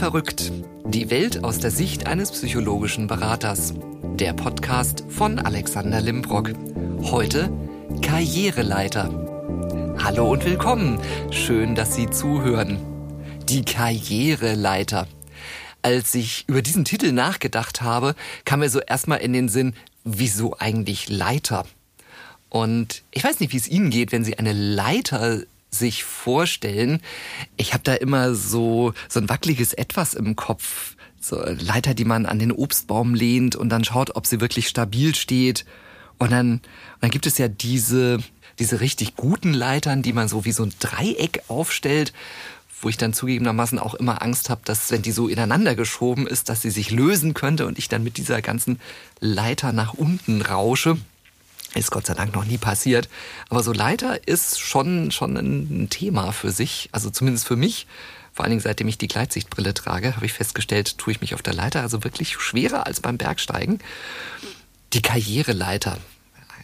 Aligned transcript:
Verrückt. 0.00 0.50
Die 0.86 1.10
Welt 1.10 1.44
aus 1.44 1.58
der 1.58 1.70
Sicht 1.70 2.06
eines 2.06 2.32
psychologischen 2.32 3.06
Beraters. 3.06 3.74
Der 4.14 4.32
Podcast 4.32 5.04
von 5.10 5.38
Alexander 5.38 6.00
Limbrock. 6.00 6.52
Heute 7.02 7.52
Karriereleiter. 8.00 9.10
Hallo 10.02 10.32
und 10.32 10.46
willkommen. 10.46 10.98
Schön, 11.30 11.74
dass 11.74 11.96
Sie 11.96 12.08
zuhören. 12.08 12.78
Die 13.50 13.62
Karriereleiter. 13.62 15.06
Als 15.82 16.14
ich 16.14 16.48
über 16.48 16.62
diesen 16.62 16.86
Titel 16.86 17.12
nachgedacht 17.12 17.82
habe, 17.82 18.14
kam 18.46 18.60
mir 18.60 18.70
so 18.70 18.80
erstmal 18.80 19.18
in 19.18 19.34
den 19.34 19.50
Sinn, 19.50 19.74
wieso 20.04 20.56
eigentlich 20.58 21.10
Leiter? 21.10 21.66
Und 22.48 23.02
ich 23.10 23.22
weiß 23.22 23.38
nicht, 23.40 23.52
wie 23.52 23.58
es 23.58 23.68
Ihnen 23.68 23.90
geht, 23.90 24.12
wenn 24.12 24.24
Sie 24.24 24.38
eine 24.38 24.54
Leiter 24.54 25.42
sich 25.70 26.04
vorstellen. 26.04 27.00
Ich 27.56 27.72
habe 27.72 27.84
da 27.84 27.94
immer 27.94 28.34
so, 28.34 28.92
so 29.08 29.20
ein 29.20 29.28
wackeliges 29.28 29.72
Etwas 29.72 30.14
im 30.14 30.36
Kopf. 30.36 30.96
So 31.20 31.42
Leiter, 31.44 31.94
die 31.94 32.04
man 32.04 32.26
an 32.26 32.38
den 32.38 32.52
Obstbaum 32.52 33.14
lehnt 33.14 33.54
und 33.54 33.68
dann 33.68 33.84
schaut, 33.84 34.16
ob 34.16 34.26
sie 34.26 34.40
wirklich 34.40 34.68
stabil 34.68 35.14
steht. 35.14 35.64
Und 36.18 36.32
dann, 36.32 36.54
und 36.54 36.62
dann 37.00 37.10
gibt 37.10 37.26
es 37.26 37.38
ja 37.38 37.48
diese, 37.48 38.18
diese 38.58 38.80
richtig 38.80 39.16
guten 39.16 39.52
Leitern, 39.52 40.02
die 40.02 40.12
man 40.12 40.28
so 40.28 40.44
wie 40.44 40.52
so 40.52 40.62
ein 40.62 40.72
Dreieck 40.78 41.42
aufstellt, 41.48 42.12
wo 42.82 42.88
ich 42.88 42.96
dann 42.96 43.12
zugegebenermaßen 43.12 43.78
auch 43.78 43.94
immer 43.94 44.22
Angst 44.22 44.48
habe, 44.50 44.62
dass 44.64 44.90
wenn 44.90 45.02
die 45.02 45.12
so 45.12 45.28
ineinander 45.28 45.74
geschoben 45.74 46.26
ist, 46.26 46.48
dass 46.48 46.62
sie 46.62 46.70
sich 46.70 46.90
lösen 46.90 47.34
könnte 47.34 47.66
und 47.66 47.78
ich 47.78 47.88
dann 47.88 48.02
mit 48.02 48.16
dieser 48.16 48.40
ganzen 48.40 48.80
Leiter 49.20 49.72
nach 49.72 49.94
unten 49.94 50.42
rausche. 50.42 50.96
Ist 51.74 51.90
Gott 51.90 52.06
sei 52.06 52.14
Dank 52.14 52.34
noch 52.34 52.44
nie 52.44 52.58
passiert. 52.58 53.08
Aber 53.48 53.62
so 53.62 53.72
Leiter 53.72 54.26
ist 54.26 54.60
schon, 54.60 55.10
schon 55.10 55.36
ein 55.36 55.88
Thema 55.88 56.32
für 56.32 56.50
sich. 56.50 56.88
Also 56.92 57.10
zumindest 57.10 57.46
für 57.46 57.56
mich. 57.56 57.86
Vor 58.32 58.44
allen 58.44 58.50
Dingen, 58.50 58.62
seitdem 58.62 58.88
ich 58.88 58.98
die 58.98 59.08
Gleitsichtbrille 59.08 59.74
trage, 59.74 60.16
habe 60.16 60.26
ich 60.26 60.32
festgestellt, 60.32 60.98
tue 60.98 61.12
ich 61.12 61.20
mich 61.20 61.34
auf 61.34 61.42
der 61.42 61.54
Leiter 61.54 61.82
also 61.82 62.04
wirklich 62.04 62.34
schwerer 62.40 62.86
als 62.86 63.00
beim 63.00 63.18
Bergsteigen. 63.18 63.80
Die 64.92 65.02
Karriereleiter. 65.02 65.98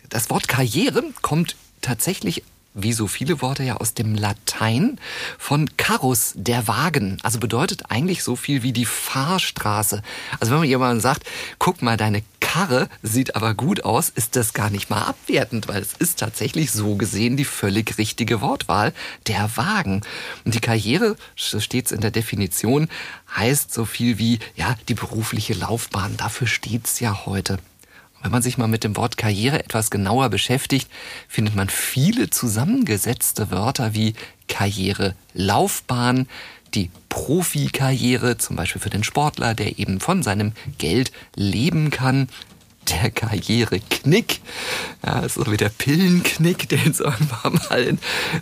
Das 0.09 0.31
Wort 0.31 0.49
Karriere 0.49 1.05
kommt 1.23 1.57
tatsächlich 1.83 2.43
wie 2.77 2.93
so 2.93 3.07
viele 3.07 3.41
Worte 3.41 3.65
ja 3.65 3.79
aus 3.79 3.95
dem 3.95 4.15
Latein 4.15 5.01
von 5.39 5.69
Carus, 5.79 6.35
der 6.37 6.69
Wagen. 6.69 7.19
Also 7.23 7.41
bedeutet 7.41 7.91
eigentlich 7.91 8.23
so 8.23 8.37
viel 8.37 8.63
wie 8.63 8.73
die 8.73 8.85
Fahrstraße. 8.85 10.03
Also 10.39 10.53
wenn 10.53 10.61
man 10.61 10.69
jemandem 10.69 11.01
sagt, 11.01 11.25
guck 11.59 11.81
mal, 11.81 11.97
deine 11.97 12.23
Karre 12.41 12.89
sieht 13.03 13.35
aber 13.35 13.55
gut 13.55 13.85
aus, 13.85 14.11
ist 14.11 14.37
das 14.37 14.53
gar 14.53 14.71
nicht 14.71 14.91
mal 14.91 15.03
abwertend, 15.03 15.69
weil 15.69 15.81
es 15.81 15.95
ist 15.95 16.19
tatsächlich 16.19 16.71
so 16.71 16.97
gesehen 16.97 17.37
die 17.37 17.45
völlig 17.47 17.97
richtige 17.97 18.43
Wortwahl, 18.43 18.93
der 19.27 19.57
Wagen. 19.57 20.03
Und 20.45 20.55
die 20.55 20.61
Karriere, 20.61 21.17
so 21.35 21.61
steht 21.61 21.87
es 21.87 21.93
in 21.93 22.03
der 22.03 22.11
Definition, 22.11 22.89
heißt 23.35 23.73
so 23.73 23.87
viel 23.87 24.19
wie, 24.19 24.39
ja, 24.55 24.77
die 24.89 24.95
berufliche 24.95 25.55
Laufbahn. 25.55 26.17
Dafür 26.19 26.47
steht's 26.47 27.01
ja 27.01 27.25
heute. 27.25 27.59
Wenn 28.23 28.33
man 28.33 28.43
sich 28.43 28.59
mal 28.59 28.67
mit 28.67 28.85
dem 28.85 28.97
Wort 28.97 29.17
Karriere 29.17 29.63
etwas 29.63 29.91
genauer 29.91 30.31
beschäftigt, 30.31 30.89
findet 31.29 31.55
man 31.55 31.69
viele 31.69 32.31
zusammengesetzte 32.31 33.51
Wörter 33.51 33.95
wie 33.95 34.15
Karriere, 34.49 35.15
Laufbahn, 35.33 36.29
die 36.75 36.91
Profikarriere, 37.09 38.37
zum 38.39 38.57
Beispiel 38.57 38.81
für 38.81 38.91
den 38.91 39.05
Sportler, 39.05 39.55
der 39.55 39.79
eben 39.79 40.01
von 40.01 40.23
seinem 40.23 40.53
Geld 40.79 41.13
leben 41.35 41.91
kann, 41.91 42.29
der 42.89 43.11
Karriereknick, 43.11 44.41
ja, 45.05 45.29
so 45.29 45.51
wie 45.51 45.57
der 45.57 45.71
Pillenknick, 45.71 46.69
den 46.69 46.91
es 46.91 47.01
irgendwann 47.01 47.61
mal 47.69 47.83
in, 47.83 47.99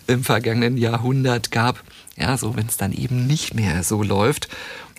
im 0.07 0.25
vergangenen 0.25 0.77
Jahrhundert 0.77 1.51
gab, 1.51 1.83
ja, 2.17 2.37
so 2.37 2.57
wenn 2.57 2.67
es 2.67 2.77
dann 2.77 2.93
eben 2.93 3.27
nicht 3.27 3.55
mehr 3.55 3.83
so 3.83 4.03
läuft. 4.03 4.49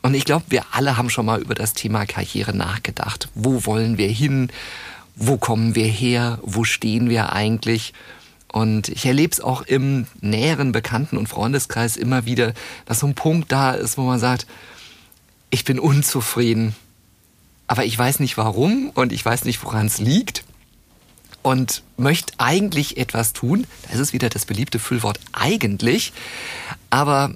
Und 0.05 0.13
ich 0.13 0.23
glaube, 0.23 0.45
wir 0.49 0.65
alle 0.71 0.97
haben 0.97 1.09
schon 1.09 1.25
mal 1.25 1.41
über 1.41 1.55
das 1.55 1.73
Thema 1.73 2.05
Karriere 2.05 2.55
nachgedacht. 2.55 3.27
Wo 3.33 3.65
wollen 3.65 3.97
wir 3.97 4.07
hin? 4.07 4.51
Wo 5.15 5.37
kommen 5.37 5.73
wir 5.73 5.87
her? 5.87 6.37
Wo 6.43 6.63
stehen 6.63 7.09
wir 7.09 7.33
eigentlich? 7.33 7.91
Und 8.53 8.87
ich 8.89 9.07
erlebe 9.07 9.33
es 9.33 9.41
auch 9.41 9.63
im 9.63 10.05
näheren 10.21 10.71
Bekannten- 10.71 11.17
und 11.17 11.27
Freundeskreis 11.27 11.97
immer 11.97 12.27
wieder, 12.27 12.53
dass 12.85 12.99
so 12.99 13.07
ein 13.07 13.15
Punkt 13.15 13.51
da 13.51 13.71
ist, 13.71 13.97
wo 13.97 14.03
man 14.03 14.19
sagt, 14.19 14.45
ich 15.49 15.65
bin 15.65 15.79
unzufrieden, 15.79 16.75
aber 17.65 17.83
ich 17.83 17.97
weiß 17.97 18.19
nicht 18.19 18.37
warum 18.37 18.91
und 18.93 19.11
ich 19.11 19.25
weiß 19.25 19.43
nicht, 19.45 19.63
woran 19.63 19.87
es 19.87 19.97
liegt 19.97 20.43
und 21.41 21.81
möchte 21.97 22.31
eigentlich 22.37 22.97
etwas 22.97 23.33
tun. 23.33 23.65
Da 23.87 23.93
ist 23.95 23.99
es 23.99 24.13
wieder 24.13 24.29
das 24.29 24.45
beliebte 24.45 24.77
Füllwort 24.77 25.19
eigentlich, 25.33 26.13
aber 26.91 27.33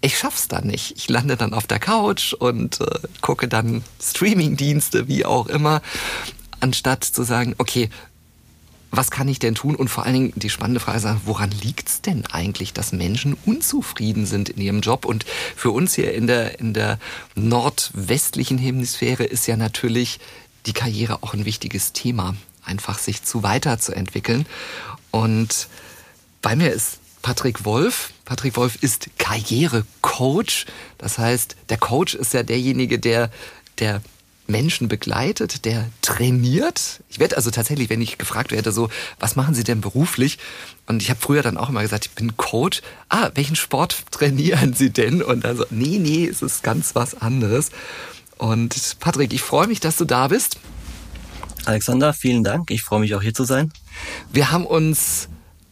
ich 0.00 0.18
schaff's 0.18 0.48
dann 0.48 0.66
nicht. 0.66 0.96
Ich 0.96 1.08
lande 1.08 1.36
dann 1.36 1.54
auf 1.54 1.66
der 1.66 1.78
Couch 1.78 2.32
und 2.32 2.80
äh, 2.80 2.86
gucke 3.20 3.48
dann 3.48 3.82
Streamingdienste, 4.00 5.08
wie 5.08 5.24
auch 5.24 5.46
immer, 5.46 5.82
anstatt 6.60 7.04
zu 7.04 7.22
sagen, 7.22 7.54
okay, 7.58 7.90
was 8.90 9.10
kann 9.10 9.28
ich 9.28 9.38
denn 9.38 9.54
tun? 9.54 9.76
Und 9.76 9.88
vor 9.88 10.04
allen 10.04 10.14
Dingen 10.14 10.32
die 10.34 10.50
spannende 10.50 10.80
Frage 10.80 10.98
ist, 10.98 11.06
woran 11.24 11.50
liegt's 11.50 12.00
denn 12.00 12.26
eigentlich, 12.26 12.72
dass 12.72 12.92
Menschen 12.92 13.36
unzufrieden 13.46 14.26
sind 14.26 14.48
in 14.48 14.60
ihrem 14.60 14.80
Job? 14.80 15.04
Und 15.04 15.24
für 15.54 15.70
uns 15.70 15.94
hier 15.94 16.12
in 16.12 16.26
der, 16.26 16.58
in 16.58 16.74
der 16.74 16.98
nordwestlichen 17.36 18.58
Hemisphäre 18.58 19.24
ist 19.24 19.46
ja 19.46 19.56
natürlich 19.56 20.18
die 20.66 20.72
Karriere 20.72 21.22
auch 21.22 21.34
ein 21.34 21.44
wichtiges 21.44 21.92
Thema, 21.92 22.34
einfach 22.64 22.98
sich 22.98 23.22
zu 23.22 23.42
weiterzuentwickeln. 23.42 24.44
Und 25.12 25.68
bei 26.42 26.56
mir 26.56 26.72
ist 26.72 26.98
Patrick 27.22 27.64
Wolf. 27.64 28.12
Patrick 28.30 28.56
Wolf 28.56 28.80
ist 28.80 29.10
Karrierecoach. 29.18 30.64
Das 30.98 31.18
heißt, 31.18 31.56
der 31.68 31.78
Coach 31.78 32.14
ist 32.14 32.32
ja 32.32 32.44
derjenige, 32.44 33.00
der, 33.00 33.28
der 33.80 34.02
Menschen 34.46 34.86
begleitet, 34.86 35.64
der 35.64 35.88
trainiert. 36.00 37.02
Ich 37.08 37.18
werde 37.18 37.36
also 37.36 37.50
tatsächlich, 37.50 37.90
wenn 37.90 38.00
ich 38.00 38.18
gefragt 38.18 38.52
werde, 38.52 38.70
so, 38.70 38.88
was 39.18 39.34
machen 39.34 39.56
Sie 39.56 39.64
denn 39.64 39.80
beruflich? 39.80 40.38
Und 40.86 41.02
ich 41.02 41.10
habe 41.10 41.18
früher 41.18 41.42
dann 41.42 41.56
auch 41.56 41.70
immer 41.70 41.82
gesagt, 41.82 42.06
ich 42.06 42.12
bin 42.12 42.36
Coach. 42.36 42.82
Ah, 43.08 43.30
welchen 43.34 43.56
Sport 43.56 44.04
trainieren 44.12 44.74
Sie 44.74 44.90
denn? 44.90 45.24
Und 45.24 45.42
dann 45.44 45.56
so, 45.56 45.66
nee, 45.70 45.98
nee, 45.98 46.24
es 46.28 46.40
ist 46.40 46.62
ganz 46.62 46.94
was 46.94 47.20
anderes. 47.20 47.70
Und 48.38 48.96
Patrick, 49.00 49.32
ich 49.32 49.42
freue 49.42 49.66
mich, 49.66 49.80
dass 49.80 49.96
du 49.96 50.04
da 50.04 50.28
bist. 50.28 50.56
Alexander, 51.64 52.12
vielen 52.12 52.44
Dank. 52.44 52.70
Ich 52.70 52.84
freue 52.84 53.00
mich 53.00 53.16
auch 53.16 53.22
hier 53.22 53.34
zu 53.34 53.42
sein. 53.42 53.72
Wir 54.32 54.52
haben 54.52 54.66
uns 54.66 55.28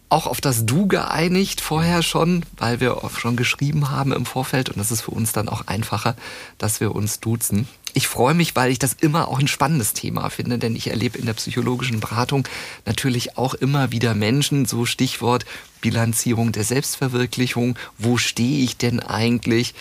auch 0.08 0.26
auf 0.26 0.40
das 0.40 0.64
Du 0.64 0.86
geeinigt 0.86 1.60
vorher 1.60 2.02
schon, 2.02 2.44
weil 2.56 2.80
wir 2.80 3.00
schon 3.16 3.36
geschrieben 3.36 3.90
haben 3.90 4.12
im 4.12 4.24
Vorfeld 4.24 4.70
und 4.70 4.78
das 4.78 4.90
ist 4.90 5.02
für 5.02 5.10
uns 5.10 5.32
dann 5.32 5.48
auch 5.48 5.66
einfacher, 5.66 6.16
dass 6.56 6.80
wir 6.80 6.94
uns 6.94 7.20
duzen. 7.20 7.68
Ich 7.94 8.08
freue 8.08 8.34
mich, 8.34 8.54
weil 8.54 8.70
ich 8.70 8.78
das 8.78 8.94
immer 8.94 9.28
auch 9.28 9.38
ein 9.38 9.48
spannendes 9.48 9.92
Thema 9.92 10.28
finde, 10.30 10.58
denn 10.58 10.76
ich 10.76 10.88
erlebe 10.88 11.18
in 11.18 11.26
der 11.26 11.32
psychologischen 11.34 12.00
Beratung 12.00 12.46
natürlich 12.86 13.36
auch 13.36 13.54
immer 13.54 13.90
wieder 13.90 14.14
Menschen, 14.14 14.66
so 14.66 14.86
Stichwort 14.86 15.44
Bilanzierung 15.80 16.52
der 16.52 16.64
Selbstverwirklichung, 16.64 17.76
wo 17.98 18.16
stehe 18.16 18.64
ich 18.64 18.76
denn 18.76 19.00
eigentlich? 19.00 19.74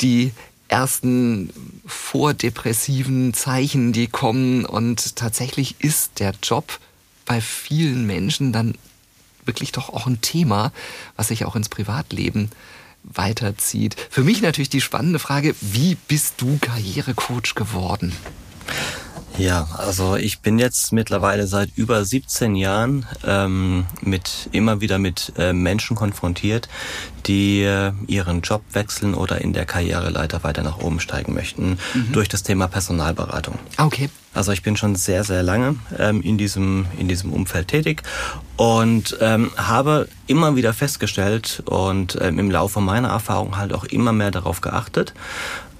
Die 0.00 0.32
ersten 0.68 1.50
vordepressiven 1.86 3.34
Zeichen, 3.34 3.92
die 3.92 4.06
kommen 4.06 4.64
und 4.64 5.16
tatsächlich 5.16 5.76
ist 5.80 6.18
der 6.18 6.34
Job 6.42 6.78
bei 7.26 7.40
vielen 7.40 8.06
Menschen 8.06 8.52
dann 8.52 8.74
wirklich 9.42 9.72
doch 9.72 9.88
auch 9.88 10.06
ein 10.06 10.20
Thema, 10.20 10.72
was 11.16 11.28
sich 11.28 11.44
auch 11.44 11.56
ins 11.56 11.68
Privatleben 11.68 12.50
weiterzieht. 13.04 13.96
Für 14.10 14.22
mich 14.22 14.42
natürlich 14.42 14.70
die 14.70 14.80
spannende 14.80 15.18
Frage, 15.18 15.54
wie 15.60 15.96
bist 16.08 16.40
du 16.40 16.58
Karrierecoach 16.60 17.54
geworden? 17.54 18.12
Ja, 19.38 19.66
also 19.78 20.16
ich 20.16 20.40
bin 20.40 20.58
jetzt 20.58 20.92
mittlerweile 20.92 21.46
seit 21.46 21.70
über 21.76 22.04
17 22.04 22.54
Jahren 22.54 23.06
ähm, 23.26 23.86
mit 24.02 24.48
immer 24.52 24.80
wieder 24.80 24.98
mit 24.98 25.32
äh, 25.38 25.52
Menschen 25.52 25.96
konfrontiert, 25.96 26.68
die 27.26 27.62
äh, 27.62 27.92
ihren 28.06 28.42
Job 28.42 28.62
wechseln 28.72 29.14
oder 29.14 29.40
in 29.40 29.52
der 29.52 29.64
Karriereleiter 29.64 30.44
weiter 30.44 30.62
nach 30.62 30.78
oben 30.78 31.00
steigen 31.00 31.34
möchten 31.34 31.78
mhm. 31.94 32.12
durch 32.12 32.28
das 32.28 32.42
Thema 32.42 32.68
Personalberatung. 32.68 33.58
Okay. 33.78 34.10
Also 34.34 34.52
ich 34.52 34.62
bin 34.62 34.76
schon 34.76 34.96
sehr, 34.96 35.24
sehr 35.24 35.42
lange 35.42 35.76
ähm, 35.98 36.22
in, 36.22 36.38
diesem, 36.38 36.86
in 36.98 37.06
diesem 37.06 37.32
Umfeld 37.32 37.68
tätig 37.68 38.02
und 38.56 39.16
ähm, 39.20 39.50
habe 39.56 40.08
immer 40.26 40.56
wieder 40.56 40.72
festgestellt 40.72 41.62
und 41.66 42.18
ähm, 42.20 42.38
im 42.38 42.50
Laufe 42.50 42.80
meiner 42.80 43.08
Erfahrung 43.08 43.58
halt 43.58 43.74
auch 43.74 43.84
immer 43.84 44.12
mehr 44.12 44.30
darauf 44.30 44.62
geachtet, 44.62 45.12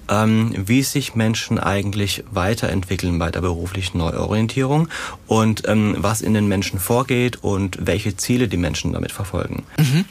ähm, 0.09 0.53
wie 0.55 0.83
sich 0.83 1.15
Menschen 1.15 1.59
eigentlich 1.59 2.23
weiterentwickeln 2.31 3.19
bei 3.19 3.31
der 3.31 3.41
beruflichen 3.41 3.97
Neuorientierung 3.97 4.87
und 5.27 5.67
ähm, 5.67 5.95
was 5.97 6.21
in 6.21 6.33
den 6.33 6.47
Menschen 6.47 6.79
vorgeht 6.79 7.43
und 7.43 7.77
welche 7.85 8.15
Ziele 8.17 8.47
die 8.47 8.57
Menschen 8.57 8.93
damit 8.93 9.11
verfolgen. 9.11 9.63
Mhm. 9.77 10.05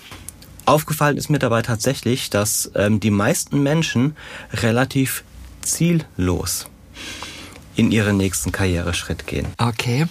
Aufgefallen 0.64 1.16
ist 1.16 1.28
mir 1.28 1.38
dabei 1.38 1.62
tatsächlich, 1.62 2.30
dass 2.30 2.70
ähm, 2.74 3.00
die 3.00 3.10
meisten 3.10 3.62
Menschen 3.62 4.16
relativ 4.52 5.24
ziellos 5.60 6.66
in 7.74 7.90
ihren 7.90 8.16
nächsten 8.16 8.52
Karriereschritt 8.52 9.26
gehen. 9.26 9.46
Okay. 9.58 10.06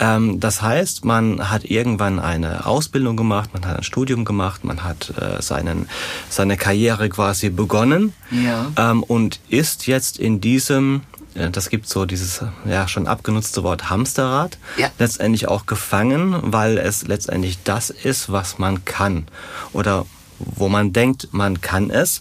Ähm, 0.00 0.40
das 0.40 0.62
heißt, 0.62 1.04
man 1.04 1.50
hat 1.50 1.64
irgendwann 1.64 2.18
eine 2.18 2.66
Ausbildung 2.66 3.16
gemacht, 3.16 3.50
man 3.52 3.66
hat 3.66 3.76
ein 3.78 3.82
Studium 3.82 4.24
gemacht, 4.24 4.64
man 4.64 4.84
hat 4.84 5.12
äh, 5.18 5.42
seinen, 5.42 5.88
seine 6.28 6.56
Karriere 6.56 7.08
quasi 7.08 7.50
begonnen 7.50 8.12
ja. 8.30 8.72
ähm, 8.76 9.02
und 9.02 9.40
ist 9.48 9.86
jetzt 9.86 10.18
in 10.18 10.40
diesem 10.40 11.02
das 11.34 11.70
gibt 11.70 11.88
so 11.88 12.04
dieses 12.04 12.42
ja 12.66 12.86
schon 12.88 13.06
abgenutzte 13.06 13.62
Wort 13.62 13.88
Hamsterrad 13.88 14.58
ja. 14.76 14.90
letztendlich 14.98 15.48
auch 15.48 15.64
gefangen, 15.64 16.36
weil 16.42 16.76
es 16.76 17.06
letztendlich 17.06 17.62
das 17.64 17.88
ist, 17.88 18.30
was 18.30 18.58
man 18.58 18.84
kann 18.84 19.26
oder 19.72 20.04
wo 20.38 20.68
man 20.68 20.92
denkt, 20.92 21.28
man 21.32 21.60
kann 21.60 21.90
es, 21.90 22.20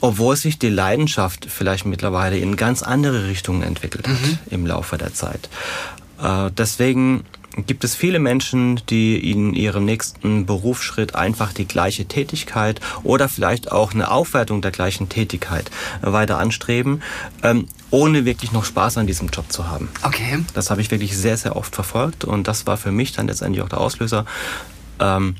obwohl 0.00 0.36
sich 0.36 0.58
die 0.58 0.68
Leidenschaft 0.68 1.46
vielleicht 1.50 1.84
mittlerweile 1.84 2.38
in 2.38 2.56
ganz 2.56 2.82
andere 2.82 3.26
Richtungen 3.26 3.62
entwickelt 3.62 4.08
hat 4.08 4.20
mhm. 4.20 4.38
im 4.50 4.66
Laufe 4.66 4.96
der 4.96 5.12
Zeit. 5.12 5.48
Äh, 6.22 6.50
deswegen 6.56 7.24
gibt 7.66 7.84
es 7.84 7.94
viele 7.94 8.18
Menschen, 8.18 8.80
die 8.88 9.30
in 9.30 9.54
ihrem 9.54 9.84
nächsten 9.84 10.46
Berufsschritt 10.46 11.14
einfach 11.14 11.52
die 11.52 11.66
gleiche 11.66 12.06
Tätigkeit 12.06 12.80
oder 13.02 13.28
vielleicht 13.28 13.72
auch 13.72 13.92
eine 13.92 14.10
Aufwertung 14.10 14.62
der 14.62 14.70
gleichen 14.70 15.08
Tätigkeit 15.08 15.70
weiter 16.00 16.38
anstreben, 16.38 17.02
ähm, 17.42 17.66
ohne 17.90 18.24
wirklich 18.24 18.52
noch 18.52 18.64
Spaß 18.64 18.98
an 18.98 19.06
diesem 19.06 19.28
Job 19.28 19.50
zu 19.50 19.68
haben. 19.68 19.88
Okay. 20.02 20.38
Das 20.54 20.70
habe 20.70 20.80
ich 20.80 20.90
wirklich 20.90 21.16
sehr, 21.16 21.36
sehr 21.36 21.56
oft 21.56 21.74
verfolgt 21.74 22.24
und 22.24 22.46
das 22.46 22.66
war 22.66 22.76
für 22.76 22.92
mich 22.92 23.12
dann 23.12 23.26
letztendlich 23.26 23.62
auch 23.62 23.68
der 23.68 23.80
Auslöser, 23.80 24.24
ähm, 25.00 25.36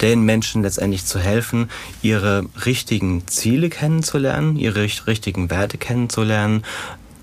den 0.00 0.22
Menschen 0.22 0.62
letztendlich 0.62 1.06
zu 1.06 1.20
helfen, 1.20 1.70
ihre 2.02 2.46
richtigen 2.66 3.28
Ziele 3.28 3.70
kennenzulernen, 3.70 4.56
ihre 4.56 4.82
richtigen 5.06 5.50
Werte 5.50 5.78
kennenzulernen 5.78 6.64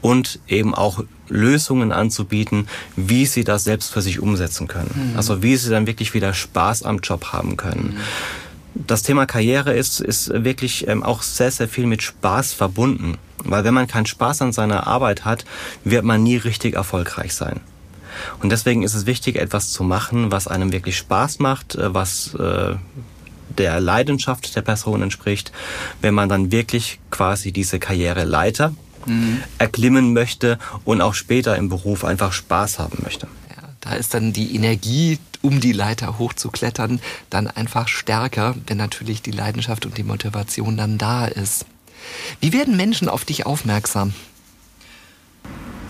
und 0.01 0.39
eben 0.47 0.73
auch 0.73 1.03
Lösungen 1.29 1.91
anzubieten, 1.91 2.67
wie 2.95 3.25
sie 3.25 3.43
das 3.43 3.63
selbst 3.63 3.91
für 3.91 4.01
sich 4.01 4.19
umsetzen 4.19 4.67
können. 4.67 5.11
Mhm. 5.11 5.17
Also 5.17 5.41
wie 5.41 5.55
sie 5.55 5.69
dann 5.69 5.87
wirklich 5.87 6.13
wieder 6.13 6.33
Spaß 6.33 6.83
am 6.83 6.99
Job 6.99 7.27
haben 7.31 7.57
können. 7.57 7.95
Mhm. 7.95 7.97
Das 8.87 9.03
Thema 9.03 9.25
Karriere 9.25 9.73
ist, 9.73 9.99
ist 9.99 10.31
wirklich 10.33 10.87
ähm, 10.87 11.03
auch 11.03 11.21
sehr, 11.23 11.51
sehr 11.51 11.67
viel 11.67 11.85
mit 11.85 12.01
Spaß 12.01 12.53
verbunden. 12.53 13.17
Weil 13.43 13.63
wenn 13.63 13.73
man 13.73 13.87
keinen 13.87 14.05
Spaß 14.05 14.41
an 14.43 14.53
seiner 14.53 14.87
Arbeit 14.87 15.25
hat, 15.25 15.45
wird 15.83 16.05
man 16.05 16.23
nie 16.23 16.37
richtig 16.37 16.75
erfolgreich 16.75 17.33
sein. 17.33 17.59
Und 18.41 18.51
deswegen 18.51 18.83
ist 18.83 18.93
es 18.93 19.05
wichtig, 19.05 19.35
etwas 19.35 19.71
zu 19.71 19.83
machen, 19.83 20.31
was 20.31 20.47
einem 20.47 20.71
wirklich 20.71 20.97
Spaß 20.97 21.39
macht, 21.39 21.75
äh, 21.75 21.93
was 21.93 22.33
äh, 22.35 22.75
der 23.57 23.81
Leidenschaft 23.81 24.55
der 24.55 24.61
Person 24.61 25.01
entspricht, 25.01 25.51
wenn 26.01 26.13
man 26.13 26.29
dann 26.29 26.51
wirklich 26.51 26.99
quasi 27.09 27.51
diese 27.51 27.79
Karriereleiter 27.79 28.73
mhm. 29.05 29.41
erklimmen 29.57 30.13
möchte 30.13 30.57
und 30.85 31.01
auch 31.01 31.13
später 31.13 31.55
im 31.55 31.69
Beruf 31.69 32.03
einfach 32.03 32.33
Spaß 32.33 32.79
haben 32.79 32.99
möchte. 33.03 33.27
Ja, 33.49 33.69
da 33.81 33.93
ist 33.93 34.13
dann 34.13 34.33
die 34.33 34.55
Energie, 34.55 35.19
um 35.41 35.59
die 35.59 35.71
Leiter 35.71 36.19
hochzuklettern, 36.19 37.01
dann 37.29 37.47
einfach 37.47 37.87
stärker, 37.87 38.55
wenn 38.67 38.77
natürlich 38.77 39.21
die 39.21 39.31
Leidenschaft 39.31 39.85
und 39.85 39.97
die 39.97 40.03
Motivation 40.03 40.77
dann 40.77 40.97
da 40.97 41.25
ist. 41.25 41.65
Wie 42.39 42.53
werden 42.53 42.77
Menschen 42.77 43.09
auf 43.09 43.25
dich 43.25 43.45
aufmerksam? 43.45 44.13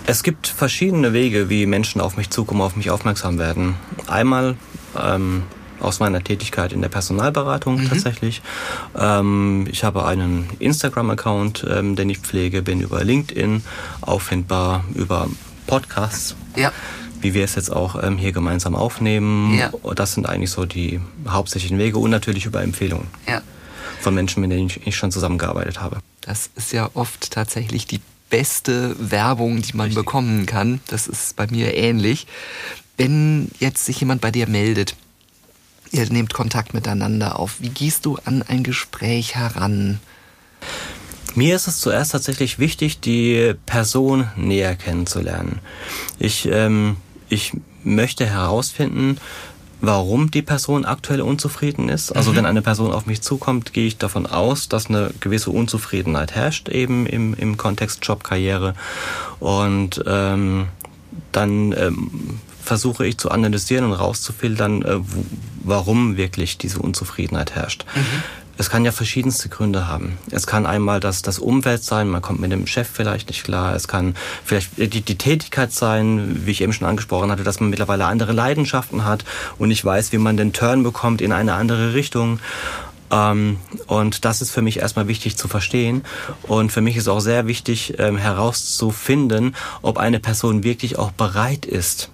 Es 0.07 0.23
gibt 0.23 0.47
verschiedene 0.47 1.13
Wege, 1.13 1.49
wie 1.49 1.65
Menschen 1.65 2.01
auf 2.01 2.17
mich 2.17 2.29
zukommen, 2.29 2.61
auf 2.61 2.75
mich 2.75 2.89
aufmerksam 2.89 3.37
werden. 3.37 3.75
Einmal 4.07 4.57
ähm, 4.99 5.43
aus 5.81 5.99
meiner 5.99 6.23
Tätigkeit 6.23 6.73
in 6.73 6.81
der 6.81 6.89
Personalberatung 6.89 7.81
mhm. 7.81 7.89
tatsächlich. 7.89 8.41
Ähm, 8.97 9.67
ich 9.69 9.83
habe 9.83 10.05
einen 10.05 10.49
Instagram-Account, 10.59 11.65
ähm, 11.69 11.95
den 11.95 12.09
ich 12.09 12.19
pflege, 12.19 12.61
bin 12.61 12.81
über 12.81 13.03
LinkedIn 13.03 13.63
auffindbar, 14.01 14.83
über 14.93 15.27
Podcasts. 15.67 16.35
Ja. 16.55 16.71
Wie 17.21 17.33
wir 17.33 17.43
es 17.43 17.55
jetzt 17.55 17.71
auch 17.71 18.01
ähm, 18.01 18.17
hier 18.17 18.31
gemeinsam 18.31 18.75
aufnehmen. 18.75 19.55
Ja. 19.57 19.71
Das 19.95 20.13
sind 20.13 20.27
eigentlich 20.27 20.49
so 20.49 20.65
die 20.65 20.99
hauptsächlichen 21.27 21.77
Wege 21.77 21.99
und 21.99 22.09
natürlich 22.09 22.45
über 22.45 22.63
Empfehlungen. 22.63 23.07
Ja. 23.27 23.41
Von 23.99 24.15
Menschen, 24.15 24.41
mit 24.41 24.51
denen 24.51 24.71
ich 24.83 24.95
schon 24.95 25.11
zusammengearbeitet 25.11 25.79
habe. 25.79 25.99
Das 26.21 26.49
ist 26.55 26.73
ja 26.73 26.89
oft 26.95 27.31
tatsächlich 27.31 27.85
die 27.85 28.01
beste 28.31 28.95
Werbung, 28.97 29.61
die 29.61 29.75
man 29.75 29.87
Richtig. 29.87 30.03
bekommen 30.03 30.47
kann. 30.47 30.79
Das 30.87 31.07
ist 31.07 31.35
bei 31.35 31.45
mir 31.47 31.75
ähnlich. 31.75 32.25
Wenn 32.97 33.51
jetzt 33.59 33.85
sich 33.85 33.99
jemand 33.99 34.21
bei 34.21 34.31
dir 34.31 34.47
meldet, 34.47 34.95
ihr 35.91 36.09
nehmt 36.09 36.33
Kontakt 36.33 36.73
miteinander 36.73 37.39
auf, 37.39 37.55
wie 37.59 37.69
gehst 37.69 38.05
du 38.05 38.17
an 38.25 38.43
ein 38.47 38.63
Gespräch 38.63 39.35
heran? 39.35 39.99
Mir 41.35 41.55
ist 41.55 41.67
es 41.67 41.79
zuerst 41.79 42.11
tatsächlich 42.11 42.59
wichtig, 42.59 42.99
die 42.99 43.53
Person 43.65 44.29
näher 44.35 44.75
kennenzulernen. 44.75 45.59
Ich, 46.19 46.47
ähm, 46.51 46.97
ich 47.29 47.53
möchte 47.83 48.25
herausfinden, 48.25 49.17
warum 49.79 50.29
die 50.29 50.41
Person 50.41 50.85
aktuell 50.85 51.21
unzufrieden 51.21 51.89
ist. 51.89 52.11
Also 52.11 52.31
mhm. 52.31 52.37
wenn 52.37 52.45
eine 52.45 52.61
Person 52.61 52.91
auf 52.91 53.05
mich 53.05 53.21
zukommt, 53.21 53.73
gehe 53.73 53.87
ich 53.87 53.97
davon 53.97 54.25
aus, 54.27 54.69
dass 54.69 54.87
eine 54.87 55.11
gewisse 55.19 55.51
Unzufriedenheit 55.51 56.35
herrscht, 56.35 56.69
eben 56.69 57.07
im, 57.07 57.33
im 57.33 57.57
Kontext 57.57 58.05
Job, 58.05 58.23
Karriere. 58.23 58.75
Und 59.39 60.03
ähm, 60.05 60.67
dann 61.31 61.71
ähm, 61.71 62.39
versuche 62.63 63.05
ich 63.05 63.17
zu 63.17 63.31
analysieren 63.31 63.85
und 63.85 63.93
rauszufiltern, 63.93 64.81
äh, 64.83 64.99
warum 65.63 66.17
wirklich 66.17 66.57
diese 66.57 66.79
Unzufriedenheit 66.79 67.55
herrscht. 67.55 67.85
Mhm. 67.95 68.23
Es 68.57 68.69
kann 68.69 68.85
ja 68.85 68.91
verschiedenste 68.91 69.49
Gründe 69.49 69.87
haben. 69.87 70.19
Es 70.29 70.45
kann 70.45 70.67
einmal 70.67 70.99
das, 70.99 71.23
das 71.23 71.39
Umfeld 71.39 71.83
sein, 71.83 72.07
man 72.07 72.21
kommt 72.21 72.39
mit 72.39 72.51
dem 72.51 72.67
Chef 72.67 72.87
vielleicht 72.87 73.29
nicht 73.29 73.43
klar. 73.43 73.75
Es 73.75 73.87
kann 73.87 74.15
vielleicht 74.43 74.77
die, 74.77 75.01
die 75.01 75.17
Tätigkeit 75.17 75.71
sein, 75.71 76.45
wie 76.45 76.51
ich 76.51 76.61
eben 76.61 76.71
schon 76.71 76.87
angesprochen 76.87 77.31
hatte, 77.31 77.43
dass 77.43 77.59
man 77.59 77.71
mittlerweile 77.71 78.05
andere 78.05 78.33
Leidenschaften 78.33 79.03
hat 79.03 79.25
und 79.57 79.69
nicht 79.69 79.83
weiß, 79.83 80.11
wie 80.11 80.19
man 80.19 80.37
den 80.37 80.53
Turn 80.53 80.83
bekommt 80.83 81.21
in 81.21 81.31
eine 81.31 81.53
andere 81.53 81.95
Richtung. 81.95 82.39
Ähm, 83.09 83.57
und 83.87 84.25
das 84.25 84.41
ist 84.41 84.51
für 84.51 84.61
mich 84.61 84.77
erstmal 84.77 85.07
wichtig 85.07 85.37
zu 85.37 85.47
verstehen. 85.47 86.03
Und 86.43 86.71
für 86.71 86.81
mich 86.81 86.97
ist 86.97 87.07
auch 87.07 87.19
sehr 87.19 87.47
wichtig 87.47 87.95
ähm, 87.99 88.17
herauszufinden, 88.17 89.55
ob 89.81 89.97
eine 89.97 90.19
Person 90.19 90.63
wirklich 90.63 90.99
auch 90.99 91.11
bereit 91.11 91.65
ist, 91.65 92.09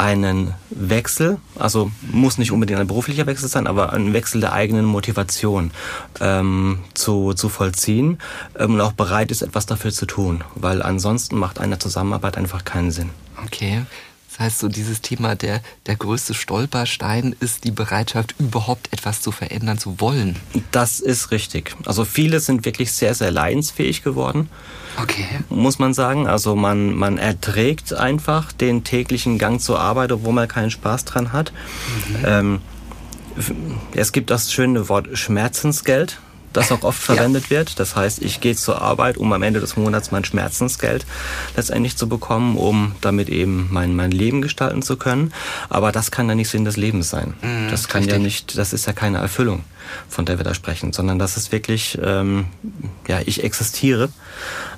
einen 0.00 0.54
Wechsel, 0.70 1.36
also 1.58 1.90
muss 2.00 2.38
nicht 2.38 2.52
unbedingt 2.52 2.80
ein 2.80 2.86
beruflicher 2.86 3.26
Wechsel 3.26 3.48
sein, 3.50 3.66
aber 3.66 3.92
ein 3.92 4.14
Wechsel 4.14 4.40
der 4.40 4.54
eigenen 4.54 4.86
Motivation 4.86 5.72
ähm, 6.20 6.78
zu, 6.94 7.34
zu 7.34 7.50
vollziehen 7.50 8.18
ähm, 8.58 8.74
und 8.74 8.80
auch 8.80 8.92
bereit 8.92 9.30
ist, 9.30 9.42
etwas 9.42 9.66
dafür 9.66 9.92
zu 9.92 10.06
tun, 10.06 10.42
weil 10.54 10.80
ansonsten 10.80 11.36
macht 11.36 11.58
eine 11.58 11.78
Zusammenarbeit 11.78 12.38
einfach 12.38 12.64
keinen 12.64 12.90
Sinn. 12.90 13.10
Okay. 13.44 13.82
Heißt, 14.40 14.58
so 14.58 14.68
dieses 14.68 15.02
Thema, 15.02 15.36
der, 15.36 15.60
der 15.86 15.96
größte 15.96 16.34
Stolperstein 16.34 17.36
ist 17.38 17.64
die 17.64 17.70
Bereitschaft, 17.70 18.34
überhaupt 18.38 18.92
etwas 18.92 19.20
zu 19.20 19.30
verändern 19.30 19.78
zu 19.78 20.00
wollen. 20.00 20.36
Das 20.72 20.98
ist 20.98 21.30
richtig. 21.30 21.76
Also 21.86 22.04
viele 22.04 22.40
sind 22.40 22.64
wirklich 22.64 22.90
sehr, 22.90 23.14
sehr 23.14 23.30
leidensfähig 23.30 24.02
geworden 24.02 24.48
Okay. 25.02 25.26
Muss 25.48 25.78
man 25.78 25.94
sagen. 25.94 26.26
Also 26.26 26.56
man, 26.56 26.94
man 26.94 27.18
erträgt 27.18 27.92
einfach 27.92 28.52
den 28.52 28.84
täglichen 28.84 29.38
Gang 29.38 29.60
zur 29.60 29.80
Arbeit, 29.80 30.12
obwohl 30.12 30.32
man 30.32 30.48
keinen 30.48 30.70
Spaß 30.70 31.04
dran 31.04 31.32
hat. 31.32 31.52
Mhm. 32.08 32.24
Ähm, 32.24 32.60
es 33.94 34.12
gibt 34.12 34.30
das 34.30 34.52
schöne 34.52 34.88
Wort 34.88 35.08
Schmerzensgeld, 35.16 36.20
das 36.52 36.72
auch 36.72 36.82
oft 36.82 37.00
verwendet 37.00 37.44
ja. 37.44 37.50
wird. 37.50 37.78
Das 37.78 37.96
heißt, 37.96 38.22
ich 38.22 38.40
gehe 38.40 38.56
zur 38.56 38.80
Arbeit, 38.80 39.16
um 39.16 39.32
am 39.32 39.42
Ende 39.42 39.60
des 39.60 39.76
Monats 39.76 40.10
mein 40.10 40.24
Schmerzensgeld 40.24 41.06
letztendlich 41.56 41.96
zu 41.96 42.08
bekommen, 42.08 42.56
um 42.56 42.94
damit 43.00 43.28
eben 43.28 43.68
mein, 43.70 43.94
mein 43.94 44.10
Leben 44.10 44.42
gestalten 44.42 44.82
zu 44.82 44.96
können. 44.96 45.32
Aber 45.68 45.92
das 45.92 46.10
kann 46.10 46.28
ja 46.28 46.34
nicht 46.34 46.48
Sinn 46.48 46.64
des 46.64 46.76
Lebens 46.76 47.10
sein. 47.10 47.34
Mhm, 47.42 47.68
das 47.70 47.88
kann 47.88 48.02
richtig. 48.02 48.18
ja 48.18 48.22
nicht, 48.22 48.58
das 48.58 48.72
ist 48.72 48.86
ja 48.86 48.92
keine 48.92 49.18
Erfüllung, 49.18 49.64
von 50.08 50.24
der 50.24 50.38
wir 50.38 50.44
da 50.44 50.54
sprechen, 50.54 50.92
sondern 50.92 51.18
das 51.18 51.36
ist 51.36 51.52
wirklich, 51.52 51.98
ähm, 52.02 52.46
ja, 53.06 53.20
ich 53.24 53.44
existiere 53.44 54.10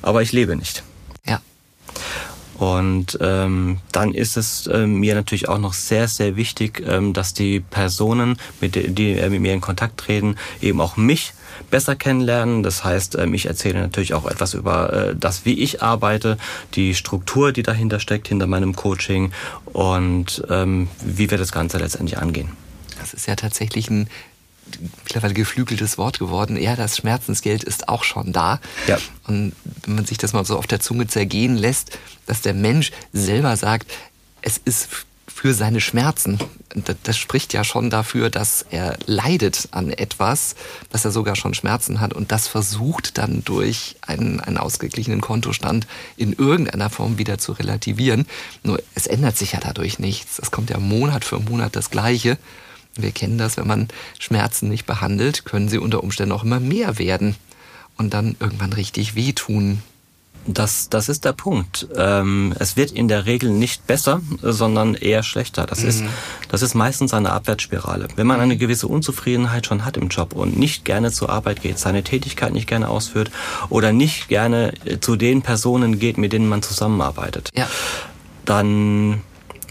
aber 0.02 0.22
ich 0.22 0.32
lebe 0.32 0.56
nicht. 0.56 0.82
Und 2.62 3.18
ähm, 3.20 3.78
dann 3.90 4.14
ist 4.14 4.36
es 4.36 4.68
äh, 4.68 4.86
mir 4.86 5.16
natürlich 5.16 5.48
auch 5.48 5.58
noch 5.58 5.72
sehr, 5.72 6.06
sehr 6.06 6.36
wichtig, 6.36 6.80
ähm, 6.86 7.12
dass 7.12 7.34
die 7.34 7.58
Personen, 7.58 8.36
mit 8.60 8.76
die, 8.76 8.88
die 8.94 9.18
äh, 9.18 9.30
mit 9.30 9.40
mir 9.40 9.52
in 9.52 9.60
Kontakt 9.60 9.98
treten, 9.98 10.36
eben 10.60 10.80
auch 10.80 10.96
mich 10.96 11.34
besser 11.72 11.96
kennenlernen. 11.96 12.62
Das 12.62 12.84
heißt, 12.84 13.16
ähm, 13.18 13.34
ich 13.34 13.46
erzähle 13.46 13.80
natürlich 13.80 14.14
auch 14.14 14.26
etwas 14.26 14.54
über 14.54 14.92
äh, 14.92 15.16
das, 15.16 15.44
wie 15.44 15.58
ich 15.58 15.82
arbeite, 15.82 16.38
die 16.74 16.94
Struktur, 16.94 17.50
die 17.50 17.64
dahinter 17.64 17.98
steckt, 17.98 18.28
hinter 18.28 18.46
meinem 18.46 18.76
Coaching 18.76 19.32
und 19.64 20.44
ähm, 20.48 20.86
wie 21.04 21.32
wir 21.32 21.38
das 21.38 21.50
Ganze 21.50 21.78
letztendlich 21.78 22.18
angehen. 22.18 22.50
Das 23.00 23.12
ist 23.12 23.26
ja 23.26 23.34
tatsächlich 23.34 23.90
ein 23.90 24.06
mittlerweile 25.02 25.34
geflügeltes 25.34 25.98
Wort 25.98 26.18
geworden. 26.18 26.56
Ja, 26.56 26.76
das 26.76 26.96
Schmerzensgeld 26.96 27.64
ist 27.64 27.88
auch 27.88 28.04
schon 28.04 28.32
da. 28.32 28.60
Ja. 28.86 28.98
Und 29.26 29.52
wenn 29.84 29.96
man 29.96 30.06
sich 30.06 30.18
das 30.18 30.32
mal 30.32 30.44
so 30.44 30.56
auf 30.56 30.66
der 30.66 30.80
Zunge 30.80 31.06
zergehen 31.06 31.56
lässt, 31.56 31.98
dass 32.26 32.40
der 32.40 32.54
Mensch 32.54 32.92
selber 33.12 33.56
sagt, 33.56 33.90
es 34.40 34.58
ist 34.58 34.88
für 35.34 35.54
seine 35.54 35.80
Schmerzen. 35.80 36.38
Das 37.02 37.16
spricht 37.16 37.52
ja 37.52 37.64
schon 37.64 37.90
dafür, 37.90 38.30
dass 38.30 38.64
er 38.70 38.96
leidet 39.06 39.68
an 39.72 39.90
etwas, 39.90 40.54
dass 40.90 41.04
er 41.04 41.10
sogar 41.10 41.36
schon 41.36 41.54
Schmerzen 41.54 42.00
hat 42.00 42.12
und 42.12 42.32
das 42.32 42.48
versucht 42.48 43.18
dann 43.18 43.44
durch 43.44 43.96
einen, 44.02 44.40
einen 44.40 44.58
ausgeglichenen 44.58 45.20
Kontostand 45.20 45.86
in 46.16 46.32
irgendeiner 46.32 46.90
Form 46.90 47.18
wieder 47.18 47.38
zu 47.38 47.52
relativieren. 47.52 48.26
Nur 48.62 48.80
es 48.94 49.06
ändert 49.06 49.36
sich 49.36 49.52
ja 49.52 49.60
dadurch 49.60 49.98
nichts. 49.98 50.38
Es 50.38 50.50
kommt 50.50 50.70
ja 50.70 50.78
Monat 50.78 51.24
für 51.24 51.40
Monat 51.40 51.76
das 51.76 51.90
Gleiche. 51.90 52.38
Wir 52.96 53.10
kennen 53.10 53.38
das, 53.38 53.56
wenn 53.56 53.66
man 53.66 53.88
Schmerzen 54.18 54.68
nicht 54.68 54.86
behandelt, 54.86 55.44
können 55.44 55.68
sie 55.68 55.78
unter 55.78 56.02
Umständen 56.02 56.32
auch 56.32 56.44
immer 56.44 56.60
mehr 56.60 56.98
werden 56.98 57.36
und 57.96 58.12
dann 58.12 58.36
irgendwann 58.40 58.72
richtig 58.72 59.14
wehtun. 59.14 59.82
Das, 60.44 60.88
das 60.88 61.08
ist 61.08 61.24
der 61.24 61.32
Punkt. 61.32 61.86
Ähm, 61.96 62.52
es 62.58 62.76
wird 62.76 62.90
in 62.90 63.06
der 63.06 63.26
Regel 63.26 63.50
nicht 63.50 63.86
besser, 63.86 64.20
sondern 64.42 64.94
eher 64.94 65.22
schlechter. 65.22 65.66
Das, 65.66 65.82
mhm. 65.82 65.88
ist, 65.88 66.04
das 66.48 66.62
ist 66.62 66.74
meistens 66.74 67.14
eine 67.14 67.30
Abwärtsspirale. 67.30 68.08
Wenn 68.16 68.26
man 68.26 68.40
eine 68.40 68.56
gewisse 68.56 68.88
Unzufriedenheit 68.88 69.66
schon 69.66 69.84
hat 69.84 69.96
im 69.96 70.08
Job 70.08 70.32
und 70.32 70.58
nicht 70.58 70.84
gerne 70.84 71.12
zur 71.12 71.30
Arbeit 71.30 71.62
geht, 71.62 71.78
seine 71.78 72.02
Tätigkeit 72.02 72.52
nicht 72.52 72.66
gerne 72.66 72.88
ausführt 72.88 73.30
oder 73.68 73.92
nicht 73.92 74.28
gerne 74.28 74.72
äh, 74.84 74.98
zu 74.98 75.14
den 75.14 75.42
Personen 75.42 76.00
geht, 76.00 76.18
mit 76.18 76.32
denen 76.32 76.48
man 76.48 76.62
zusammenarbeitet, 76.62 77.50
ja. 77.54 77.68
dann 78.44 79.20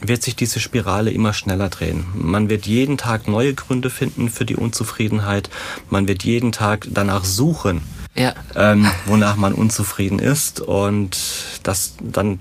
wird 0.02 0.24
sich 0.24 0.36
diese 0.36 0.60
Spirale 0.60 1.12
immer 1.12 1.34
schneller 1.34 1.70
drehen. 1.70 2.06
Man 2.14 2.50
wird 2.50 2.66
jeden 2.66 2.98
Tag 2.98 3.28
neue 3.28 3.54
Gründe 3.54 3.90
finden 3.90 4.30
für 4.30 4.46
die 4.46 4.56
Unzufriedenheit. 4.56 5.50
Man 5.90 6.08
wird 6.08 6.24
jeden 6.24 6.52
Tag 6.52 6.88
danach 6.90 7.24
suchen, 7.24 7.82
ja. 8.16 8.34
ähm, 8.56 8.90
wonach 9.06 9.36
man 9.36 9.54
unzufrieden 9.54 10.20
ist. 10.20 10.60
Und 10.60 11.18
das 11.64 11.96
dann 12.02 12.40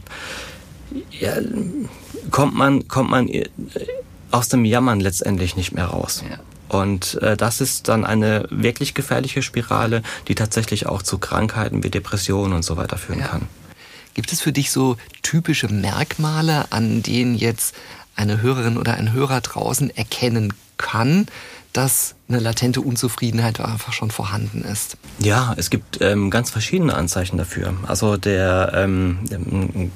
ja, 1.11 1.35
kommt 2.31 2.55
man 2.55 2.89
kommt 2.89 3.11
man 3.11 3.29
aus 4.31 4.49
dem 4.49 4.65
Jammern 4.65 5.01
letztendlich 5.01 5.57
nicht 5.57 5.73
mehr 5.73 5.87
raus. 5.87 6.25
Ja. 6.29 6.39
Und 6.69 7.21
äh, 7.21 7.37
das 7.37 7.61
ist 7.61 7.89
dann 7.89 8.05
eine 8.05 8.47
wirklich 8.51 8.95
gefährliche 8.95 9.43
Spirale, 9.43 10.03
die 10.29 10.37
tatsächlich 10.37 10.87
auch 10.87 11.03
zu 11.03 11.19
Krankheiten 11.19 11.83
wie 11.83 11.91
Depressionen 11.91 12.53
und 12.53 12.65
so 12.65 12.77
weiter 12.77 12.97
führen 12.97 13.23
kann. 13.23 13.49
Gibt 14.15 14.33
es 14.33 14.41
für 14.41 14.53
dich 14.53 14.71
so 14.71 14.97
typische 15.23 15.69
Merkmale, 15.69 16.71
an 16.71 17.03
denen 17.03 17.35
jetzt 17.35 17.75
eine 18.17 18.43
Hörerin 18.43 18.77
oder 18.77 18.95
ein 18.95 19.13
Hörer 19.13 19.41
draußen 19.41 19.95
erkennen 19.97 20.53
kann, 20.77 21.27
dass 21.73 22.15
eine 22.29 22.41
latente 22.41 22.81
Unzufriedenheit 22.81 23.61
einfach 23.61 23.93
schon 23.93 24.11
vorhanden 24.11 24.63
ist. 24.63 24.97
Ja, 25.19 25.55
es 25.57 25.71
gibt 25.71 26.01
ähm, 26.01 26.31
ganz 26.31 26.51
verschiedene 26.51 26.95
Anzeichen 26.95 27.39
dafür. 27.39 27.75
Also 27.87 28.17
der 28.17 28.73
ähm, 28.75 29.91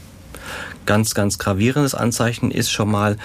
ganz, 0.86 1.14
ganz 1.14 1.38
gravierendes 1.38 1.94
Anzeichen 1.94 2.50
ist 2.50 2.70
schon 2.70 2.90
mal, 2.90 3.16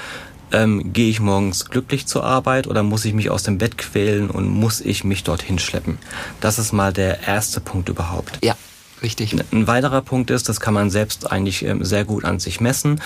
ähm, 0.51 0.93
gehe 0.93 1.09
ich 1.09 1.19
morgens 1.19 1.65
glücklich 1.65 2.07
zur 2.07 2.23
Arbeit 2.23 2.65
oder 2.65 2.81
muss 2.81 3.05
ich 3.05 3.13
mich 3.13 3.29
aus 3.29 3.43
dem 3.43 3.59
Bett 3.59 3.77
quälen 3.77 4.31
und 4.31 4.47
muss 4.47 4.81
ich 4.81 5.03
mich 5.03 5.23
dorthin 5.23 5.59
schleppen? 5.59 5.99
Das 6.41 6.57
ist 6.57 6.73
mal 6.73 6.91
der 6.91 7.27
erste 7.27 7.59
Punkt 7.59 7.89
überhaupt. 7.89 8.39
Ja. 8.43 8.55
Richtig. 9.01 9.35
Ein 9.51 9.67
weiterer 9.67 10.01
Punkt 10.01 10.29
ist, 10.29 10.49
das 10.49 10.59
kann 10.59 10.73
man 10.73 10.89
selbst 10.89 11.31
eigentlich 11.31 11.63
ähm, 11.63 11.83
sehr 11.83 12.05
gut 12.05 12.25
an 12.25 12.39
sich 12.39 12.59
messen, 12.59 13.01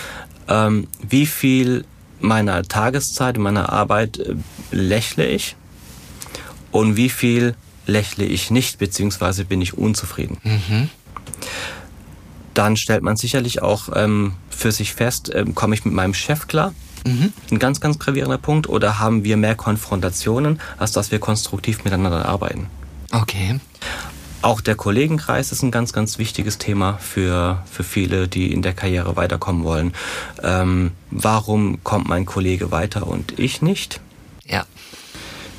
ähm, 0.48 0.88
wie 1.06 1.26
viel 1.26 1.84
meiner 2.20 2.62
Tageszeit, 2.62 3.38
meiner 3.38 3.70
Arbeit 3.70 4.18
äh, 4.18 4.34
lächle 4.70 5.26
ich 5.26 5.56
und 6.72 6.96
wie 6.96 7.10
viel 7.10 7.54
lächle 7.86 8.24
ich 8.24 8.50
nicht, 8.50 8.78
beziehungsweise 8.78 9.44
bin 9.44 9.60
ich 9.60 9.76
unzufrieden. 9.76 10.38
Mhm. 10.42 10.88
Dann 12.54 12.76
stellt 12.76 13.02
man 13.02 13.16
sicherlich 13.16 13.62
auch 13.62 13.88
ähm, 13.94 14.34
für 14.48 14.72
sich 14.72 14.94
fest, 14.94 15.32
komme 15.54 15.74
ich 15.74 15.84
mit 15.84 15.92
meinem 15.92 16.14
Chef 16.14 16.46
klar? 16.46 16.72
Mhm. 17.06 17.32
Ein 17.50 17.58
ganz, 17.58 17.80
ganz 17.80 17.98
gravierender 17.98 18.38
Punkt. 18.38 18.68
Oder 18.68 18.98
haben 18.98 19.24
wir 19.24 19.36
mehr 19.36 19.54
Konfrontationen, 19.54 20.60
als 20.78 20.92
dass 20.92 21.10
wir 21.10 21.18
konstruktiv 21.18 21.84
miteinander 21.84 22.26
arbeiten? 22.26 22.66
Okay. 23.12 23.60
Auch 24.44 24.60
der 24.60 24.74
Kollegenkreis 24.74 25.52
ist 25.52 25.62
ein 25.62 25.70
ganz, 25.70 25.94
ganz 25.94 26.18
wichtiges 26.18 26.58
Thema 26.58 26.98
für, 26.98 27.62
für 27.64 27.82
viele, 27.82 28.28
die 28.28 28.52
in 28.52 28.60
der 28.60 28.74
Karriere 28.74 29.16
weiterkommen 29.16 29.64
wollen. 29.64 29.94
Ähm, 30.42 30.90
warum 31.10 31.82
kommt 31.82 32.08
mein 32.08 32.26
Kollege 32.26 32.70
weiter 32.70 33.06
und 33.06 33.38
ich 33.38 33.62
nicht? 33.62 34.02
Ja. 34.44 34.66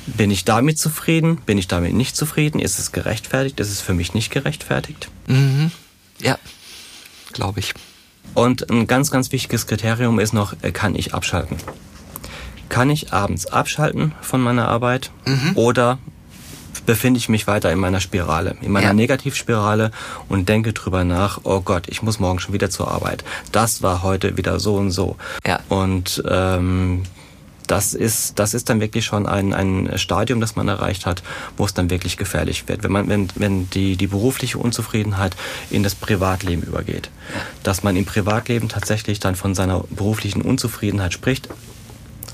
Bin 0.06 0.30
ich 0.30 0.44
damit 0.44 0.78
zufrieden? 0.78 1.38
Bin 1.38 1.58
ich 1.58 1.66
damit 1.66 1.94
nicht 1.94 2.14
zufrieden? 2.14 2.60
Ist 2.60 2.78
es 2.78 2.92
gerechtfertigt? 2.92 3.58
Ist 3.58 3.70
es 3.70 3.80
für 3.80 3.92
mich 3.92 4.14
nicht 4.14 4.30
gerechtfertigt? 4.30 5.08
Mhm. 5.26 5.72
Ja, 6.20 6.38
glaube 7.32 7.58
ich. 7.58 7.74
Und 8.34 8.70
ein 8.70 8.86
ganz, 8.86 9.10
ganz 9.10 9.32
wichtiges 9.32 9.66
Kriterium 9.66 10.20
ist 10.20 10.32
noch, 10.32 10.54
äh, 10.62 10.70
kann 10.70 10.94
ich 10.94 11.12
abschalten? 11.12 11.56
Kann 12.68 12.90
ich 12.90 13.12
abends 13.12 13.46
abschalten 13.46 14.12
von 14.20 14.40
meiner 14.40 14.68
Arbeit? 14.68 15.10
Mhm. 15.24 15.56
Oder 15.56 15.98
befinde 16.86 17.18
ich 17.18 17.28
mich 17.28 17.46
weiter 17.46 17.70
in 17.70 17.78
meiner 17.78 18.00
Spirale, 18.00 18.56
in 18.62 18.72
meiner 18.72 18.88
ja. 18.88 18.92
Negativspirale 18.94 19.90
und 20.28 20.48
denke 20.48 20.72
drüber 20.72 21.04
nach, 21.04 21.40
oh 21.42 21.60
Gott, 21.60 21.88
ich 21.88 22.02
muss 22.02 22.18
morgen 22.18 22.38
schon 22.38 22.54
wieder 22.54 22.70
zur 22.70 22.90
Arbeit. 22.90 23.24
Das 23.52 23.82
war 23.82 24.02
heute 24.02 24.36
wieder 24.36 24.58
so 24.60 24.76
und 24.76 24.90
so. 24.90 25.16
Ja. 25.46 25.60
Und 25.68 26.22
ähm, 26.28 27.02
das 27.66 27.94
ist, 27.94 28.38
das 28.38 28.54
ist 28.54 28.68
dann 28.68 28.80
wirklich 28.80 29.04
schon 29.04 29.26
ein, 29.26 29.52
ein 29.52 29.98
Stadium, 29.98 30.40
das 30.40 30.56
man 30.56 30.68
erreicht 30.68 31.06
hat, 31.06 31.22
wo 31.56 31.64
es 31.64 31.74
dann 31.74 31.90
wirklich 31.90 32.16
gefährlich 32.16 32.68
wird. 32.68 32.82
Wenn 32.82 32.92
man, 32.92 33.08
wenn, 33.08 33.28
wenn 33.34 33.68
die, 33.70 33.96
die 33.96 34.06
berufliche 34.06 34.58
Unzufriedenheit 34.58 35.36
in 35.70 35.82
das 35.82 35.94
Privatleben 35.94 36.62
übergeht. 36.62 37.10
Dass 37.62 37.82
man 37.82 37.96
im 37.96 38.04
Privatleben 38.04 38.68
tatsächlich 38.68 39.18
dann 39.20 39.34
von 39.34 39.54
seiner 39.54 39.84
beruflichen 39.90 40.42
Unzufriedenheit 40.42 41.12
spricht, 41.12 41.48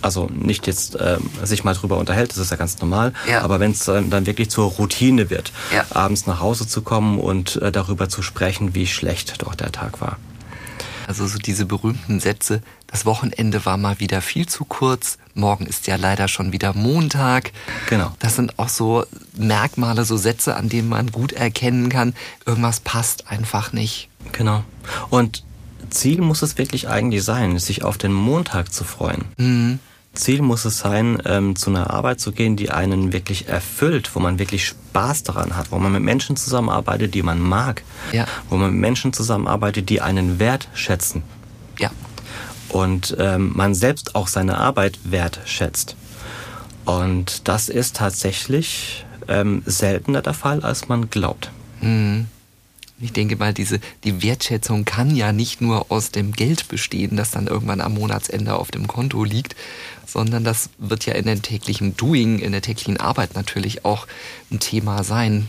also 0.03 0.29
nicht 0.33 0.67
jetzt 0.67 0.97
äh, 0.97 1.19
sich 1.43 1.65
mal 1.65 1.75
drüber 1.75 1.99
unterhält, 1.99 2.31
das 2.33 2.39
ist 2.39 2.51
ja 2.51 2.57
ganz 2.57 2.79
normal, 2.81 3.13
ja. 3.29 3.43
aber 3.43 3.61
wenn 3.61 3.73
es 3.73 3.89
äh, 3.89 4.03
dann 4.03 4.27
wirklich 4.27 4.51
zur 4.51 4.71
Routine 4.71 5.31
wird, 5.31 5.53
ja. 5.75 5.85
abends 5.91 6.27
nach 6.27 6.41
Hause 6.41 6.67
zu 6.67 6.83
kommen 6.83 7.19
und 7.19 7.57
äh, 7.57 7.73
darüber 7.73 8.09
zu 8.09 8.23
sprechen, 8.23 8.75
wie 8.75 8.87
schlecht 8.87 9.43
doch 9.43 9.55
der 9.55 9.73
Tag 9.73 10.01
war. 10.01 10.19
Also 11.07 11.27
so 11.27 11.39
diese 11.39 11.67
berühmten 11.67 12.21
Sätze, 12.21 12.63
das 12.87 13.07
Wochenende 13.07 13.65
war 13.67 13.77
mal 13.77 14.01
wieder 14.01 14.21
viel 14.21 14.47
zu 14.47 14.65
kurz, 14.65 15.19
morgen 15.35 15.67
ist 15.67 15.87
ja 15.87 15.97
leider 15.97 16.29
schon 16.29 16.53
wieder 16.53 16.75
Montag. 16.75 17.53
Genau. 17.89 18.13
Das 18.19 18.37
sind 18.37 18.59
auch 18.59 18.69
so 18.69 19.05
Merkmale, 19.37 20.05
so 20.05 20.17
Sätze, 20.17 20.57
an 20.57 20.69
denen 20.69 20.89
man 20.89 21.11
gut 21.11 21.33
erkennen 21.33 21.89
kann, 21.89 22.15
irgendwas 22.47 22.81
passt 22.81 23.29
einfach 23.29 23.73
nicht. 23.73 24.09
Genau. 24.33 24.65
Und 25.11 25.45
Ziel 25.91 26.21
muss 26.21 26.43
es 26.43 26.59
wirklich 26.59 26.89
eigentlich 26.89 27.25
sein, 27.25 27.59
sich 27.59 27.85
auf 27.85 27.99
den 27.99 28.13
Montag 28.13 28.73
zu 28.73 28.85
freuen. 28.85 29.25
Mhm. 29.37 29.79
Ziel 30.15 30.43
muss 30.43 30.65
es 30.65 30.79
sein, 30.79 31.23
ähm, 31.25 31.57
zu 31.57 31.71
einer 31.71 31.91
Arbeit 31.91 32.21
zu 32.21 32.33
gehen, 32.33 32.57
die 32.57 32.71
einen 32.71 33.13
wirklich 33.13 33.49
erfüllt, 33.49 34.15
wo 34.15 34.21
man 34.21 34.39
wirklich 34.39 34.67
Spaß 34.67 35.23
daran 35.23 35.57
hat, 35.57 35.73
wo 35.73 35.79
man 35.79 35.93
mit 35.93 36.03
Menschen 36.03 36.37
zusammenarbeitet, 36.37 37.15
die 37.15 37.23
man 37.23 37.41
mag, 37.41 37.83
ja. 38.13 38.27
wo 38.51 38.57
man 38.57 38.73
mit 38.73 38.81
Menschen 38.81 39.13
zusammenarbeitet, 39.13 39.89
die 39.89 40.03
einen 40.03 40.39
wertschätzen. 40.39 41.23
Ja. 41.79 41.91
Und 42.69 43.17
ähm, 43.19 43.53
man 43.55 43.75
selbst 43.75 44.15
auch 44.15 44.29
seine 44.29 44.59
Arbeit 44.59 44.99
wertschätzt. 45.05 45.97
Und 46.85 47.49
das 47.49 47.69
ist 47.69 47.97
tatsächlich 47.97 49.07
ähm, 49.29 49.63
seltener 49.67 50.21
der 50.21 50.35
Fall, 50.35 50.61
als 50.61 50.89
man 50.89 51.09
glaubt. 51.09 51.51
Mhm. 51.81 52.27
Ich 53.03 53.13
denke 53.13 53.37
mal, 53.37 53.53
diese, 53.53 53.81
die 54.05 54.23
Wertschätzung 54.23 54.85
kann 54.85 55.15
ja 55.17 55.33
nicht 55.33 55.61
nur 55.61 55.91
aus 55.91 56.13
dem 56.13 56.33
Geld 56.33 56.69
bestehen, 56.69 57.17
das 57.17 57.33
dann 57.33 57.49
irgendwann 57.49 57.81
am 57.81 57.95
Monatsende 57.95 58.55
auf 58.55 58.71
dem 58.71 58.87
Konto 58.87 59.25
liegt, 59.25 59.57
sondern 60.07 60.45
das 60.45 60.71
wird 60.79 61.05
ja 61.05 61.15
in 61.15 61.27
der 61.27 61.43
täglichen 61.43 61.97
Doing, 61.97 62.39
in 62.39 62.53
der 62.53 62.63
täglichen 62.63 62.99
Arbeit 62.99 63.35
natürlich 63.35 63.85
auch 63.85 64.07
ein 64.53 64.61
Thema 64.61 65.03
sein. 65.03 65.49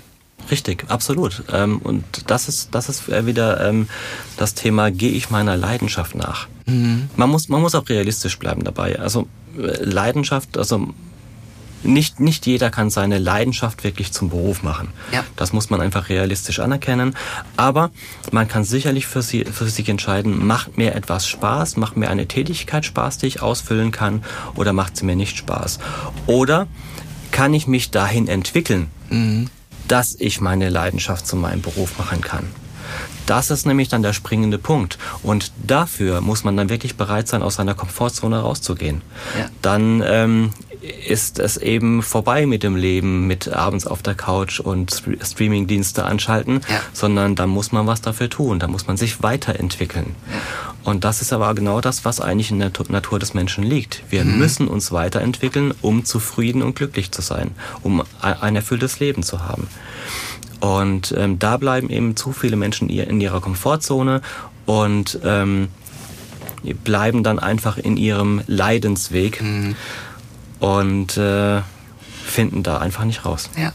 Richtig, 0.50 0.86
absolut. 0.90 1.44
Ähm, 1.54 1.78
und 1.78 2.04
das 2.28 2.50
ist, 2.50 2.74
das 2.74 2.90
ist 2.90 3.08
wieder 3.08 3.70
ähm, 3.70 3.88
das 4.36 4.56
Thema, 4.56 4.90
gehe 4.90 5.12
ich 5.12 5.30
meiner 5.30 5.56
Leidenschaft 5.56 6.16
nach? 6.16 6.48
Mhm. 6.66 7.10
Man, 7.16 7.30
muss, 7.30 7.50
man 7.50 7.62
muss 7.62 7.76
auch 7.76 7.88
realistisch 7.88 8.40
bleiben 8.40 8.64
dabei. 8.64 9.00
Also 9.00 9.28
äh, 9.58 9.84
Leidenschaft, 9.84 10.58
also 10.58 10.90
nicht, 11.84 12.20
nicht 12.20 12.46
jeder 12.46 12.70
kann 12.70 12.90
seine 12.90 13.18
Leidenschaft 13.18 13.84
wirklich 13.84 14.12
zum 14.12 14.30
Beruf 14.30 14.64
machen. 14.64 14.90
Ja. 15.12 15.24
Das 15.36 15.54
muss 15.54 15.70
man 15.70 15.82
einfach 15.82 16.10
realistisch 16.10 16.60
anerkennen. 16.60 17.16
Aber 17.58 17.92
man 18.32 18.48
kann 18.48 18.64
sicherlich 18.64 19.08
für, 19.08 19.22
sie, 19.22 19.46
für 19.46 19.68
sich 19.68 19.90
entscheiden, 19.90 20.46
macht 20.46 20.78
mir 20.78 20.96
etwas 20.96 21.28
Spaß, 21.28 21.78
macht 21.78 21.98
mir 21.98 22.10
eine 22.10 22.28
Tätigkeit 22.28 22.86
Spaß, 22.86 23.18
die 23.18 23.28
ich 23.28 23.42
ausfüllen 23.42 23.92
kann, 23.92 24.24
oder 24.56 24.74
macht 24.74 24.98
sie 24.98 25.06
mir 25.06 25.16
nicht 25.16 25.38
Spaß. 25.38 25.80
Oder 26.28 26.68
kann 27.32 27.54
ich 27.54 27.68
mich 27.68 27.92
dahin 27.92 28.28
entwickeln, 28.28 28.90
mhm. 29.10 29.50
dass 29.88 30.16
ich 30.20 30.40
meine 30.40 30.70
Leidenschaft 30.70 31.28
zu 31.28 31.36
meinem 31.36 31.62
Beruf 31.62 31.98
machen 31.98 32.22
kann. 32.22 32.48
Das 33.26 33.50
ist 33.52 33.66
nämlich 33.66 33.88
dann 33.88 34.04
der 34.04 34.14
springende 34.14 34.58
Punkt. 34.58 34.98
Und 35.24 35.52
dafür 35.66 36.22
muss 36.22 36.44
man 36.44 36.58
dann 36.58 36.70
wirklich 36.70 36.96
bereit 36.96 37.28
sein, 37.28 37.42
aus 37.42 37.56
seiner 37.56 37.74
Komfortzone 37.74 38.40
rauszugehen. 38.40 39.02
Ja. 39.38 39.46
Dann 39.62 40.04
ähm, 40.06 40.54
ist 41.08 41.40
es 41.40 41.58
eben 41.58 42.02
vorbei 42.02 42.46
mit 42.46 42.64
dem 42.64 42.76
Leben, 42.76 43.26
mit 43.28 43.48
abends 43.48 43.88
auf 43.88 44.02
der 44.04 44.16
Couch 44.16 44.60
und 44.60 45.04
Streamingdienste 45.22 46.04
anschalten, 46.06 46.62
ja. 46.70 46.82
sondern 46.92 47.36
da 47.36 47.48
muss 47.48 47.72
man 47.72 47.88
was 47.88 48.02
dafür 48.02 48.30
tun, 48.30 48.60
da 48.60 48.68
muss 48.68 48.88
man 48.88 48.98
sich 48.98 49.24
weiterentwickeln. 49.24 50.16
Ja. 50.32 50.40
Und 50.84 51.06
das 51.06 51.22
ist 51.22 51.32
aber 51.32 51.54
genau 51.56 51.80
das, 51.80 52.04
was 52.04 52.20
eigentlich 52.20 52.52
in 52.52 52.60
der 52.60 52.72
Natur 52.90 53.18
des 53.18 53.34
Menschen 53.34 53.64
liegt. 53.64 54.04
Wir 54.10 54.26
mhm. 54.26 54.38
müssen 54.38 54.68
uns 54.68 54.92
weiterentwickeln, 54.92 55.74
um 55.82 56.04
zufrieden 56.04 56.62
und 56.62 56.76
glücklich 56.76 57.12
zu 57.12 57.22
sein, 57.22 57.52
um 57.82 58.04
ein 58.22 58.56
erfülltes 58.56 59.00
Leben 59.00 59.24
zu 59.24 59.48
haben. 59.48 59.68
Und 60.60 61.14
ähm, 61.18 61.40
da 61.40 61.58
bleiben 61.58 61.90
eben 61.90 62.16
zu 62.16 62.34
viele 62.34 62.56
Menschen 62.56 62.90
in 62.90 63.22
ihrer 63.22 63.42
Komfortzone 63.42 64.22
und 64.66 65.20
ähm, 65.24 65.70
bleiben 66.84 67.24
dann 67.24 67.40
einfach 67.40 67.78
in 67.78 67.98
ihrem 67.98 68.42
Leidensweg 68.48 69.42
mhm. 69.42 69.76
Und 70.64 71.18
äh, 71.18 71.62
finden 72.26 72.64
da 72.64 72.78
einfach 72.78 73.04
nicht 73.04 73.26
raus. 73.26 73.50
Ja. 73.58 73.74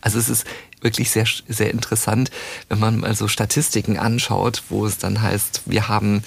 Also 0.00 0.20
es 0.20 0.28
ist 0.28 0.46
wirklich 0.80 1.10
sehr, 1.10 1.26
sehr 1.48 1.72
interessant, 1.72 2.30
wenn 2.68 2.78
man 2.78 3.00
mal 3.00 3.12
so 3.16 3.26
Statistiken 3.26 3.98
anschaut, 3.98 4.62
wo 4.68 4.86
es 4.86 4.98
dann 4.98 5.20
heißt, 5.20 5.62
wir 5.66 5.88
haben 5.88 6.22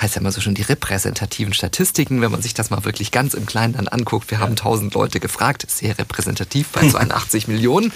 heißt 0.00 0.14
ja 0.14 0.20
immer 0.20 0.32
so 0.32 0.40
schon 0.40 0.54
die 0.54 0.62
repräsentativen 0.62 1.52
Statistiken, 1.52 2.20
wenn 2.22 2.30
man 2.30 2.42
sich 2.42 2.54
das 2.54 2.70
mal 2.70 2.84
wirklich 2.84 3.10
ganz 3.10 3.34
im 3.34 3.46
Kleinen 3.46 3.74
dann 3.74 3.88
anguckt. 3.88 4.30
Wir 4.30 4.38
haben 4.38 4.56
tausend 4.56 4.94
Leute 4.94 5.20
gefragt, 5.20 5.66
sehr 5.70 5.98
repräsentativ 5.98 6.68
bei 6.68 6.88
82 6.88 7.46
Millionen. 7.46 7.92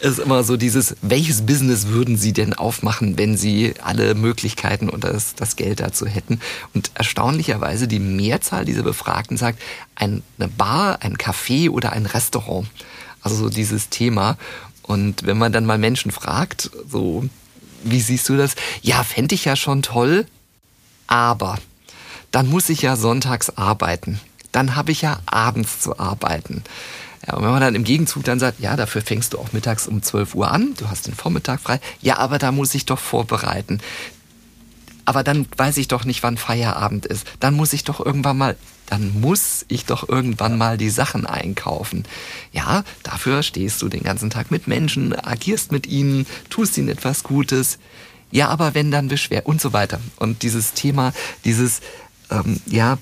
Ist 0.00 0.18
immer 0.18 0.42
so 0.42 0.56
dieses, 0.56 0.96
welches 1.02 1.46
Business 1.46 1.88
würden 1.88 2.16
Sie 2.16 2.32
denn 2.32 2.52
aufmachen, 2.54 3.16
wenn 3.16 3.36
Sie 3.36 3.74
alle 3.82 4.14
Möglichkeiten 4.14 4.88
und 4.88 5.04
das, 5.04 5.34
das 5.34 5.56
Geld 5.56 5.80
dazu 5.80 6.06
hätten? 6.06 6.40
Und 6.74 6.90
erstaunlicherweise 6.94 7.86
die 7.86 8.00
Mehrzahl 8.00 8.64
dieser 8.64 8.82
Befragten 8.82 9.36
sagt, 9.36 9.62
eine 9.94 10.22
Bar, 10.56 10.98
ein 11.02 11.16
Café 11.16 11.70
oder 11.70 11.92
ein 11.92 12.06
Restaurant. 12.06 12.68
Also 13.22 13.36
so 13.36 13.48
dieses 13.48 13.88
Thema. 13.88 14.36
Und 14.82 15.26
wenn 15.26 15.38
man 15.38 15.52
dann 15.52 15.64
mal 15.66 15.78
Menschen 15.78 16.10
fragt, 16.10 16.70
so, 16.88 17.24
wie 17.82 18.00
siehst 18.00 18.28
du 18.28 18.36
das? 18.36 18.56
Ja, 18.82 19.02
fände 19.04 19.34
ich 19.34 19.44
ja 19.44 19.56
schon 19.56 19.82
toll, 19.82 20.26
aber 21.06 21.58
dann 22.30 22.48
muss 22.48 22.68
ich 22.68 22.82
ja 22.82 22.96
sonntags 22.96 23.50
arbeiten. 23.56 24.20
Dann 24.52 24.76
habe 24.76 24.92
ich 24.92 25.02
ja 25.02 25.20
abends 25.26 25.80
zu 25.80 25.98
arbeiten. 25.98 26.64
Ja, 27.26 27.34
und 27.34 27.44
wenn 27.44 27.50
man 27.50 27.60
dann 27.60 27.74
im 27.74 27.84
Gegenzug 27.84 28.24
dann 28.24 28.38
sagt, 28.38 28.60
ja, 28.60 28.76
dafür 28.76 29.02
fängst 29.02 29.32
du 29.32 29.38
auch 29.38 29.52
mittags 29.52 29.88
um 29.88 30.02
12 30.02 30.34
Uhr 30.34 30.50
an, 30.50 30.74
du 30.76 30.88
hast 30.88 31.06
den 31.06 31.14
Vormittag 31.14 31.60
frei, 31.60 31.80
ja, 32.00 32.18
aber 32.18 32.38
da 32.38 32.52
muss 32.52 32.74
ich 32.74 32.86
doch 32.86 32.98
vorbereiten. 32.98 33.80
Aber 35.04 35.22
dann 35.22 35.46
weiß 35.56 35.76
ich 35.76 35.88
doch 35.88 36.04
nicht, 36.04 36.22
wann 36.22 36.36
Feierabend 36.36 37.06
ist. 37.06 37.26
Dann 37.38 37.54
muss 37.54 37.72
ich 37.72 37.84
doch 37.84 38.04
irgendwann 38.04 38.38
mal, 38.38 38.56
dann 38.86 39.20
muss 39.20 39.64
ich 39.68 39.84
doch 39.84 40.08
irgendwann 40.08 40.58
mal 40.58 40.78
die 40.78 40.90
Sachen 40.90 41.26
einkaufen. 41.26 42.04
Ja, 42.52 42.82
dafür 43.04 43.44
stehst 43.44 43.82
du 43.82 43.88
den 43.88 44.02
ganzen 44.02 44.30
Tag 44.30 44.50
mit 44.50 44.66
Menschen, 44.66 45.14
agierst 45.14 45.70
mit 45.70 45.86
ihnen, 45.86 46.26
tust 46.50 46.76
ihnen 46.76 46.88
etwas 46.88 47.22
Gutes 47.22 47.78
ja, 48.36 48.48
aber 48.48 48.74
wenn 48.74 48.90
dann 48.90 49.08
Beschwer 49.08 49.46
und 49.46 49.62
so 49.62 49.72
weiter. 49.72 49.98
Und 50.16 50.42
dieses 50.42 50.74
Thema, 50.74 51.14
dieses, 51.46 51.80
ähm, 52.30 52.60
ja, 52.66 52.98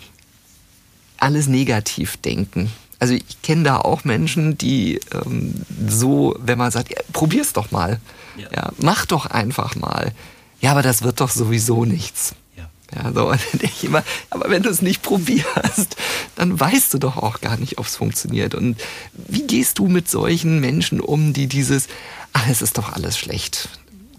alles 1.19 1.49
negativ 1.49 2.17
denken. 2.19 2.71
Also 3.01 3.15
ich 3.15 3.43
kenne 3.43 3.65
da 3.65 3.79
auch 3.79 4.05
Menschen, 4.05 4.57
die 4.57 5.01
ähm, 5.13 5.55
so, 5.89 6.37
wenn 6.39 6.57
man 6.57 6.71
sagt, 6.71 6.91
ja, 6.91 6.99
probier's 7.13 7.53
doch 7.53 7.73
mal. 7.73 7.99
Ja. 8.37 8.47
ja. 8.55 8.73
mach 8.79 9.07
doch 9.07 9.27
einfach 9.27 9.75
mal. 9.75 10.13
Ja, 10.61 10.71
aber 10.71 10.83
das 10.83 11.03
wird 11.03 11.21
doch 11.21 11.31
sowieso 11.31 11.85
nichts. 11.85 12.37
Ja. 12.57 12.71
Ja, 12.95 13.13
so, 13.13 13.29
und 13.31 13.41
dann 13.41 13.59
denke 13.59 13.75
ich 13.77 13.85
immer, 13.85 14.05
aber 14.31 14.51
wenn 14.51 14.63
du 14.63 14.71
es 14.71 14.83
nicht 14.83 15.03
probierst, 15.03 15.97
dann 16.37 16.61
weißt 16.61 16.95
du 16.95 16.99
doch 16.99 17.17
auch 17.17 17.41
gar 17.41 17.57
nicht, 17.57 17.79
ob 17.79 17.87
es 17.87 17.97
funktioniert. 17.97 18.55
Und 18.55 18.81
wie 19.15 19.49
gehst 19.49 19.81
du 19.81 19.89
mit 19.89 20.09
solchen 20.09 20.61
Menschen 20.61 21.01
um, 21.01 21.33
die 21.33 21.49
dieses, 21.49 21.89
ach, 22.33 22.47
es 22.49 22.63
ist 22.63 22.79
doch 22.79 22.93
alles 22.93 23.19
schlecht 23.19 23.69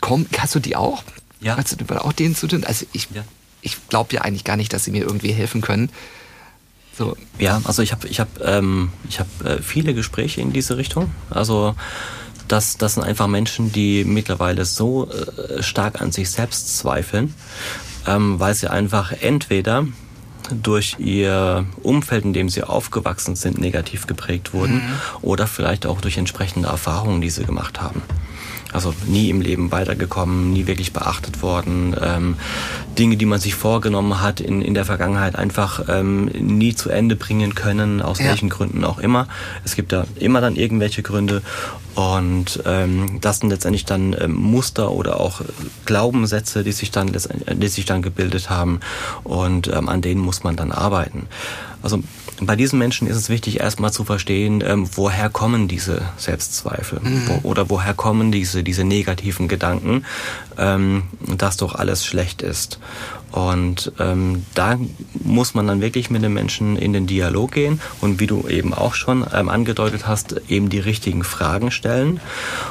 komm, 0.01 0.25
hast 0.37 0.55
du 0.55 0.59
die 0.59 0.75
auch? 0.75 1.03
Ja. 1.41 1.57
Hast 1.57 1.79
du 1.79 2.03
auch 2.03 2.13
denen 2.13 2.35
zu 2.35 2.47
tun? 2.47 2.63
Also 2.63 2.85
ich, 2.93 3.09
ja. 3.13 3.23
ich 3.61 3.87
glaube 3.89 4.15
ja 4.15 4.21
eigentlich 4.21 4.43
gar 4.43 4.57
nicht, 4.57 4.73
dass 4.73 4.83
sie 4.83 4.91
mir 4.91 5.03
irgendwie 5.03 5.31
helfen 5.31 5.61
können. 5.61 5.89
So. 6.97 7.17
Ja, 7.39 7.61
also 7.65 7.81
ich 7.81 7.91
habe 7.91 8.07
ich 8.07 8.19
hab, 8.19 8.41
ähm, 8.41 8.89
ich 9.09 9.19
hab, 9.19 9.27
äh, 9.43 9.61
viele 9.61 9.93
Gespräche 9.93 10.41
in 10.41 10.53
diese 10.53 10.77
Richtung. 10.77 11.11
Also 11.29 11.75
das, 12.47 12.77
das 12.77 12.93
sind 12.93 13.03
einfach 13.03 13.27
Menschen, 13.27 13.71
die 13.71 14.05
mittlerweile 14.05 14.65
so 14.65 15.09
äh, 15.09 15.61
stark 15.61 16.01
an 16.01 16.11
sich 16.11 16.29
selbst 16.29 16.77
zweifeln, 16.77 17.33
ähm, 18.07 18.39
weil 18.39 18.53
sie 18.53 18.69
einfach 18.71 19.11
entweder 19.11 19.85
durch 20.49 20.97
ihr 20.99 21.65
Umfeld, 21.81 22.23
in 22.23 22.33
dem 22.33 22.49
sie 22.49 22.63
aufgewachsen 22.63 23.35
sind, 23.35 23.57
negativ 23.57 24.07
geprägt 24.07 24.53
wurden 24.53 24.75
mhm. 24.75 24.99
oder 25.21 25.47
vielleicht 25.47 25.85
auch 25.85 26.01
durch 26.01 26.17
entsprechende 26.17 26.69
Erfahrungen, 26.69 27.19
die 27.19 27.31
sie 27.31 27.45
gemacht 27.45 27.81
haben 27.81 28.01
also 28.75 28.93
nie 29.07 29.29
im 29.29 29.41
Leben 29.41 29.71
weitergekommen, 29.71 30.53
nie 30.53 30.67
wirklich 30.67 30.93
beachtet 30.93 31.41
worden. 31.41 31.95
Ähm, 31.99 32.35
Dinge, 32.99 33.17
die 33.17 33.25
man 33.25 33.39
sich 33.39 33.55
vorgenommen 33.55 34.21
hat 34.21 34.39
in, 34.39 34.61
in 34.61 34.73
der 34.73 34.85
Vergangenheit, 34.85 35.35
einfach 35.35 35.85
ähm, 35.87 36.25
nie 36.25 36.75
zu 36.75 36.89
Ende 36.89 37.15
bringen 37.15 37.55
können, 37.55 38.01
aus 38.01 38.19
ja. 38.19 38.25
welchen 38.25 38.49
Gründen 38.49 38.83
auch 38.83 38.99
immer. 38.99 39.27
Es 39.63 39.75
gibt 39.75 39.91
da 39.91 40.05
immer 40.19 40.41
dann 40.41 40.55
irgendwelche 40.55 41.01
Gründe 41.01 41.41
und 41.95 42.61
ähm, 42.65 43.19
das 43.21 43.39
sind 43.39 43.49
letztendlich 43.49 43.85
dann 43.85 44.15
ähm, 44.19 44.33
Muster 44.33 44.91
oder 44.91 45.19
auch 45.19 45.41
Glaubenssätze, 45.85 46.63
die 46.63 46.73
sich 46.73 46.91
dann 46.91 47.11
die 47.13 47.67
sich 47.67 47.85
dann 47.85 48.01
gebildet 48.01 48.49
haben 48.49 48.81
und 49.23 49.67
ähm, 49.69 49.87
an 49.87 50.01
denen 50.01 50.21
muss 50.21 50.43
man 50.43 50.55
dann 50.55 50.71
arbeiten. 50.71 51.27
Also 51.81 52.03
bei 52.41 52.55
diesen 52.55 52.79
Menschen 52.79 53.07
ist 53.07 53.17
es 53.17 53.29
wichtig, 53.29 53.59
erstmal 53.59 53.91
zu 53.91 54.03
verstehen, 54.03 54.63
ähm, 54.65 54.89
woher 54.93 55.29
kommen 55.29 55.67
diese 55.67 56.01
Selbstzweifel 56.17 56.99
mhm. 57.01 57.27
Wo, 57.27 57.49
oder 57.49 57.69
woher 57.69 57.93
kommen 57.93 58.31
diese, 58.31 58.63
diese 58.63 58.83
negativen 58.83 59.47
Gedanken, 59.47 60.05
ähm, 60.57 61.03
dass 61.37 61.57
doch 61.57 61.75
alles 61.75 62.05
schlecht 62.05 62.41
ist. 62.41 62.79
Und 63.31 63.91
ähm, 63.99 64.45
da 64.53 64.77
muss 65.13 65.55
man 65.55 65.67
dann 65.67 65.81
wirklich 65.81 66.09
mit 66.09 66.23
den 66.23 66.33
Menschen 66.33 66.77
in 66.77 66.93
den 66.93 67.05
Dialog 67.05 67.51
gehen 67.51 67.81
und 67.99 68.19
wie 68.19 68.27
du 68.27 68.47
eben 68.47 68.73
auch 68.73 68.93
schon 68.93 69.25
ähm, 69.33 69.49
angedeutet 69.49 70.07
hast, 70.07 70.41
eben 70.47 70.69
die 70.69 70.79
richtigen 70.79 71.23
Fragen 71.23 71.69
stellen 71.71 72.21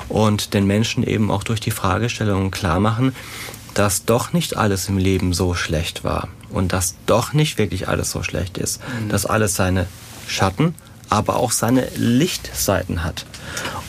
und 0.09 0.55
den 0.55 0.66
Menschen 0.66 1.05
eben 1.05 1.31
auch 1.31 1.44
durch 1.44 1.61
die 1.61 1.70
Fragestellungen 1.70 2.50
klar 2.50 2.81
machen, 2.81 3.14
dass 3.75 4.05
doch 4.05 4.33
nicht 4.33 4.57
alles 4.57 4.89
im 4.89 4.99
Leben 4.99 5.33
so 5.33 5.55
schlecht 5.55 6.05
war 6.05 6.29
und 6.51 6.73
dass 6.73 6.95
doch 7.07 7.33
nicht 7.33 7.59
wirklich 7.59 7.89
alles 7.89 8.11
so 8.11 8.23
schlecht 8.23 8.57
ist, 8.59 8.81
mhm. 8.81 9.09
dass 9.09 9.27
alles 9.27 9.55
seine 9.55 9.87
Schatten, 10.27 10.75
aber 11.11 11.37
auch 11.37 11.51
seine 11.51 11.89
Lichtseiten 11.97 13.05
hat. 13.05 13.27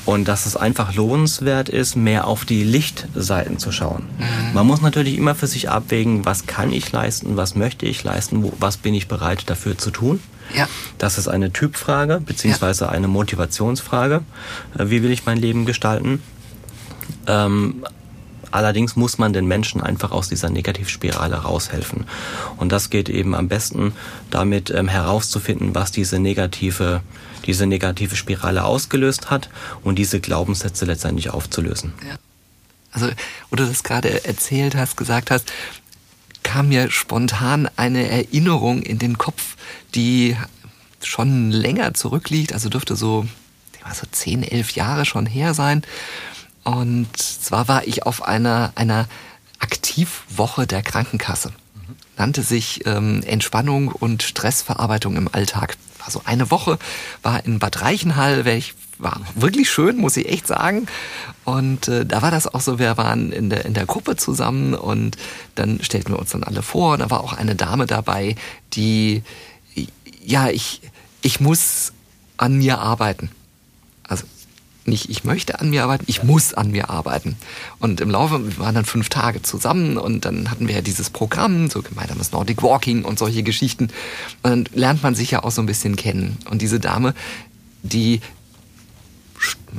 Und 0.06 0.28
dass 0.28 0.46
es 0.46 0.56
einfach 0.56 0.94
lohnenswert 0.94 1.68
ist, 1.68 1.96
mehr 1.96 2.28
auf 2.28 2.46
die 2.46 2.64
Lichtseiten 2.64 3.58
zu 3.58 3.72
schauen. 3.72 4.04
Mhm. 4.20 4.54
Man 4.54 4.68
muss 4.68 4.82
natürlich 4.82 5.18
immer 5.18 5.34
für 5.34 5.48
sich 5.48 5.70
abwägen, 5.70 6.26
was 6.26 6.46
kann 6.46 6.72
ich 6.72 6.92
leisten, 6.92 7.38
was 7.38 7.56
möchte 7.56 7.88
ich 7.88 8.04
leisten, 8.04 8.44
wo, 8.44 8.54
was 8.60 8.78
bin 8.78 8.94
ich 8.94 9.08
bereit 9.08 9.50
dafür 9.50 9.78
zu 9.78 9.90
tun. 9.90 10.20
Ja. 10.56 10.68
Das 11.00 11.18
ist 11.18 11.28
eine 11.28 11.52
Typfrage, 11.52 12.22
beziehungsweise 12.24 12.86
ja. 12.86 12.92
eine 12.92 13.08
Motivationsfrage. 13.08 14.22
Äh, 14.78 14.90
wie 14.90 15.02
will 15.02 15.10
ich 15.12 15.26
mein 15.26 15.40
Leben 15.40 15.66
gestalten? 15.66 16.22
Ähm, 17.26 17.84
Allerdings 18.56 18.96
muss 18.96 19.18
man 19.18 19.34
den 19.34 19.48
Menschen 19.48 19.82
einfach 19.82 20.12
aus 20.12 20.30
dieser 20.30 20.50
Negativspirale 20.50 21.36
raushelfen. 21.36 22.06
Und 22.56 22.72
das 22.72 22.90
geht 22.90 23.10
eben 23.10 23.36
am 23.36 23.50
besten 23.50 23.92
damit 24.30 24.70
ähm, 24.70 24.88
herauszufinden, 24.88 25.76
was 25.76 25.92
diese 25.92 26.20
negative, 26.20 27.02
diese 27.46 27.66
negative 27.66 28.16
Spirale 28.16 28.64
ausgelöst 28.64 29.30
hat 29.30 29.50
und 29.84 30.00
diese 30.00 30.22
Glaubenssätze 30.22 30.86
letztendlich 30.86 31.32
aufzulösen. 31.32 31.94
Ja. 32.08 32.16
Also, 32.92 33.10
wo 33.50 33.58
du 33.58 33.66
das 33.66 33.84
gerade 33.84 34.24
erzählt 34.24 34.74
hast, 34.76 34.96
gesagt 34.96 35.32
hast, 35.32 35.52
kam 36.44 36.70
mir 36.70 36.90
spontan 36.92 37.68
eine 37.76 38.10
Erinnerung 38.10 38.84
in 38.84 39.00
den 39.00 39.18
Kopf, 39.18 39.58
die 39.96 40.38
schon 41.04 41.52
länger 41.52 41.94
zurückliegt, 41.94 42.54
also 42.54 42.70
dürfte 42.70 42.96
so, 42.96 43.26
so 43.94 44.08
zehn, 44.12 44.44
elf 44.44 44.72
Jahre 44.72 45.04
schon 45.04 45.26
her 45.26 45.54
sein. 45.54 45.84
Und 46.66 47.16
zwar 47.16 47.68
war 47.68 47.88
ich 47.88 48.06
auf 48.06 48.24
einer, 48.24 48.74
einer 48.76 49.08
Aktivwoche 49.60 50.68
der 50.68 50.82
Krankenkasse. 50.82 51.50
Mhm. 51.50 51.96
Nannte 52.18 52.42
sich 52.42 52.86
ähm, 52.86 53.22
Entspannung 53.24 53.88
und 53.88 54.24
Stressverarbeitung 54.24 55.16
im 55.16 55.30
Alltag. 55.32 55.78
Also 56.04 56.22
eine 56.26 56.52
Woche 56.52 56.78
war 57.24 57.46
in 57.46 57.60
Bad 57.60 57.82
Reichenhall, 57.82 58.46
ich 58.48 58.74
war 58.98 59.22
wirklich 59.36 59.70
schön, 59.70 59.98
muss 59.98 60.18
ich 60.18 60.28
echt 60.28 60.48
sagen. 60.48 60.88
Und 61.44 61.88
äh, 61.88 62.06
da 62.06 62.22
war 62.22 62.32
das 62.32 62.48
auch 62.48 62.62
so, 62.62 62.80
wir 62.80 62.98
waren 62.98 63.32
in 63.32 63.50
der, 63.50 63.66
in 63.66 63.74
der 63.74 63.86
Gruppe 63.86 64.16
zusammen 64.16 64.74
und 64.74 65.18
dann 65.54 65.80
stellten 65.84 66.14
wir 66.14 66.20
uns 66.20 66.32
dann 66.32 66.44
alle 66.44 66.64
vor. 66.64 66.94
Und 66.94 67.00
da 67.00 67.12
war 67.12 67.22
auch 67.22 67.34
eine 67.34 67.56
Dame 67.56 67.86
dabei, 67.86 68.36
die, 68.74 69.24
ja, 70.24 70.50
ich, 70.50 70.82
ich 71.22 71.40
muss 71.40 71.94
an 72.38 72.58
mir 72.58 72.80
arbeiten. 72.80 73.30
Nicht 74.86 75.10
ich 75.10 75.24
möchte 75.24 75.60
an 75.60 75.72
mir 75.72 75.84
arbeiten, 75.84 76.06
ich 76.08 76.24
muss 76.24 76.54
an 76.54 76.72
mir 76.72 76.90
arbeiten. 76.90 77.38
Und 77.80 78.02
im 78.02 78.10
Laufe, 78.12 78.46
wir 78.46 78.60
waren 78.60 78.76
dann 78.76 78.86
fünf 78.86 79.10
Tage 79.10 79.42
zusammen 79.42 79.98
und 79.98 80.26
dann 80.26 80.52
hatten 80.52 80.68
wir 80.68 80.76
ja 80.76 80.82
dieses 80.82 81.10
Programm, 81.10 81.70
so 81.70 81.82
gemeinsames 81.82 82.32
Nordic 82.32 82.62
Walking 82.62 83.04
und 83.04 83.18
solche 83.18 83.42
Geschichten. 83.42 83.86
Und 84.44 84.52
dann 84.52 84.66
lernt 84.74 85.02
man 85.02 85.16
sich 85.16 85.32
ja 85.32 85.44
auch 85.44 85.52
so 85.52 85.62
ein 85.62 85.66
bisschen 85.66 85.96
kennen. 85.96 86.38
Und 86.50 86.62
diese 86.62 86.80
Dame, 86.80 87.16
die 87.82 88.22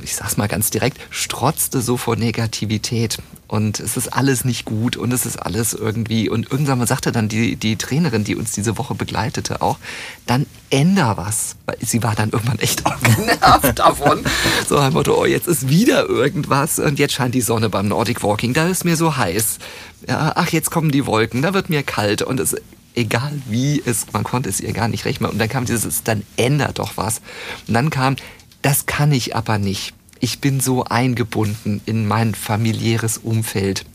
ich 0.03 0.15
sag's 0.15 0.37
mal 0.37 0.47
ganz 0.47 0.69
direkt, 0.69 0.99
strotzte 1.09 1.81
so 1.81 1.97
vor 1.97 2.15
Negativität. 2.15 3.17
Und 3.47 3.79
es 3.79 3.95
ist 3.95 4.09
alles 4.09 4.43
nicht 4.43 4.65
gut 4.65 4.97
und 4.97 5.13
es 5.13 5.25
ist 5.25 5.37
alles 5.37 5.73
irgendwie. 5.73 6.29
Und 6.29 6.51
irgendwann 6.51 6.79
mal 6.79 6.87
sagte 6.87 7.13
dann 7.13 7.29
die, 7.29 7.55
die 7.55 7.77
Trainerin, 7.77 8.25
die 8.25 8.35
uns 8.35 8.51
diese 8.51 8.77
Woche 8.77 8.93
begleitete, 8.93 9.61
auch, 9.61 9.77
dann 10.25 10.45
änder 10.69 11.15
was. 11.15 11.55
Weil 11.65 11.77
sie 11.79 12.03
war 12.03 12.13
dann 12.13 12.31
irgendwann 12.31 12.59
echt 12.59 12.85
auch 12.85 12.99
genervt 12.99 13.79
davon. 13.79 14.23
So 14.67 14.77
ein 14.77 14.91
Motto, 14.91 15.17
oh, 15.17 15.25
jetzt 15.25 15.47
ist 15.47 15.69
wieder 15.69 16.09
irgendwas 16.09 16.77
und 16.79 16.99
jetzt 16.99 17.13
scheint 17.13 17.35
die 17.35 17.41
Sonne 17.41 17.69
beim 17.69 17.87
Nordic 17.87 18.21
Walking, 18.21 18.53
da 18.53 18.67
ist 18.67 18.83
mir 18.83 18.97
so 18.97 19.15
heiß. 19.15 19.59
Ja, 20.07 20.33
ach, 20.35 20.49
jetzt 20.49 20.69
kommen 20.69 20.91
die 20.91 21.05
Wolken, 21.05 21.41
da 21.41 21.53
wird 21.53 21.69
mir 21.69 21.83
kalt 21.83 22.21
und 22.21 22.39
es 22.39 22.55
egal 22.95 23.31
wie 23.47 23.81
es, 23.85 24.07
man 24.11 24.23
konnte 24.23 24.49
es 24.49 24.59
ihr 24.59 24.73
gar 24.73 24.87
nicht 24.87 25.05
recht 25.05 25.21
machen. 25.21 25.33
Und 25.33 25.39
dann 25.39 25.49
kam 25.49 25.65
dieses, 25.65 26.03
dann 26.03 26.23
ändert 26.35 26.79
doch 26.79 26.97
was. 26.97 27.21
Und 27.67 27.75
dann 27.75 27.89
kam, 27.91 28.15
das 28.63 28.87
kann 28.87 29.11
ich 29.11 29.35
aber 29.35 29.59
nicht. 29.59 29.93
Ich 30.19 30.39
bin 30.39 30.59
so 30.59 30.83
eingebunden 30.83 31.81
in 31.85 32.07
mein 32.07 32.35
familiäres 32.35 33.17
Umfeld. 33.17 33.85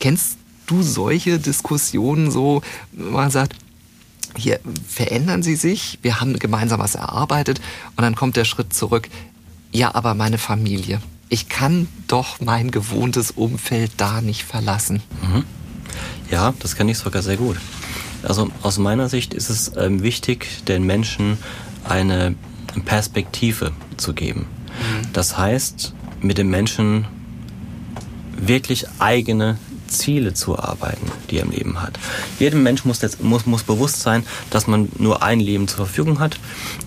Kennst 0.00 0.38
du 0.66 0.82
solche 0.82 1.38
Diskussionen 1.38 2.30
so, 2.30 2.62
man 2.92 3.30
sagt, 3.30 3.56
hier 4.36 4.60
verändern 4.88 5.42
Sie 5.42 5.56
sich, 5.56 5.98
wir 6.02 6.20
haben 6.20 6.38
gemeinsam 6.38 6.80
was 6.80 6.94
erarbeitet 6.94 7.60
und 7.96 8.02
dann 8.02 8.14
kommt 8.14 8.36
der 8.36 8.44
Schritt 8.44 8.72
zurück, 8.72 9.08
ja, 9.72 9.94
aber 9.94 10.14
meine 10.14 10.38
Familie, 10.38 11.00
ich 11.28 11.48
kann 11.48 11.88
doch 12.08 12.40
mein 12.40 12.70
gewohntes 12.70 13.30
Umfeld 13.30 13.92
da 13.96 14.20
nicht 14.20 14.44
verlassen. 14.44 15.02
Mhm. 15.22 15.44
Ja, 16.30 16.54
das 16.58 16.76
kann 16.76 16.88
ich 16.88 16.98
sogar 16.98 17.22
sehr 17.22 17.36
gut. 17.36 17.58
Also 18.22 18.50
aus 18.62 18.78
meiner 18.78 19.08
Sicht 19.08 19.34
ist 19.34 19.50
es 19.50 19.72
ähm, 19.76 20.02
wichtig, 20.02 20.64
den 20.66 20.84
Menschen 20.84 21.38
eine 21.84 22.34
Perspektive 22.84 23.72
zu 23.96 24.14
geben. 24.14 24.46
Mhm. 24.82 25.12
Das 25.12 25.38
heißt, 25.38 25.94
mit 26.20 26.38
dem 26.38 26.50
Menschen 26.50 27.06
wirklich 28.36 28.86
eigene 28.98 29.58
Ziele 29.92 30.34
zu 30.34 30.58
arbeiten, 30.58 31.10
die 31.30 31.36
er 31.38 31.44
im 31.44 31.50
Leben 31.50 31.82
hat. 31.82 31.98
Jedem 32.38 32.62
Mensch 32.62 32.84
muss, 32.84 33.02
jetzt, 33.02 33.22
muss, 33.22 33.46
muss 33.46 33.62
bewusst 33.62 34.00
sein, 34.00 34.24
dass 34.50 34.66
man 34.66 34.88
nur 34.98 35.22
ein 35.22 35.38
Leben 35.38 35.68
zur 35.68 35.86
Verfügung 35.86 36.18
hat 36.18 36.38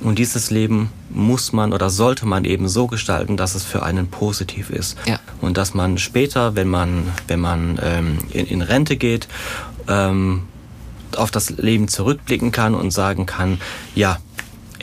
und 0.01 0.19
dieses 0.19 0.51
Leben 0.51 0.89
muss 1.09 1.53
man 1.53 1.71
oder 1.71 1.89
sollte 1.89 2.25
man 2.25 2.43
eben 2.45 2.67
so 2.67 2.87
gestalten, 2.87 3.37
dass 3.37 3.55
es 3.55 3.63
für 3.63 3.83
einen 3.83 4.07
positiv 4.07 4.69
ist. 4.69 4.97
Ja. 5.05 5.19
Und 5.39 5.57
dass 5.57 5.73
man 5.73 5.97
später, 5.97 6.55
wenn 6.55 6.67
man, 6.67 7.11
wenn 7.27 7.39
man 7.39 7.79
ähm, 7.81 8.17
in, 8.31 8.47
in 8.47 8.61
Rente 8.61 8.97
geht, 8.97 9.27
ähm, 9.87 10.43
auf 11.15 11.31
das 11.31 11.51
Leben 11.51 11.87
zurückblicken 11.87 12.51
kann 12.51 12.75
und 12.75 12.91
sagen 12.91 13.25
kann, 13.25 13.61
ja, 13.93 14.17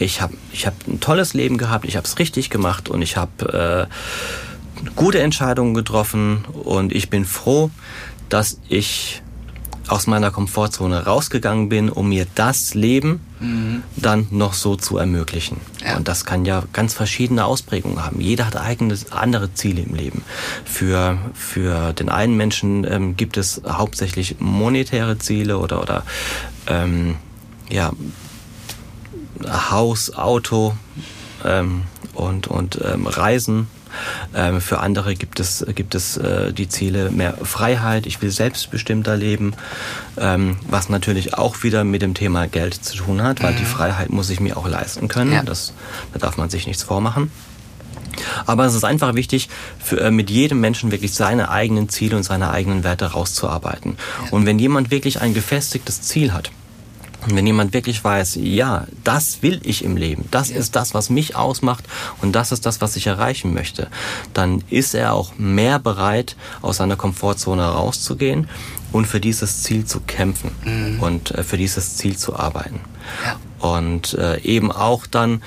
ich 0.02 0.20
habe 0.20 0.34
ich 0.52 0.66
hab 0.66 0.74
ein 0.86 1.00
tolles 1.00 1.34
Leben 1.34 1.58
gehabt, 1.58 1.84
ich 1.84 1.96
habe 1.96 2.06
es 2.06 2.18
richtig 2.18 2.50
gemacht 2.50 2.88
und 2.88 3.02
ich 3.02 3.16
habe 3.16 3.88
äh, 3.88 4.90
gute 4.96 5.20
Entscheidungen 5.20 5.74
getroffen 5.74 6.44
und 6.64 6.92
ich 6.92 7.10
bin 7.10 7.24
froh, 7.24 7.70
dass 8.28 8.58
ich 8.68 9.22
aus 9.88 10.06
meiner 10.06 10.30
Komfortzone 10.30 11.04
rausgegangen 11.04 11.68
bin, 11.68 11.90
um 11.90 12.08
mir 12.08 12.26
das 12.34 12.74
Leben 12.74 13.20
mhm. 13.40 13.82
dann 13.96 14.26
noch 14.30 14.54
so 14.54 14.76
zu 14.76 14.96
ermöglichen. 14.96 15.58
Ja. 15.84 15.96
Und 15.96 16.08
das 16.08 16.24
kann 16.24 16.44
ja 16.44 16.62
ganz 16.72 16.94
verschiedene 16.94 17.44
Ausprägungen 17.44 18.02
haben. 18.02 18.20
Jeder 18.20 18.46
hat 18.46 18.56
eigene 18.56 18.96
andere 19.10 19.52
Ziele 19.54 19.82
im 19.82 19.94
Leben. 19.94 20.22
Für, 20.64 21.18
für 21.34 21.92
den 21.92 22.08
einen 22.08 22.36
Menschen 22.36 22.84
ähm, 22.90 23.16
gibt 23.16 23.36
es 23.36 23.62
hauptsächlich 23.68 24.36
monetäre 24.38 25.18
Ziele 25.18 25.58
oder, 25.58 25.82
oder 25.82 26.04
ähm, 26.68 27.16
ja, 27.68 27.92
Haus, 29.48 30.14
Auto 30.14 30.74
ähm, 31.44 31.82
und, 32.14 32.46
und 32.46 32.78
ähm, 32.84 33.06
Reisen. 33.06 33.68
Ähm, 34.34 34.60
für 34.60 34.80
andere 34.80 35.14
gibt 35.14 35.38
es, 35.38 35.64
gibt 35.74 35.94
es 35.94 36.16
äh, 36.16 36.52
die 36.52 36.68
Ziele 36.68 37.10
mehr 37.10 37.36
Freiheit, 37.42 38.06
ich 38.06 38.22
will 38.22 38.30
selbstbestimmter 38.30 39.16
leben, 39.16 39.54
ähm, 40.16 40.56
was 40.66 40.88
natürlich 40.88 41.34
auch 41.34 41.62
wieder 41.62 41.84
mit 41.84 42.00
dem 42.00 42.14
Thema 42.14 42.48
Geld 42.48 42.74
zu 42.74 42.96
tun 42.96 43.22
hat, 43.22 43.42
weil 43.42 43.52
mhm. 43.52 43.58
die 43.58 43.64
Freiheit 43.64 44.10
muss 44.10 44.30
ich 44.30 44.40
mir 44.40 44.56
auch 44.56 44.66
leisten 44.66 45.08
können. 45.08 45.32
Ja. 45.32 45.42
Das, 45.42 45.74
da 46.12 46.18
darf 46.18 46.38
man 46.38 46.48
sich 46.48 46.66
nichts 46.66 46.82
vormachen. 46.82 47.30
Aber 48.46 48.66
es 48.66 48.74
ist 48.74 48.84
einfach 48.84 49.14
wichtig, 49.14 49.48
für, 49.82 50.00
äh, 50.00 50.10
mit 50.10 50.30
jedem 50.30 50.60
Menschen 50.60 50.90
wirklich 50.90 51.14
seine 51.14 51.50
eigenen 51.50 51.88
Ziele 51.88 52.16
und 52.16 52.22
seine 52.22 52.50
eigenen 52.50 52.84
Werte 52.84 53.06
rauszuarbeiten. 53.06 53.96
Ja. 54.24 54.30
Und 54.32 54.46
wenn 54.46 54.58
jemand 54.58 54.90
wirklich 54.90 55.20
ein 55.20 55.34
gefestigtes 55.34 56.02
Ziel 56.02 56.32
hat, 56.32 56.50
wenn 57.26 57.46
jemand 57.46 57.72
wirklich 57.72 58.02
weiß, 58.02 58.38
ja, 58.40 58.86
das 59.04 59.42
will 59.42 59.60
ich 59.64 59.84
im 59.84 59.96
Leben, 59.96 60.26
das 60.30 60.50
ja. 60.50 60.56
ist 60.56 60.76
das, 60.76 60.94
was 60.94 61.10
mich 61.10 61.36
ausmacht 61.36 61.84
und 62.20 62.32
das 62.32 62.52
ist 62.52 62.66
das, 62.66 62.80
was 62.80 62.96
ich 62.96 63.06
erreichen 63.06 63.54
möchte, 63.54 63.88
dann 64.34 64.62
ist 64.70 64.94
er 64.94 65.14
auch 65.14 65.32
mehr 65.38 65.78
bereit, 65.78 66.36
aus 66.62 66.78
seiner 66.78 66.96
Komfortzone 66.96 67.64
rauszugehen 67.64 68.48
und 68.92 69.06
für 69.06 69.20
dieses 69.20 69.62
Ziel 69.62 69.84
zu 69.84 70.00
kämpfen 70.00 70.50
mhm. 70.64 71.00
und 71.00 71.30
äh, 71.32 71.42
für 71.42 71.56
dieses 71.56 71.96
Ziel 71.96 72.16
zu 72.16 72.36
arbeiten. 72.36 72.80
Ja. 73.24 73.36
Und 73.68 74.14
äh, 74.14 74.40
eben 74.40 74.72
auch 74.72 75.06
dann 75.06 75.42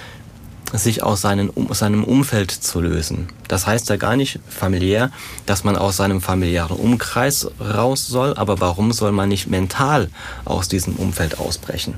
sich 0.77 1.03
aus 1.03 1.21
seinen, 1.21 1.51
aus 1.69 1.79
seinem 1.79 2.03
Umfeld 2.03 2.51
zu 2.51 2.81
lösen. 2.81 3.27
Das 3.47 3.67
heißt 3.67 3.89
ja 3.89 3.97
gar 3.97 4.15
nicht 4.15 4.39
familiär, 4.47 5.11
dass 5.45 5.63
man 5.63 5.75
aus 5.75 5.97
seinem 5.97 6.21
familiären 6.21 6.77
Umkreis 6.77 7.47
raus 7.59 8.07
soll, 8.07 8.33
aber 8.35 8.59
warum 8.59 8.91
soll 8.91 9.11
man 9.11 9.29
nicht 9.29 9.47
mental 9.47 10.09
aus 10.43 10.67
diesem 10.67 10.95
Umfeld 10.95 11.39
ausbrechen? 11.39 11.95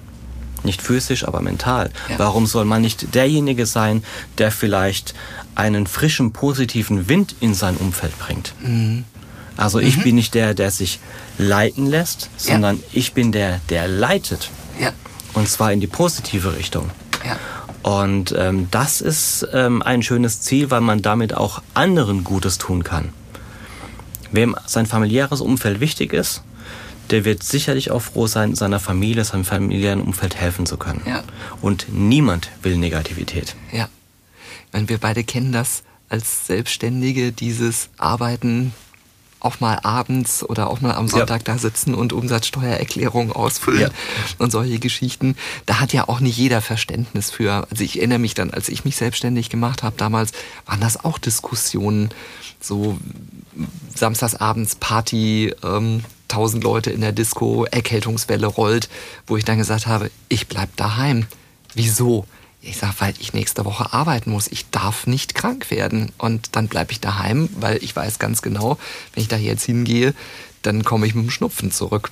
Nicht 0.63 0.81
physisch, 0.81 1.27
aber 1.27 1.41
mental. 1.41 1.91
Ja. 2.09 2.19
Warum 2.19 2.45
soll 2.45 2.65
man 2.65 2.81
nicht 2.81 3.13
derjenige 3.13 3.65
sein, 3.65 4.03
der 4.37 4.51
vielleicht 4.51 5.13
einen 5.55 5.87
frischen, 5.87 6.33
positiven 6.33 7.07
Wind 7.07 7.35
in 7.39 7.53
sein 7.53 7.77
Umfeld 7.77 8.17
bringt? 8.19 8.53
Mhm. 8.61 9.05
Also 9.55 9.79
ich 9.79 9.97
mhm. 9.97 10.03
bin 10.03 10.15
nicht 10.15 10.33
der, 10.33 10.53
der 10.53 10.71
sich 10.71 10.99
leiten 11.37 11.87
lässt, 11.87 12.29
sondern 12.37 12.77
ja. 12.77 12.83
ich 12.93 13.13
bin 13.13 13.31
der, 13.31 13.59
der 13.69 13.87
leitet. 13.87 14.49
Ja. 14.79 14.93
Und 15.33 15.49
zwar 15.49 15.71
in 15.71 15.79
die 15.79 15.87
positive 15.87 16.55
Richtung. 16.55 16.89
Ja. 17.25 17.37
Und 17.83 18.33
ähm, 18.37 18.67
das 18.71 19.01
ist 19.01 19.47
ähm, 19.53 19.81
ein 19.81 20.03
schönes 20.03 20.41
Ziel, 20.41 20.71
weil 20.71 20.81
man 20.81 21.01
damit 21.01 21.33
auch 21.33 21.61
anderen 21.73 22.23
Gutes 22.23 22.57
tun 22.57 22.83
kann. 22.83 23.09
Wem 24.31 24.55
sein 24.65 24.85
familiäres 24.85 25.41
Umfeld 25.41 25.79
wichtig 25.79 26.13
ist, 26.13 26.43
der 27.11 27.23
wird 27.23 27.43
sicherlich 27.43 27.91
auch 27.91 28.01
froh 28.01 28.27
sein, 28.27 28.55
seiner 28.55 28.79
Familie, 28.79 29.23
seinem 29.23 29.45
familiären 29.45 30.01
Umfeld 30.01 30.35
helfen 30.35 30.65
zu 30.65 30.77
können. 30.77 31.01
Ja. 31.05 31.23
Und 31.61 31.87
niemand 31.89 32.49
will 32.61 32.77
Negativität. 32.77 33.55
Ja. 33.71 33.87
Meine, 34.73 34.89
wir 34.89 34.97
beide 34.97 35.23
kennen 35.23 35.53
das 35.53 35.83
als 36.09 36.47
Selbstständige, 36.47 37.31
dieses 37.31 37.89
Arbeiten 37.97 38.73
auch 39.39 39.59
mal 39.59 39.79
abends 39.83 40.43
oder 40.43 40.69
auch 40.69 40.81
mal 40.81 40.93
am 40.93 41.07
Sonntag 41.07 41.47
ja. 41.47 41.53
da 41.53 41.57
sitzen 41.57 41.93
und 41.93 42.13
Umsatzsteuererklärungen 42.13 43.31
ausfüllen 43.31 43.81
ja. 43.81 43.89
und 44.39 44.51
solche 44.51 44.79
Geschichten. 44.79 45.35
Da 45.65 45.79
hat 45.79 45.93
ja 45.93 46.07
auch 46.09 46.19
nicht 46.19 46.37
jeder 46.37 46.61
Verständnis 46.61 47.31
für. 47.31 47.67
Also 47.69 47.83
ich 47.83 47.97
erinnere 47.97 48.19
mich 48.19 48.33
dann, 48.33 48.51
als 48.51 48.69
ich 48.69 48.85
mich 48.85 48.95
selbstständig 48.97 49.49
gemacht 49.49 49.83
habe 49.83 49.95
damals, 49.97 50.31
waren 50.65 50.81
das 50.81 51.03
auch 51.03 51.17
Diskussionen, 51.17 52.09
so 52.59 52.97
samstagsabends 53.95 54.75
Party, 54.75 55.53
ähm, 55.63 56.03
tausend 56.27 56.63
Leute 56.63 56.91
in 56.91 57.01
der 57.01 57.11
Disco, 57.11 57.65
Erkältungswelle 57.65 58.47
rollt, 58.47 58.89
wo 59.27 59.37
ich 59.37 59.45
dann 59.45 59.57
gesagt 59.57 59.87
habe, 59.87 60.11
ich 60.29 60.47
bleib 60.47 60.75
daheim. 60.75 61.27
Wieso? 61.73 62.25
Ich 62.61 62.77
sage, 62.77 62.95
weil 62.99 63.13
ich 63.19 63.33
nächste 63.33 63.65
Woche 63.65 63.93
arbeiten 63.93 64.31
muss. 64.31 64.47
Ich 64.47 64.69
darf 64.69 65.07
nicht 65.07 65.35
krank 65.35 65.71
werden. 65.71 66.11
Und 66.17 66.55
dann 66.55 66.67
bleibe 66.67 66.91
ich 66.91 66.99
daheim, 66.99 67.49
weil 67.59 67.81
ich 67.83 67.95
weiß 67.95 68.19
ganz 68.19 68.41
genau, 68.41 68.77
wenn 69.13 69.21
ich 69.21 69.29
da 69.29 69.37
jetzt 69.37 69.63
hingehe, 69.63 70.13
dann 70.63 70.83
komme 70.83 71.07
ich 71.07 71.15
mit 71.15 71.25
dem 71.25 71.31
Schnupfen 71.31 71.71
zurück. 71.71 72.11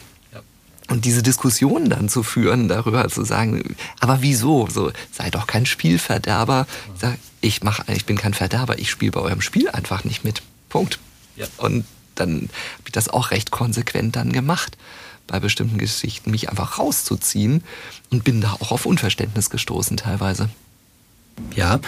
Und 0.87 1.05
diese 1.05 1.23
Diskussion 1.23 1.89
dann 1.89 2.09
zu 2.09 2.21
führen, 2.21 2.67
darüber 2.67 3.07
zu 3.09 3.25
sagen, 3.25 3.75
aber 3.99 4.21
wieso? 4.21 4.67
So, 4.69 4.91
sei 5.11 5.31
doch 5.31 5.47
kein 5.47 5.65
Spielverderber. 5.65 6.67
Ich, 6.93 7.01
sag, 7.01 7.17
ich, 7.41 7.63
mach, 7.63 7.87
ich 7.87 8.05
bin 8.05 8.17
kein 8.17 8.35
Verderber, 8.35 8.77
ich 8.77 8.91
spiele 8.91 9.11
bei 9.11 9.21
eurem 9.21 9.41
Spiel 9.41 9.69
einfach 9.69 10.03
nicht 10.03 10.23
mit. 10.23 10.43
Punkt. 10.69 10.99
Ja. 11.35 11.47
Und 11.57 11.85
dann 12.13 12.33
habe 12.33 12.83
ich 12.85 12.91
das 12.91 13.09
auch 13.09 13.31
recht 13.31 13.49
konsequent 13.49 14.15
dann 14.15 14.31
gemacht 14.31 14.77
bei 15.27 15.39
bestimmten 15.39 15.77
Geschichten, 15.77 16.31
mich 16.31 16.49
einfach 16.49 16.79
rauszuziehen 16.79 17.63
und 18.11 18.23
bin 18.23 18.41
da 18.41 18.53
auch 18.53 18.71
auf 18.71 18.85
Unverständnis 18.85 19.49
gestoßen 19.49 19.97
teilweise. 19.97 20.49
Ja. 21.55 21.79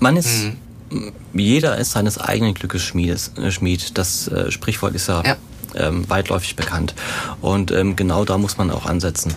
Man 0.00 0.16
ist, 0.16 0.50
mhm. 0.90 1.12
jeder 1.32 1.78
ist 1.78 1.92
seines 1.92 2.18
eigenen 2.18 2.54
Glückes 2.54 2.82
Schmiedes, 2.82 3.32
Schmied. 3.50 3.96
Das 3.96 4.28
äh, 4.28 4.50
Sprichwort 4.50 4.94
ist 4.94 5.08
ja, 5.08 5.22
ja. 5.24 5.36
Ähm, 5.74 6.08
weitläufig 6.08 6.56
bekannt. 6.56 6.94
Und 7.40 7.70
ähm, 7.70 7.96
genau 7.96 8.24
da 8.24 8.36
muss 8.38 8.58
man 8.58 8.70
auch 8.70 8.86
ansetzen. 8.86 9.34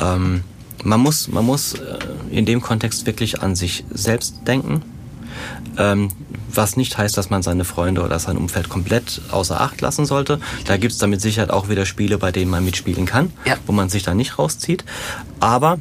Ähm, 0.00 0.44
man 0.82 1.00
muss, 1.00 1.28
man 1.28 1.44
muss 1.44 1.74
äh, 1.74 1.98
in 2.30 2.46
dem 2.46 2.60
Kontext 2.60 3.06
wirklich 3.06 3.42
an 3.42 3.54
sich 3.54 3.84
selbst 3.90 4.36
denken. 4.46 4.82
Ähm, 5.78 6.08
was 6.56 6.76
nicht 6.76 6.98
heißt, 6.98 7.16
dass 7.16 7.30
man 7.30 7.42
seine 7.42 7.64
Freunde 7.64 8.02
oder 8.02 8.18
sein 8.18 8.36
Umfeld 8.36 8.68
komplett 8.68 9.20
außer 9.30 9.60
Acht 9.60 9.80
lassen 9.80 10.06
sollte. 10.06 10.40
Da 10.66 10.76
gibt 10.76 10.92
es 10.92 10.98
dann 10.98 11.10
mit 11.10 11.20
Sicherheit 11.20 11.50
auch 11.50 11.68
wieder 11.68 11.86
Spiele, 11.86 12.18
bei 12.18 12.32
denen 12.32 12.50
man 12.50 12.64
mitspielen 12.64 13.06
kann, 13.06 13.32
ja. 13.44 13.56
wo 13.66 13.72
man 13.72 13.88
sich 13.88 14.02
da 14.02 14.14
nicht 14.14 14.38
rauszieht. 14.38 14.84
Aber 15.40 15.78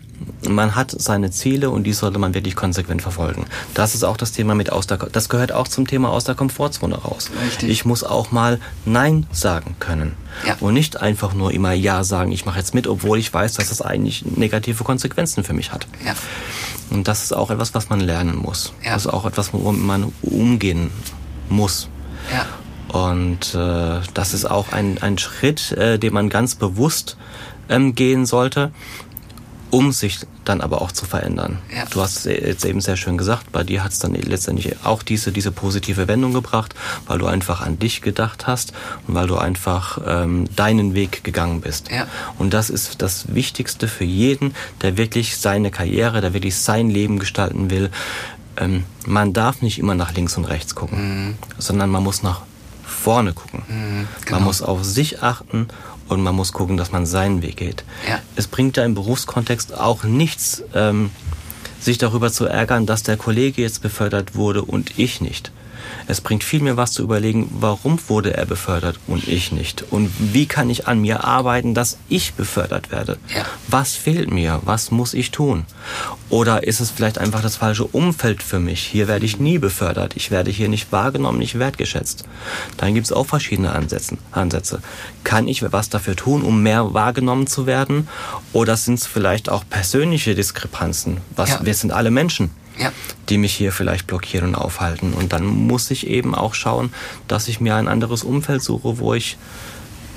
man 0.47 0.75
hat 0.75 0.91
seine 0.97 1.31
Ziele 1.31 1.69
und 1.69 1.83
die 1.83 1.93
sollte 1.93 2.19
man 2.19 2.33
wirklich 2.33 2.55
konsequent 2.55 3.01
verfolgen. 3.01 3.45
Das 3.73 3.95
ist 3.95 4.03
auch 4.03 4.17
das 4.17 4.31
Thema 4.31 4.55
mit 4.55 4.71
aus 4.71 4.87
der, 4.87 4.97
das 4.97 5.29
gehört 5.29 5.51
auch 5.51 5.67
zum 5.67 5.87
Thema 5.87 6.09
aus 6.09 6.23
der 6.23 6.35
Komfortzone 6.35 6.95
raus. 6.95 7.29
Richtig. 7.45 7.69
Ich 7.69 7.85
muss 7.85 8.03
auch 8.03 8.31
mal 8.31 8.59
Nein 8.85 9.27
sagen 9.31 9.75
können. 9.79 10.13
Ja. 10.45 10.57
Und 10.59 10.73
nicht 10.73 11.01
einfach 11.01 11.33
nur 11.33 11.51
immer 11.51 11.73
Ja 11.73 12.03
sagen, 12.03 12.31
ich 12.31 12.45
mache 12.45 12.59
jetzt 12.59 12.73
mit, 12.73 12.87
obwohl 12.87 13.19
ich 13.19 13.33
weiß, 13.33 13.53
dass 13.53 13.69
das 13.69 13.81
eigentlich 13.81 14.25
negative 14.25 14.83
Konsequenzen 14.83 15.43
für 15.43 15.53
mich 15.53 15.71
hat. 15.71 15.87
Ja. 16.05 16.15
Und 16.91 17.07
das 17.07 17.23
ist 17.23 17.33
auch 17.33 17.49
etwas, 17.49 17.73
was 17.73 17.89
man 17.89 17.99
lernen 17.99 18.35
muss. 18.35 18.73
Ja. 18.83 18.93
Das 18.93 19.05
ist 19.05 19.11
auch 19.11 19.25
etwas, 19.25 19.53
womit 19.53 19.81
man 19.81 20.13
umgehen 20.21 20.91
muss. 21.49 21.89
Ja. 22.31 22.45
Und 22.99 23.55
äh, 23.55 24.01
das 24.13 24.33
ist 24.33 24.45
auch 24.45 24.71
ein, 24.73 25.01
ein 25.01 25.17
Schritt, 25.17 25.71
äh, 25.71 25.97
den 25.97 26.13
man 26.13 26.29
ganz 26.29 26.55
bewusst 26.55 27.17
ähm, 27.69 27.95
gehen 27.95 28.25
sollte 28.25 28.71
um 29.71 29.91
sich 29.91 30.19
dann 30.45 30.61
aber 30.61 30.81
auch 30.81 30.91
zu 30.91 31.05
verändern. 31.05 31.59
Ja. 31.73 31.85
Du 31.85 32.01
hast 32.01 32.17
es 32.17 32.25
jetzt 32.25 32.65
eben 32.65 32.81
sehr 32.81 32.97
schön 32.97 33.17
gesagt, 33.17 33.51
bei 33.51 33.63
dir 33.63 33.83
hat 33.83 33.93
es 33.93 33.99
dann 33.99 34.13
letztendlich 34.13 34.75
auch 34.83 35.01
diese, 35.01 35.31
diese 35.31 35.51
positive 35.51 36.07
Wendung 36.07 36.33
gebracht, 36.33 36.75
weil 37.07 37.17
du 37.19 37.25
einfach 37.25 37.61
an 37.61 37.79
dich 37.79 38.01
gedacht 38.01 38.47
hast 38.47 38.73
und 39.07 39.15
weil 39.15 39.27
du 39.27 39.37
einfach 39.37 39.99
ähm, 40.05 40.47
deinen 40.55 40.93
Weg 40.93 41.23
gegangen 41.23 41.61
bist. 41.61 41.89
Ja. 41.89 42.05
Und 42.37 42.53
das 42.53 42.69
ist 42.69 43.01
das 43.01 43.33
Wichtigste 43.33 43.87
für 43.87 44.03
jeden, 44.03 44.53
der 44.81 44.97
wirklich 44.97 45.37
seine 45.37 45.71
Karriere, 45.71 46.21
der 46.21 46.33
wirklich 46.33 46.57
sein 46.57 46.89
Leben 46.89 47.17
gestalten 47.17 47.69
will. 47.69 47.89
Ähm, 48.57 48.83
man 49.05 49.31
darf 49.31 49.61
nicht 49.61 49.79
immer 49.79 49.95
nach 49.95 50.13
links 50.13 50.35
und 50.37 50.45
rechts 50.45 50.75
gucken, 50.75 51.27
mhm. 51.27 51.35
sondern 51.57 51.89
man 51.89 52.03
muss 52.03 52.23
nach 52.23 52.41
vorne 52.83 53.33
gucken. 53.33 53.63
Mhm, 53.67 54.07
genau. 54.25 54.37
Man 54.37 54.43
muss 54.45 54.61
auf 54.61 54.83
sich 54.83 55.23
achten 55.23 55.69
und 56.11 56.21
man 56.21 56.35
muss 56.35 56.51
gucken, 56.51 56.77
dass 56.77 56.91
man 56.91 57.05
seinen 57.05 57.41
Weg 57.41 57.57
geht. 57.57 57.83
Ja. 58.07 58.19
Es 58.35 58.47
bringt 58.47 58.77
ja 58.77 58.83
im 58.83 58.93
Berufskontext 58.93 59.73
auch 59.73 60.03
nichts, 60.03 60.63
ähm, 60.75 61.09
sich 61.79 61.97
darüber 61.97 62.31
zu 62.31 62.45
ärgern, 62.45 62.85
dass 62.85 63.03
der 63.03 63.17
Kollege 63.17 63.61
jetzt 63.61 63.81
befördert 63.81 64.35
wurde 64.35 64.61
und 64.63 64.99
ich 64.99 65.21
nicht. 65.21 65.51
Es 66.07 66.21
bringt 66.21 66.43
viel 66.43 66.61
mehr 66.61 66.77
was 66.77 66.91
zu 66.91 67.03
überlegen, 67.03 67.49
warum 67.59 67.99
wurde 68.07 68.35
er 68.35 68.45
befördert 68.45 68.99
und 69.07 69.27
ich 69.27 69.51
nicht? 69.51 69.83
Und 69.89 70.11
wie 70.19 70.45
kann 70.45 70.69
ich 70.69 70.87
an 70.87 70.99
mir 70.99 71.23
arbeiten, 71.23 71.73
dass 71.73 71.97
ich 72.09 72.33
befördert 72.33 72.91
werde? 72.91 73.17
Ja. 73.33 73.45
Was 73.67 73.95
fehlt 73.95 74.31
mir? 74.31 74.61
Was 74.63 74.91
muss 74.91 75.13
ich 75.13 75.31
tun? 75.31 75.65
Oder 76.29 76.63
ist 76.63 76.79
es 76.79 76.91
vielleicht 76.91 77.17
einfach 77.17 77.41
das 77.41 77.57
falsche 77.57 77.85
Umfeld 77.85 78.43
für 78.43 78.59
mich? 78.59 78.81
Hier 78.81 79.07
werde 79.07 79.25
ich 79.25 79.39
nie 79.39 79.57
befördert. 79.57 80.15
Ich 80.15 80.31
werde 80.31 80.51
hier 80.51 80.69
nicht 80.69 80.91
wahrgenommen, 80.91 81.39
nicht 81.39 81.59
wertgeschätzt. 81.59 82.25
Dann 82.77 82.93
gibt 82.93 83.05
es 83.05 83.11
auch 83.11 83.25
verschiedene 83.25 83.73
Ansätze. 83.73 84.17
Ansätze. 84.31 84.81
Kann 85.23 85.47
ich 85.47 85.63
was 85.71 85.89
dafür 85.89 86.15
tun, 86.15 86.41
um 86.41 86.63
mehr 86.63 86.93
wahrgenommen 86.93 87.47
zu 87.47 87.65
werden? 87.65 88.07
Oder 88.53 88.77
sind 88.77 88.95
es 88.95 89.05
vielleicht 89.05 89.49
auch 89.49 89.63
persönliche 89.69 90.35
Diskrepanzen? 90.35 91.17
Was, 91.35 91.49
ja. 91.49 91.59
Wir 91.63 91.73
sind 91.73 91.91
alle 91.91 92.11
Menschen 92.11 92.49
ja. 92.81 92.91
die 93.29 93.37
mich 93.37 93.53
hier 93.53 93.71
vielleicht 93.71 94.07
blockieren 94.07 94.49
und 94.49 94.55
aufhalten. 94.55 95.13
Und 95.13 95.33
dann 95.33 95.45
muss 95.45 95.91
ich 95.91 96.07
eben 96.07 96.35
auch 96.35 96.53
schauen, 96.53 96.93
dass 97.27 97.47
ich 97.47 97.59
mir 97.61 97.75
ein 97.75 97.87
anderes 97.87 98.23
Umfeld 98.23 98.63
suche, 98.63 98.99
wo 98.99 99.13
ich 99.13 99.37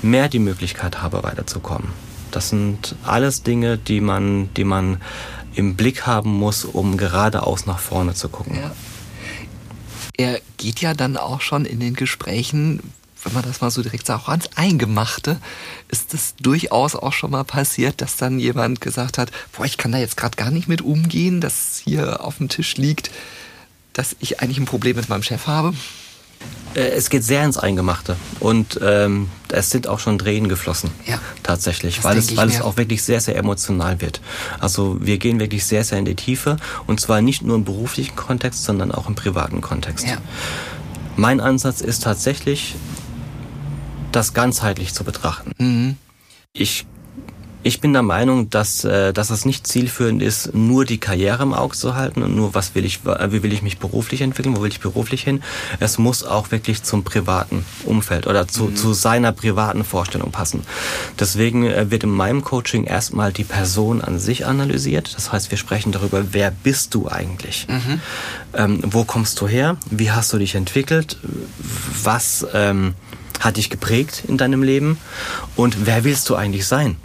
mehr 0.01 0.29
die 0.29 0.39
Möglichkeit 0.39 1.01
habe, 1.01 1.23
weiterzukommen. 1.23 1.89
Das 2.31 2.49
sind 2.49 2.95
alles 3.03 3.43
Dinge, 3.43 3.77
die 3.77 4.01
man, 4.01 4.49
die 4.55 4.65
man 4.65 5.01
im 5.53 5.75
Blick 5.75 6.05
haben 6.05 6.31
muss, 6.31 6.65
um 6.65 6.97
geradeaus 6.97 7.65
nach 7.65 7.79
vorne 7.79 8.13
zu 8.13 8.29
gucken. 8.29 8.57
Ja. 8.57 8.71
Er 10.17 10.39
geht 10.57 10.81
ja 10.81 10.93
dann 10.93 11.17
auch 11.17 11.41
schon 11.41 11.65
in 11.65 11.79
den 11.79 11.93
Gesprächen 11.93 12.81
wenn 13.25 13.33
man 13.33 13.43
das 13.43 13.61
mal 13.61 13.71
so 13.71 13.81
direkt 13.81 14.05
sagt, 14.05 14.23
auch 14.23 14.29
ans 14.29 14.49
Eingemachte, 14.55 15.39
ist 15.89 16.13
es 16.13 16.35
durchaus 16.35 16.95
auch 16.95 17.13
schon 17.13 17.31
mal 17.31 17.43
passiert, 17.43 18.01
dass 18.01 18.17
dann 18.17 18.39
jemand 18.39 18.81
gesagt 18.81 19.17
hat, 19.17 19.31
boah, 19.51 19.65
ich 19.65 19.77
kann 19.77 19.91
da 19.91 19.97
jetzt 19.97 20.15
gerade 20.15 20.37
gar 20.37 20.51
nicht 20.51 20.67
mit 20.67 20.81
umgehen, 20.81 21.41
dass 21.41 21.81
hier 21.83 22.23
auf 22.23 22.37
dem 22.37 22.49
Tisch 22.49 22.77
liegt, 22.77 23.11
dass 23.93 24.15
ich 24.19 24.41
eigentlich 24.41 24.59
ein 24.59 24.65
Problem 24.65 24.95
mit 24.95 25.09
meinem 25.09 25.23
Chef 25.23 25.47
habe? 25.47 25.73
Äh, 26.75 26.89
es 26.89 27.09
geht 27.09 27.23
sehr 27.23 27.43
ins 27.43 27.57
Eingemachte 27.57 28.15
und 28.39 28.79
ähm, 28.83 29.29
es 29.49 29.69
sind 29.69 29.87
auch 29.87 29.99
schon 29.99 30.19
Tränen 30.19 30.49
geflossen, 30.49 30.91
ja, 31.05 31.19
tatsächlich, 31.43 32.03
weil 32.03 32.17
es, 32.17 32.35
weil 32.35 32.49
es 32.49 32.61
auch 32.61 32.77
wirklich 32.77 33.01
sehr, 33.03 33.21
sehr 33.21 33.37
emotional 33.37 34.01
wird. 34.01 34.21
Also 34.59 34.97
wir 34.99 35.17
gehen 35.17 35.39
wirklich 35.39 35.65
sehr, 35.65 35.83
sehr 35.83 35.97
in 35.97 36.05
die 36.05 36.15
Tiefe 36.15 36.57
und 36.85 36.99
zwar 36.99 37.21
nicht 37.21 37.41
nur 37.41 37.55
im 37.55 37.63
beruflichen 37.63 38.15
Kontext, 38.15 38.65
sondern 38.65 38.91
auch 38.91 39.07
im 39.07 39.15
privaten 39.15 39.61
Kontext. 39.61 40.05
Ja. 40.05 40.17
Mein 41.15 41.39
Ansatz 41.39 41.79
ist 41.79 42.03
tatsächlich, 42.03 42.75
das 44.15 44.33
ganzheitlich 44.33 44.93
zu 44.93 45.03
betrachten. 45.03 45.51
Mhm. 45.57 45.97
Ich 46.53 46.85
ich 47.65 47.81
bin 47.81 47.93
der 47.93 48.03
Meinung, 48.03 48.51
dass, 48.51 48.83
äh, 48.83 49.11
dass 49.11 49.31
es 49.31 49.43
nicht 49.43 49.65
zielführend 49.65 50.21
ist, 50.21 50.53
nur 50.53 50.85
die 50.85 50.99
Karriere 50.99 51.41
im 51.41 51.51
Auge 51.51 51.75
zu 51.75 51.95
halten 51.95 52.21
und 52.21 52.35
nur, 52.35 52.53
was 52.53 52.75
will 52.75 52.85
ich, 52.85 53.03
wie 53.03 53.41
will 53.41 53.51
ich 53.51 53.63
mich 53.63 53.79
beruflich 53.79 54.21
entwickeln, 54.21 54.55
wo 54.55 54.61
will 54.61 54.69
ich 54.69 54.81
beruflich 54.81 55.23
hin. 55.23 55.41
Es 55.79 55.97
muss 55.97 56.23
auch 56.23 56.51
wirklich 56.51 56.83
zum 56.83 57.03
privaten 57.03 57.65
Umfeld 57.83 58.27
oder 58.27 58.47
zu, 58.47 58.65
mhm. 58.65 58.75
zu 58.75 58.93
seiner 58.93 59.31
privaten 59.31 59.83
Vorstellung 59.83 60.29
passen. 60.29 60.61
Deswegen 61.19 61.65
äh, 61.65 61.89
wird 61.89 62.03
in 62.03 62.11
meinem 62.11 62.43
Coaching 62.43 62.83
erstmal 62.83 63.33
die 63.33 63.43
Person 63.43 63.99
an 63.99 64.19
sich 64.19 64.45
analysiert. 64.45 65.15
Das 65.15 65.31
heißt, 65.31 65.49
wir 65.49 65.57
sprechen 65.57 65.91
darüber, 65.91 66.33
wer 66.33 66.51
bist 66.51 66.93
du 66.93 67.09
eigentlich? 67.09 67.65
Mhm. 67.67 67.99
Ähm, 68.53 68.79
wo 68.83 69.05
kommst 69.05 69.41
du 69.41 69.47
her? 69.47 69.77
Wie 69.89 70.11
hast 70.11 70.31
du 70.31 70.37
dich 70.37 70.53
entwickelt? 70.53 71.17
Was, 72.03 72.45
ähm, 72.53 72.93
hat 73.39 73.57
dich 73.57 73.69
geprägt 73.69 74.23
in 74.27 74.37
deinem 74.37 74.63
Leben 74.63 74.97
und 75.55 75.85
wer 75.85 76.03
willst 76.03 76.29
du 76.29 76.35
eigentlich 76.35 76.67
sein? 76.67 76.97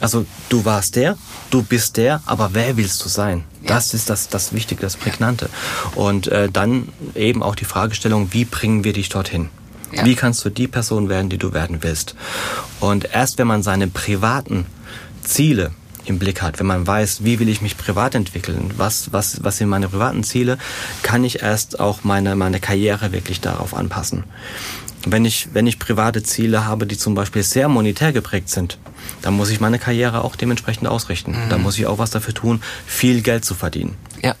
Also 0.00 0.26
du 0.48 0.64
warst 0.64 0.96
der, 0.96 1.16
du 1.50 1.62
bist 1.62 1.96
der, 1.96 2.22
aber 2.26 2.50
wer 2.52 2.76
willst 2.76 3.04
du 3.04 3.08
sein? 3.08 3.44
Das 3.66 3.94
ist 3.94 4.08
das, 4.10 4.28
das 4.28 4.52
Wichtige, 4.52 4.80
das 4.80 4.96
Prägnante. 4.96 5.50
Und 5.94 6.28
äh, 6.28 6.48
dann 6.48 6.88
eben 7.14 7.42
auch 7.42 7.56
die 7.56 7.64
Fragestellung, 7.64 8.32
wie 8.32 8.44
bringen 8.44 8.84
wir 8.84 8.92
dich 8.92 9.08
dorthin? 9.08 9.48
Ja. 9.92 10.04
Wie 10.04 10.14
kannst 10.14 10.44
du 10.44 10.50
die 10.50 10.68
Person 10.68 11.08
werden, 11.08 11.30
die 11.30 11.38
du 11.38 11.52
werden 11.52 11.82
willst? 11.82 12.14
Und 12.78 13.08
erst 13.12 13.38
wenn 13.38 13.46
man 13.46 13.62
seine 13.62 13.88
privaten 13.88 14.66
Ziele 15.22 15.72
im 16.04 16.18
Blick 16.18 16.42
hat, 16.42 16.58
wenn 16.58 16.66
man 16.66 16.86
weiß, 16.86 17.24
wie 17.24 17.38
will 17.38 17.48
ich 17.48 17.60
mich 17.60 17.76
privat 17.76 18.14
entwickeln, 18.14 18.72
was, 18.76 19.12
was, 19.12 19.42
was 19.44 19.58
sind 19.58 19.68
meine 19.68 19.88
privaten 19.88 20.24
Ziele, 20.24 20.58
kann 21.02 21.24
ich 21.24 21.42
erst 21.42 21.80
auch 21.80 22.04
meine, 22.04 22.36
meine 22.36 22.60
Karriere 22.60 23.12
wirklich 23.12 23.40
darauf 23.40 23.74
anpassen. 23.74 24.24
Wenn 25.06 25.24
ich, 25.24 25.48
wenn 25.52 25.66
ich 25.66 25.78
private 25.78 26.22
Ziele 26.22 26.66
habe, 26.66 26.86
die 26.86 26.98
zum 26.98 27.14
Beispiel 27.14 27.42
sehr 27.42 27.68
monetär 27.68 28.12
geprägt 28.12 28.48
sind, 28.48 28.78
dann 29.22 29.34
muss 29.34 29.50
ich 29.50 29.60
meine 29.60 29.78
Karriere 29.78 30.24
auch 30.24 30.36
dementsprechend 30.36 30.88
ausrichten. 30.88 31.32
Mhm. 31.32 31.48
Da 31.48 31.58
muss 31.58 31.78
ich 31.78 31.86
auch 31.86 31.98
was 31.98 32.10
dafür 32.10 32.34
tun, 32.34 32.60
viel 32.86 33.22
Geld 33.22 33.44
zu 33.44 33.54
verdienen. 33.54 33.96
Ja. 34.22 34.34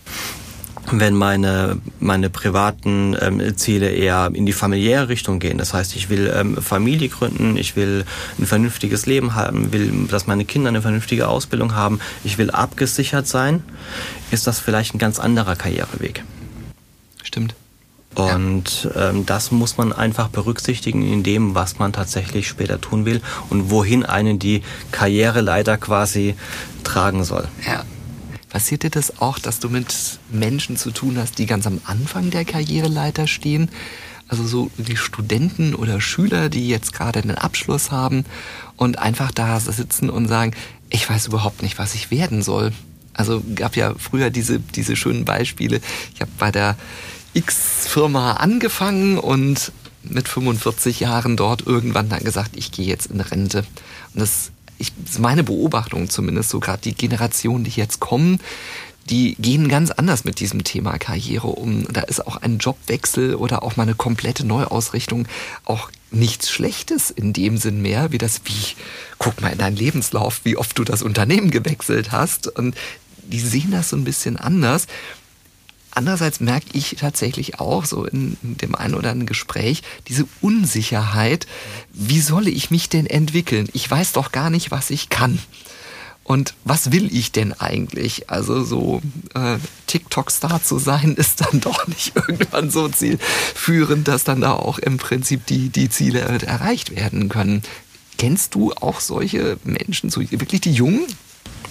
Wenn 0.90 1.14
meine, 1.14 1.78
meine 2.00 2.30
privaten 2.30 3.14
ähm, 3.20 3.56
Ziele 3.58 3.90
eher 3.90 4.30
in 4.32 4.46
die 4.46 4.54
familiäre 4.54 5.10
Richtung 5.10 5.38
gehen, 5.38 5.58
das 5.58 5.74
heißt, 5.74 5.94
ich 5.94 6.08
will 6.08 6.32
ähm, 6.34 6.56
Familie 6.62 7.10
gründen, 7.10 7.58
ich 7.58 7.76
will 7.76 8.06
ein 8.38 8.46
vernünftiges 8.46 9.04
Leben 9.04 9.34
haben, 9.34 9.70
will, 9.72 10.06
dass 10.10 10.26
meine 10.26 10.46
Kinder 10.46 10.70
eine 10.70 10.80
vernünftige 10.80 11.28
Ausbildung 11.28 11.74
haben, 11.74 12.00
ich 12.24 12.38
will 12.38 12.50
abgesichert 12.50 13.26
sein, 13.26 13.62
ist 14.30 14.46
das 14.46 14.60
vielleicht 14.60 14.94
ein 14.94 14.98
ganz 14.98 15.18
anderer 15.18 15.56
Karriereweg. 15.56 16.24
Stimmt. 17.22 17.54
Und 18.18 18.88
ähm, 18.96 19.26
das 19.26 19.50
muss 19.50 19.76
man 19.76 19.92
einfach 19.92 20.28
berücksichtigen 20.28 21.02
in 21.02 21.22
dem, 21.22 21.54
was 21.54 21.78
man 21.78 21.92
tatsächlich 21.92 22.48
später 22.48 22.80
tun 22.80 23.04
will 23.04 23.20
und 23.50 23.70
wohin 23.70 24.04
einen 24.04 24.38
die 24.38 24.62
Karriereleiter 24.90 25.76
quasi 25.76 26.34
tragen 26.84 27.24
soll. 27.24 27.46
Ja. 27.66 27.84
Passiert 28.48 28.82
dir 28.82 28.90
das 28.90 29.20
auch, 29.20 29.38
dass 29.38 29.60
du 29.60 29.68
mit 29.68 30.18
Menschen 30.30 30.76
zu 30.76 30.90
tun 30.90 31.18
hast, 31.18 31.38
die 31.38 31.46
ganz 31.46 31.66
am 31.66 31.80
Anfang 31.84 32.30
der 32.30 32.44
Karriereleiter 32.44 33.26
stehen? 33.26 33.70
Also 34.26 34.46
so 34.46 34.70
die 34.76 34.96
Studenten 34.96 35.74
oder 35.74 36.00
Schüler, 36.00 36.48
die 36.48 36.68
jetzt 36.68 36.92
gerade 36.92 37.20
einen 37.20 37.36
Abschluss 37.36 37.90
haben 37.90 38.24
und 38.76 38.98
einfach 38.98 39.30
da 39.32 39.60
sitzen 39.60 40.10
und 40.10 40.28
sagen, 40.28 40.52
ich 40.90 41.08
weiß 41.08 41.26
überhaupt 41.26 41.62
nicht, 41.62 41.78
was 41.78 41.94
ich 41.94 42.10
werden 42.10 42.42
soll. 42.42 42.72
Also 43.12 43.42
gab 43.54 43.76
ja 43.76 43.94
früher 43.98 44.30
diese, 44.30 44.60
diese 44.60 44.96
schönen 44.96 45.24
Beispiele. 45.24 45.80
Ich 46.14 46.20
habe 46.20 46.30
bei 46.38 46.50
der 46.50 46.76
X-Firma 47.38 48.32
angefangen 48.32 49.16
und 49.16 49.70
mit 50.02 50.28
45 50.28 51.00
Jahren 51.00 51.36
dort 51.36 51.66
irgendwann 51.66 52.08
dann 52.08 52.24
gesagt, 52.24 52.56
ich 52.56 52.72
gehe 52.72 52.86
jetzt 52.86 53.06
in 53.06 53.20
Rente. 53.20 53.64
Und 54.14 54.20
das, 54.20 54.50
ich, 54.78 54.92
ist 55.04 55.20
meine 55.20 55.44
Beobachtung 55.44 56.10
zumindest, 56.10 56.50
so 56.50 56.58
gerade 56.58 56.82
die 56.82 56.94
Generationen, 56.94 57.62
die 57.62 57.70
jetzt 57.70 58.00
kommen, 58.00 58.40
die 59.08 59.36
gehen 59.38 59.68
ganz 59.68 59.90
anders 59.92 60.24
mit 60.24 60.40
diesem 60.40 60.64
Thema 60.64 60.98
Karriere 60.98 61.46
um. 61.46 61.86
Da 61.92 62.02
ist 62.02 62.26
auch 62.26 62.36
ein 62.38 62.58
Jobwechsel 62.58 63.36
oder 63.36 63.62
auch 63.62 63.76
mal 63.76 63.84
eine 63.84 63.94
komplette 63.94 64.44
Neuausrichtung 64.44 65.26
auch 65.64 65.90
nichts 66.10 66.50
Schlechtes 66.50 67.10
in 67.10 67.32
dem 67.32 67.56
Sinn 67.56 67.80
mehr, 67.82 68.10
wie 68.10 68.18
das, 68.18 68.40
wie, 68.44 68.74
guck 69.18 69.40
mal 69.40 69.52
in 69.52 69.58
deinen 69.58 69.76
Lebenslauf, 69.76 70.40
wie 70.44 70.56
oft 70.56 70.76
du 70.76 70.84
das 70.84 71.02
Unternehmen 71.02 71.50
gewechselt 71.50 72.10
hast. 72.10 72.48
Und 72.48 72.74
die 73.22 73.40
sehen 73.40 73.70
das 73.70 73.90
so 73.90 73.96
ein 73.96 74.04
bisschen 74.04 74.36
anders. 74.36 74.86
Andererseits 75.98 76.40
merke 76.40 76.68
ich 76.72 76.96
tatsächlich 76.98 77.60
auch 77.60 77.84
so 77.84 78.04
in 78.04 78.36
dem 78.40 78.74
einen 78.74 78.94
oder 78.94 79.10
anderen 79.10 79.26
Gespräch 79.26 79.82
diese 80.06 80.26
Unsicherheit. 80.40 81.46
Wie 81.92 82.20
soll 82.20 82.48
ich 82.48 82.70
mich 82.70 82.88
denn 82.88 83.06
entwickeln? 83.06 83.68
Ich 83.72 83.90
weiß 83.90 84.12
doch 84.12 84.32
gar 84.32 84.48
nicht, 84.48 84.70
was 84.70 84.90
ich 84.90 85.10
kann. 85.10 85.38
Und 86.22 86.54
was 86.64 86.92
will 86.92 87.12
ich 87.12 87.32
denn 87.32 87.52
eigentlich? 87.54 88.30
Also 88.30 88.62
so 88.62 89.02
äh, 89.34 89.56
TikTok-Star 89.86 90.62
zu 90.62 90.78
sein, 90.78 91.14
ist 91.16 91.40
dann 91.40 91.60
doch 91.60 91.86
nicht 91.88 92.14
irgendwann 92.14 92.70
so 92.70 92.88
zielführend, 92.88 94.06
dass 94.06 94.24
dann 94.24 94.42
da 94.42 94.52
auch 94.52 94.78
im 94.78 94.98
Prinzip 94.98 95.46
die, 95.46 95.68
die 95.68 95.88
Ziele 95.88 96.20
erreicht 96.20 96.94
werden 96.94 97.28
können. 97.28 97.62
Kennst 98.18 98.54
du 98.54 98.72
auch 98.72 99.00
solche 99.00 99.58
Menschen, 99.64 100.10
so 100.10 100.20
wirklich 100.20 100.60
die 100.60 100.72
Jungen? 100.72 101.06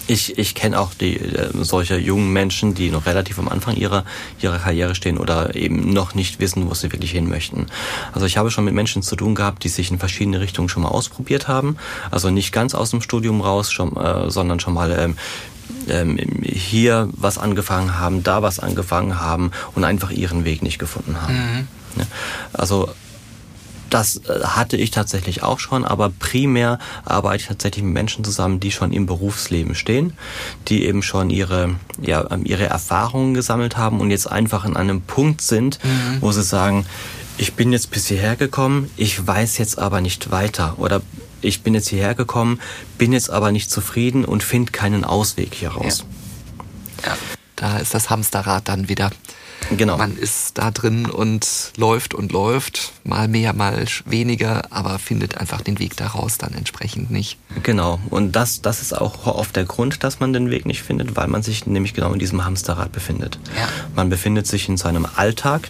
Ich, 0.06 0.38
ich 0.38 0.54
kenne 0.54 0.80
auch 0.80 0.94
die 0.94 1.16
äh, 1.16 1.50
solche 1.60 1.98
jungen 1.98 2.32
Menschen, 2.32 2.74
die 2.74 2.90
noch 2.90 3.06
relativ 3.06 3.38
am 3.38 3.48
Anfang 3.48 3.76
ihrer, 3.76 4.04
ihrer 4.40 4.58
Karriere 4.58 4.94
stehen 4.94 5.18
oder 5.18 5.54
eben 5.54 5.92
noch 5.92 6.14
nicht 6.14 6.40
wissen, 6.40 6.68
wo 6.68 6.74
sie 6.74 6.92
wirklich 6.92 7.10
hin 7.10 7.28
möchten. 7.28 7.66
Also 8.12 8.26
ich 8.26 8.38
habe 8.38 8.50
schon 8.50 8.64
mit 8.64 8.74
Menschen 8.74 9.02
zu 9.02 9.16
tun 9.16 9.34
gehabt, 9.34 9.64
die 9.64 9.68
sich 9.68 9.90
in 9.90 9.98
verschiedene 9.98 10.40
Richtungen 10.40 10.68
schon 10.68 10.82
mal 10.82 10.88
ausprobiert 10.88 11.46
haben. 11.46 11.76
Also 12.10 12.30
nicht 12.30 12.52
ganz 12.52 12.74
aus 12.74 12.90
dem 12.90 13.02
Studium 13.02 13.40
raus, 13.40 13.70
schon, 13.70 13.96
äh, 13.96 14.30
sondern 14.30 14.60
schon 14.60 14.74
mal 14.74 14.92
ähm, 14.98 15.16
ähm, 15.88 16.18
hier 16.42 17.08
was 17.12 17.38
angefangen 17.38 17.98
haben, 17.98 18.22
da 18.22 18.42
was 18.42 18.58
angefangen 18.58 19.20
haben 19.20 19.50
und 19.74 19.84
einfach 19.84 20.10
ihren 20.10 20.44
Weg 20.44 20.62
nicht 20.62 20.78
gefunden 20.78 21.20
haben. 21.20 21.34
Mhm. 21.34 21.68
Also 22.52 22.88
das 23.90 24.16
äh, 24.16 24.44
hatte 24.44 24.76
ich 24.76 24.90
tatsächlich 24.90 25.42
auch 25.42 25.58
schon, 25.58 25.84
aber 25.84 26.10
primär 26.10 26.78
arbeite 27.04 27.42
ich 27.42 27.48
tatsächlich 27.48 27.84
mit 27.84 27.94
Menschen 27.94 28.24
zusammen, 28.24 28.60
die 28.60 28.70
schon 28.70 28.92
im 28.92 29.06
Berufsleben 29.06 29.74
stehen, 29.74 30.12
die 30.68 30.84
eben 30.84 31.02
schon 31.02 31.30
ihre, 31.30 31.76
ja, 32.00 32.30
ähm, 32.30 32.44
ihre 32.44 32.66
Erfahrungen 32.66 33.34
gesammelt 33.34 33.76
haben 33.76 34.00
und 34.00 34.10
jetzt 34.10 34.30
einfach 34.30 34.64
in 34.64 34.76
einem 34.76 35.02
Punkt 35.02 35.40
sind, 35.40 35.78
mhm. 35.82 36.18
wo 36.20 36.32
sie 36.32 36.42
sagen, 36.42 36.86
ich 37.38 37.54
bin 37.54 37.72
jetzt 37.72 37.90
bis 37.90 38.08
hierher 38.08 38.36
gekommen, 38.36 38.90
ich 38.96 39.26
weiß 39.26 39.58
jetzt 39.58 39.78
aber 39.78 40.00
nicht 40.00 40.30
weiter 40.30 40.74
oder 40.78 41.02
ich 41.40 41.62
bin 41.62 41.74
jetzt 41.74 41.88
hierher 41.88 42.14
gekommen, 42.14 42.60
bin 42.98 43.12
jetzt 43.12 43.30
aber 43.30 43.52
nicht 43.52 43.70
zufrieden 43.70 44.24
und 44.24 44.42
finde 44.42 44.72
keinen 44.72 45.04
Ausweg 45.04 45.54
hier 45.54 45.70
raus. 45.70 46.04
Ja. 47.02 47.10
ja. 47.10 47.18
Da 47.54 47.78
ist 47.78 47.94
das 47.94 48.10
Hamsterrad 48.10 48.68
dann 48.68 48.88
wieder. 48.88 49.10
Genau. 49.76 49.96
Man 49.96 50.16
ist 50.16 50.58
da 50.58 50.70
drin 50.70 51.06
und 51.06 51.72
läuft 51.76 52.14
und 52.14 52.32
läuft, 52.32 52.92
mal 53.04 53.28
mehr, 53.28 53.52
mal 53.52 53.84
weniger, 54.06 54.72
aber 54.72 54.98
findet 54.98 55.38
einfach 55.38 55.60
den 55.60 55.78
Weg 55.78 55.96
daraus 55.96 56.38
dann 56.38 56.54
entsprechend 56.54 57.10
nicht. 57.10 57.38
Genau. 57.62 58.00
Und 58.10 58.32
das, 58.32 58.62
das 58.62 58.80
ist 58.80 58.96
auch 58.96 59.26
oft 59.26 59.54
der 59.56 59.64
Grund, 59.64 60.02
dass 60.04 60.20
man 60.20 60.32
den 60.32 60.50
Weg 60.50 60.66
nicht 60.66 60.82
findet, 60.82 61.16
weil 61.16 61.28
man 61.28 61.42
sich 61.42 61.66
nämlich 61.66 61.94
genau 61.94 62.12
in 62.12 62.18
diesem 62.18 62.44
Hamsterrad 62.44 62.92
befindet. 62.92 63.38
Ja. 63.56 63.68
Man 63.94 64.08
befindet 64.08 64.46
sich 64.46 64.68
in 64.68 64.76
seinem 64.76 65.06
Alltag, 65.16 65.68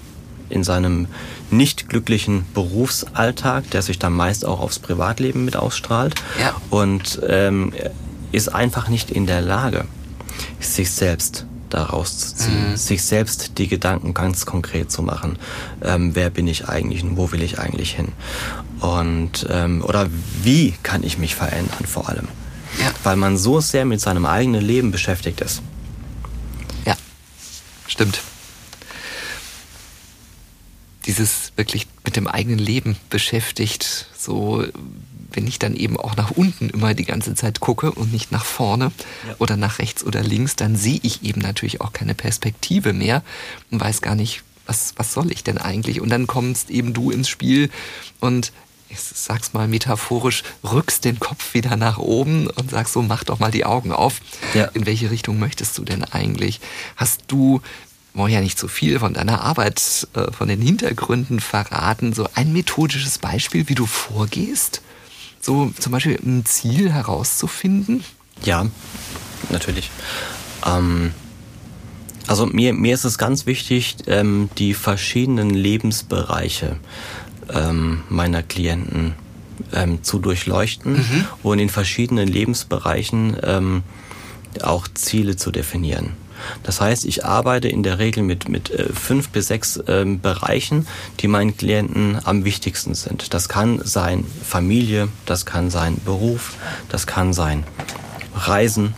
in 0.49 0.65
seinem 0.65 1.09
nicht 1.51 1.89
glücklichen 1.89 2.47
Berufsalltag, 2.55 3.71
der 3.71 3.83
sich 3.83 3.99
dann 3.99 4.13
meist 4.13 4.45
auch 4.45 4.61
aufs 4.61 4.79
Privatleben 4.79 5.45
mit 5.45 5.57
ausstrahlt 5.57 6.15
ja. 6.41 6.55
und 6.71 7.21
ähm, 7.29 7.73
ist 8.33 8.49
einfach 8.49 8.89
nicht 8.89 9.11
in 9.11 9.27
der 9.27 9.41
Lage, 9.41 9.87
sich 10.61 10.91
selbst 10.91 11.47
daraus 11.71 12.19
zu 12.19 12.35
ziehen, 12.35 12.71
mhm. 12.71 12.77
sich 12.77 13.03
selbst 13.03 13.59
die 13.59 13.69
Gedanken 13.69 14.15
ganz 14.15 14.47
konkret 14.47 14.91
zu 14.91 15.03
machen. 15.03 15.39
Ähm, 15.83 16.15
wer 16.15 16.31
bin 16.31 16.47
ich 16.47 16.69
eigentlich 16.69 17.03
und 17.03 17.17
wo 17.17 17.33
will 17.33 17.43
ich 17.43 17.59
eigentlich 17.59 17.95
hin? 17.95 18.13
Und 18.81 19.47
ähm, 19.51 19.85
oder 19.85 20.09
wie 20.43 20.75
kann 20.83 21.03
ich 21.03 21.19
mich 21.19 21.35
verändern 21.35 21.87
vor 21.87 22.09
allem? 22.09 22.29
Ja. 22.81 22.91
Weil 23.03 23.17
man 23.17 23.37
so 23.37 23.61
sehr 23.61 23.85
mit 23.85 24.01
seinem 24.01 24.27
eigenen 24.27 24.65
Leben 24.65 24.91
beschäftigt 24.91 25.41
ist. 25.41 25.63
Ja, 26.85 26.95
stimmt. 27.87 28.21
Dieses 31.09 31.53
wirklich 31.57 31.89
mit 32.05 32.15
dem 32.17 32.29
eigenen 32.29 32.61
Leben 32.61 32.97
beschäftigt, 33.11 34.07
so 34.17 34.65
wenn 35.33 35.47
ich 35.47 35.59
dann 35.59 35.75
eben 35.75 35.99
auch 35.99 36.17
nach 36.17 36.31
unten 36.31 36.71
immer 36.71 36.95
die 36.95 37.05
ganze 37.05 37.35
Zeit 37.35 37.61
gucke 37.61 37.93
und 37.93 38.13
nicht 38.13 38.33
nach 38.33 38.45
vorne 38.45 38.93
ja. 39.27 39.35
oder 39.39 39.57
nach 39.57 39.79
rechts 39.79 40.05
oder 40.05 40.23
links, 40.23 40.57
dann 40.57 40.77
sehe 40.77 41.01
ich 41.03 41.23
eben 41.23 41.41
natürlich 41.41 41.81
auch 41.81 41.93
keine 41.93 42.15
Perspektive 42.15 42.93
mehr 42.93 43.23
und 43.71 43.81
weiß 43.81 44.01
gar 44.01 44.15
nicht, 44.15 44.43
was, 44.67 44.95
was 44.97 45.13
soll 45.13 45.33
ich 45.33 45.45
denn 45.45 45.59
eigentlich? 45.59 46.01
Und 46.01 46.11
dann 46.11 46.27
kommst 46.27 46.71
eben 46.71 46.93
du 46.93 47.11
ins 47.11 47.29
Spiel 47.29 47.71
und 48.21 48.53
ich 48.91 49.01
sag's 49.01 49.53
mal 49.53 49.69
metaphorisch, 49.69 50.43
rückst 50.65 51.05
den 51.05 51.21
Kopf 51.21 51.53
wieder 51.53 51.77
nach 51.77 51.99
oben 51.99 52.47
und 52.49 52.71
sagst 52.71 52.95
so, 52.95 53.03
mach 53.03 53.25
doch 53.25 53.39
mal 53.39 53.51
die 53.51 53.67
Augen 53.67 53.93
auf. 53.93 54.21
Ja. 54.55 54.65
In 54.67 54.87
welche 54.87 55.11
Richtung 55.11 55.39
möchtest 55.39 55.77
du 55.77 55.85
denn 55.85 56.05
eigentlich? 56.05 56.61
Hast 56.97 57.25
du 57.29 57.61
wollen 58.19 58.33
ja 58.33 58.41
nicht 58.41 58.59
so 58.59 58.69
viel 58.69 58.99
von 58.99 59.15
deiner 59.15 59.41
Arbeit, 59.43 60.09
äh, 60.15 60.31
von 60.33 60.49
den 60.49 60.61
Hintergründen 60.61 61.41
verraten. 61.41 62.13
So 62.13 62.29
ein 62.35 62.53
methodisches 62.53 63.19
Beispiel, 63.19 63.69
wie 63.69 63.75
du 63.75 63.87
vorgehst? 63.87 64.83
so 65.41 65.73
zum 65.79 65.93
Beispiel 65.93 66.19
ein 66.25 66.45
Ziel 66.45 66.93
herauszufinden? 66.93 68.05
Ja, 68.45 68.67
natürlich. 69.51 69.91
Ähm, 70.67 71.13
also 72.27 72.47
mir, 72.47 72.75
mir 72.75 72.95
ist 72.95 73.05
es 73.05 73.19
ganz 73.19 73.47
wichtig, 73.47 73.97
ähm, 74.07 74.51
die 74.59 74.75
verschiedenen 74.75 75.51
Lebensbereiche 75.51 76.77
ähm, 77.53 78.03
meiner 78.09 78.43
Klienten 78.43 79.15
ähm, 79.73 80.03
zu 80.03 80.19
durchleuchten 80.19 80.93
mhm. 80.93 81.25
und 81.43 81.59
in 81.59 81.69
verschiedenen 81.69 82.29
Lebensbereichen 82.29 83.37
ähm, 83.43 83.83
auch 84.63 84.87
Ziele 84.93 85.37
zu 85.37 85.51
definieren. 85.51 86.13
Das 86.63 86.81
heißt, 86.81 87.05
ich 87.05 87.25
arbeite 87.25 87.69
in 87.69 87.83
der 87.83 87.99
Regel 87.99 88.23
mit, 88.23 88.49
mit 88.49 88.71
äh, 88.71 88.93
fünf 88.93 89.31
bis 89.31 89.49
sechs 89.49 89.81
ähm, 89.87 90.21
Bereichen, 90.21 90.87
die 91.21 91.29
meinen 91.29 91.57
Klienten 91.57 92.19
am 92.25 92.45
wichtigsten 92.45 92.95
sind. 92.95 93.35
Das 93.35 93.49
kann 93.49 93.81
sein 93.85 94.25
Familie, 94.45 95.09
das 95.27 95.47
kann 95.47 95.71
sein 95.71 95.97
Beruf, 96.05 96.55
das 96.89 97.07
kann 97.07 97.33
sein 97.33 97.65
Reisen, 98.35 98.95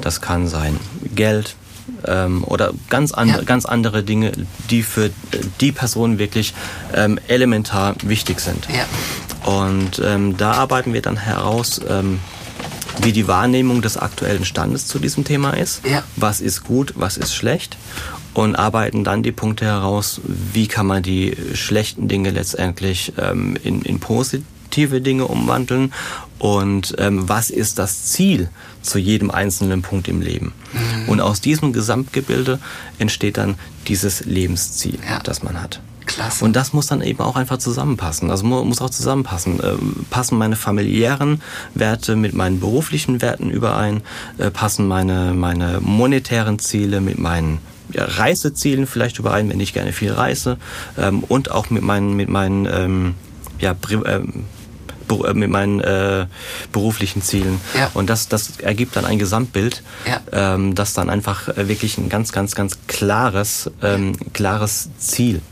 das 0.00 0.20
kann 0.20 0.48
sein 0.48 0.78
Geld, 1.14 1.56
ähm, 2.06 2.44
oder 2.44 2.72
ganz 2.88 3.12
andere, 3.12 3.38
ja. 3.38 3.44
ganz 3.44 3.66
andere 3.66 4.02
Dinge, 4.02 4.32
die 4.70 4.82
für 4.82 5.10
die 5.60 5.72
Person 5.72 6.18
wirklich 6.18 6.54
ähm, 6.94 7.18
elementar 7.28 7.94
wichtig 8.02 8.40
sind. 8.40 8.68
Ja. 8.68 8.84
Und 9.50 10.00
ähm, 10.04 10.36
da 10.36 10.52
arbeiten 10.52 10.92
wir 10.92 11.02
dann 11.02 11.16
heraus, 11.16 11.80
ähm, 11.88 12.20
wie 13.02 13.12
die 13.12 13.28
Wahrnehmung 13.28 13.82
des 13.82 13.96
aktuellen 13.96 14.44
Standes 14.44 14.86
zu 14.86 14.98
diesem 14.98 15.24
Thema 15.24 15.50
ist. 15.50 15.86
Ja. 15.86 16.02
Was 16.16 16.40
ist 16.40 16.64
gut, 16.64 16.94
was 16.96 17.16
ist 17.16 17.34
schlecht? 17.34 17.76
Und 18.34 18.56
arbeiten 18.56 19.04
dann 19.04 19.22
die 19.22 19.32
Punkte 19.32 19.64
heraus, 19.64 20.20
wie 20.24 20.68
kann 20.68 20.86
man 20.86 21.02
die 21.02 21.36
schlechten 21.54 22.08
Dinge 22.08 22.30
letztendlich 22.30 23.12
ähm, 23.18 23.56
in, 23.62 23.82
in 23.82 23.98
positive 23.98 25.00
Dinge 25.00 25.26
umwandeln 25.26 25.92
und 26.38 26.94
ähm, 26.98 27.28
was 27.28 27.50
ist 27.50 27.78
das 27.78 28.04
Ziel 28.04 28.48
zu 28.82 28.98
jedem 28.98 29.30
einzelnen 29.30 29.82
Punkt 29.82 30.06
im 30.08 30.20
Leben. 30.20 30.52
Mhm. 30.72 31.08
Und 31.08 31.20
aus 31.20 31.40
diesem 31.40 31.72
Gesamtgebilde 31.72 32.60
entsteht 32.98 33.38
dann 33.38 33.56
dieses 33.88 34.24
Lebensziel, 34.24 34.98
ja. 35.08 35.18
das 35.20 35.42
man 35.42 35.60
hat. 35.60 35.80
Klasse. 36.08 36.44
Und 36.44 36.56
das 36.56 36.72
muss 36.72 36.88
dann 36.88 37.02
eben 37.02 37.20
auch 37.20 37.36
einfach 37.36 37.58
zusammenpassen. 37.58 38.30
Also 38.32 38.44
muss 38.44 38.80
auch 38.80 38.90
zusammenpassen. 38.90 39.60
Ähm, 39.62 40.06
passen 40.10 40.36
meine 40.36 40.56
familiären 40.56 41.40
Werte 41.74 42.16
mit 42.16 42.34
meinen 42.34 42.58
beruflichen 42.58 43.22
Werten 43.22 43.50
überein? 43.50 44.02
Äh, 44.38 44.50
passen 44.50 44.88
meine, 44.88 45.34
meine 45.34 45.78
monetären 45.80 46.58
Ziele 46.58 47.00
mit 47.00 47.18
meinen 47.18 47.58
ja, 47.92 48.04
Reisezielen 48.04 48.86
vielleicht 48.86 49.18
überein, 49.18 49.48
wenn 49.48 49.60
ich 49.60 49.72
gerne 49.72 49.92
viel 49.92 50.12
reise? 50.12 50.56
Ähm, 50.98 51.22
und 51.22 51.52
auch 51.52 51.70
mit 51.70 51.82
meinen, 51.82 52.14
mit 52.16 52.28
meinen, 52.28 52.66
ähm, 52.66 53.14
ja, 53.60 53.76
ähm, 54.06 54.44
äh, 55.10 55.34
mit 55.34 55.50
meinen 55.50 55.80
äh, 55.80 56.26
beruflichen 56.72 57.22
Zielen. 57.22 57.60
Ja. 57.76 57.90
Und 57.94 58.10
das, 58.10 58.28
das 58.28 58.60
ergibt 58.60 58.96
dann 58.96 59.04
ein 59.04 59.18
Gesamtbild, 59.18 59.82
ja. 60.06 60.20
ähm, 60.32 60.74
das 60.74 60.94
dann 60.94 61.10
einfach 61.10 61.48
äh, 61.48 61.68
wirklich 61.68 61.98
ein 61.98 62.08
ganz, 62.08 62.32
ganz, 62.32 62.54
ganz 62.54 62.78
klares, 62.86 63.70
ähm, 63.82 64.16
klares 64.32 64.88
Ziel 64.98 65.42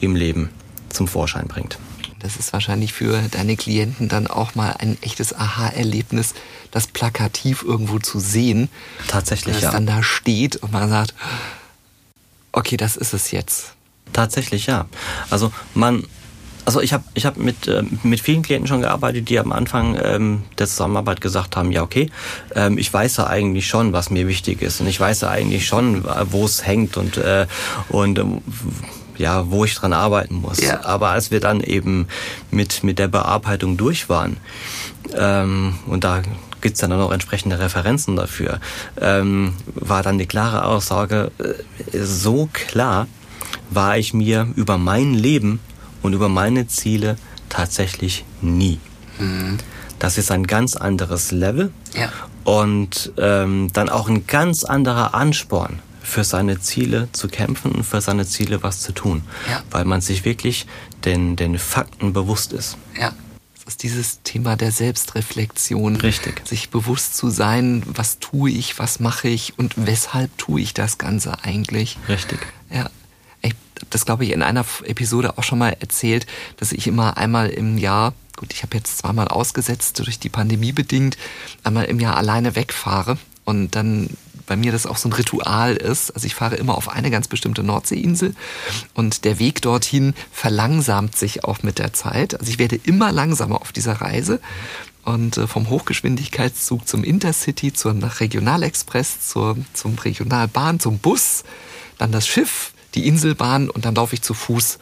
im 0.00 0.16
Leben 0.16 0.50
zum 0.88 1.08
Vorschein 1.08 1.46
bringt. 1.46 1.78
Das 2.20 2.36
ist 2.36 2.52
wahrscheinlich 2.52 2.92
für 2.92 3.18
deine 3.30 3.56
Klienten 3.56 4.08
dann 4.08 4.26
auch 4.26 4.54
mal 4.54 4.74
ein 4.78 4.98
echtes 5.02 5.34
Aha-Erlebnis, 5.34 6.34
das 6.70 6.86
plakativ 6.86 7.62
irgendwo 7.62 7.98
zu 7.98 8.20
sehen. 8.20 8.68
Tatsächlich, 9.08 9.54
dass 9.54 9.62
ja. 9.62 9.68
es 9.70 9.74
dann 9.74 9.86
da 9.86 10.02
steht 10.02 10.56
und 10.56 10.70
man 10.72 10.88
sagt, 10.90 11.14
okay, 12.52 12.76
das 12.76 12.96
ist 12.96 13.14
es 13.14 13.30
jetzt. 13.30 13.74
Tatsächlich, 14.12 14.66
ja. 14.66 14.86
Also 15.30 15.50
man, 15.74 16.04
also 16.66 16.80
ich 16.80 16.92
habe 16.92 17.04
ich 17.14 17.24
hab 17.24 17.38
mit, 17.38 17.68
äh, 17.68 17.84
mit 18.02 18.20
vielen 18.20 18.42
Klienten 18.42 18.68
schon 18.68 18.82
gearbeitet, 18.82 19.28
die 19.30 19.38
am 19.38 19.52
Anfang 19.52 19.98
ähm, 20.02 20.42
der 20.58 20.66
Zusammenarbeit 20.66 21.22
gesagt 21.22 21.56
haben, 21.56 21.72
ja 21.72 21.82
okay, 21.82 22.10
ähm, 22.54 22.76
ich 22.76 22.92
weiß 22.92 23.16
ja 23.18 23.28
eigentlich 23.28 23.66
schon, 23.66 23.92
was 23.92 24.10
mir 24.10 24.28
wichtig 24.28 24.60
ist 24.60 24.80
und 24.80 24.88
ich 24.88 25.00
weiß 25.00 25.22
ja 25.22 25.30
eigentlich 25.30 25.66
schon, 25.66 26.04
wo 26.30 26.44
es 26.44 26.66
hängt 26.66 26.96
und, 26.96 27.16
äh, 27.16 27.46
und 27.88 28.18
äh, 28.18 28.24
ja, 29.20 29.50
wo 29.50 29.64
ich 29.64 29.74
dran 29.74 29.92
arbeiten 29.92 30.36
muss. 30.36 30.60
Ja. 30.60 30.84
Aber 30.84 31.10
als 31.10 31.30
wir 31.30 31.40
dann 31.40 31.60
eben 31.60 32.08
mit, 32.50 32.82
mit 32.82 32.98
der 32.98 33.08
Bearbeitung 33.08 33.76
durch 33.76 34.08
waren, 34.08 34.38
ähm, 35.14 35.74
und 35.86 36.04
da 36.04 36.22
gibt 36.60 36.74
es 36.74 36.80
dann 36.80 36.92
auch 36.92 37.12
entsprechende 37.12 37.58
Referenzen 37.58 38.16
dafür, 38.16 38.60
ähm, 39.00 39.54
war 39.74 40.02
dann 40.02 40.18
die 40.18 40.26
klare 40.26 40.64
Aussage, 40.64 41.30
äh, 41.38 41.98
so 42.02 42.48
klar 42.52 43.06
war 43.68 43.98
ich 43.98 44.14
mir 44.14 44.48
über 44.56 44.78
mein 44.78 45.14
Leben 45.14 45.60
und 46.02 46.14
über 46.14 46.28
meine 46.28 46.66
Ziele 46.66 47.16
tatsächlich 47.48 48.24
nie. 48.40 48.80
Mhm. 49.18 49.58
Das 49.98 50.16
ist 50.16 50.30
ein 50.30 50.46
ganz 50.46 50.76
anderes 50.76 51.30
Level 51.30 51.72
ja. 51.94 52.08
und 52.44 53.12
ähm, 53.18 53.68
dann 53.74 53.90
auch 53.90 54.08
ein 54.08 54.26
ganz 54.26 54.64
anderer 54.64 55.12
Ansporn 55.14 55.80
für 56.02 56.24
seine 56.24 56.60
Ziele 56.60 57.08
zu 57.12 57.28
kämpfen 57.28 57.72
und 57.72 57.84
für 57.84 58.00
seine 58.00 58.26
Ziele 58.26 58.62
was 58.62 58.80
zu 58.80 58.92
tun, 58.92 59.22
ja. 59.48 59.62
weil 59.70 59.84
man 59.84 60.00
sich 60.00 60.24
wirklich 60.24 60.66
den, 61.04 61.36
den 61.36 61.58
Fakten 61.58 62.12
bewusst 62.12 62.52
ist. 62.52 62.76
Ja. 62.98 63.12
Das 63.54 63.74
ist 63.74 63.82
dieses 63.82 64.22
Thema 64.22 64.56
der 64.56 64.72
Selbstreflexion. 64.72 65.96
Richtig. 65.96 66.42
Sich 66.46 66.70
bewusst 66.70 67.16
zu 67.16 67.30
sein, 67.30 67.82
was 67.86 68.18
tue 68.18 68.50
ich, 68.50 68.78
was 68.78 69.00
mache 69.00 69.28
ich 69.28 69.58
und 69.58 69.74
weshalb 69.76 70.36
tue 70.38 70.60
ich 70.60 70.74
das 70.74 70.98
Ganze 70.98 71.44
eigentlich. 71.44 71.98
Richtig. 72.08 72.40
Ja 72.70 72.90
das, 73.88 74.04
glaube 74.04 74.24
ich, 74.24 74.32
in 74.32 74.42
einer 74.42 74.64
Episode 74.84 75.38
auch 75.38 75.42
schon 75.42 75.58
mal 75.58 75.76
erzählt, 75.80 76.26
dass 76.58 76.72
ich 76.72 76.86
immer 76.86 77.16
einmal 77.16 77.48
im 77.48 77.78
Jahr, 77.78 78.12
gut, 78.36 78.52
ich 78.52 78.62
habe 78.62 78.76
jetzt 78.76 78.98
zweimal 78.98 79.28
ausgesetzt, 79.28 79.98
durch 79.98 80.18
die 80.18 80.28
Pandemie 80.28 80.72
bedingt, 80.72 81.16
einmal 81.64 81.84
im 81.84 82.00
Jahr 82.00 82.16
alleine 82.16 82.56
wegfahre 82.56 83.16
und 83.44 83.74
dann 83.74 84.10
bei 84.50 84.56
mir 84.56 84.72
das 84.72 84.84
auch 84.84 84.96
so 84.96 85.08
ein 85.08 85.12
Ritual 85.12 85.76
ist. 85.76 86.10
Also 86.10 86.26
ich 86.26 86.34
fahre 86.34 86.56
immer 86.56 86.76
auf 86.76 86.88
eine 86.88 87.12
ganz 87.12 87.28
bestimmte 87.28 87.62
Nordseeinsel 87.62 88.34
und 88.94 89.24
der 89.24 89.38
Weg 89.38 89.62
dorthin 89.62 90.12
verlangsamt 90.32 91.16
sich 91.16 91.44
auch 91.44 91.62
mit 91.62 91.78
der 91.78 91.92
Zeit. 91.92 92.34
Also 92.34 92.50
ich 92.50 92.58
werde 92.58 92.74
immer 92.82 93.12
langsamer 93.12 93.60
auf 93.60 93.70
dieser 93.70 94.00
Reise 94.00 94.40
und 95.04 95.36
äh, 95.36 95.46
vom 95.46 95.70
Hochgeschwindigkeitszug 95.70 96.88
zum 96.88 97.04
Intercity, 97.04 97.72
zum 97.72 98.02
Regionalexpress, 98.02 99.28
zur, 99.28 99.56
zum 99.72 99.96
Regionalbahn, 99.96 100.80
zum 100.80 100.98
Bus, 100.98 101.44
dann 101.98 102.10
das 102.10 102.26
Schiff, 102.26 102.72
die 102.96 103.06
Inselbahn 103.06 103.70
und 103.70 103.84
dann 103.84 103.94
laufe 103.94 104.16
ich 104.16 104.22
zu 104.22 104.34
Fuß. 104.34 104.80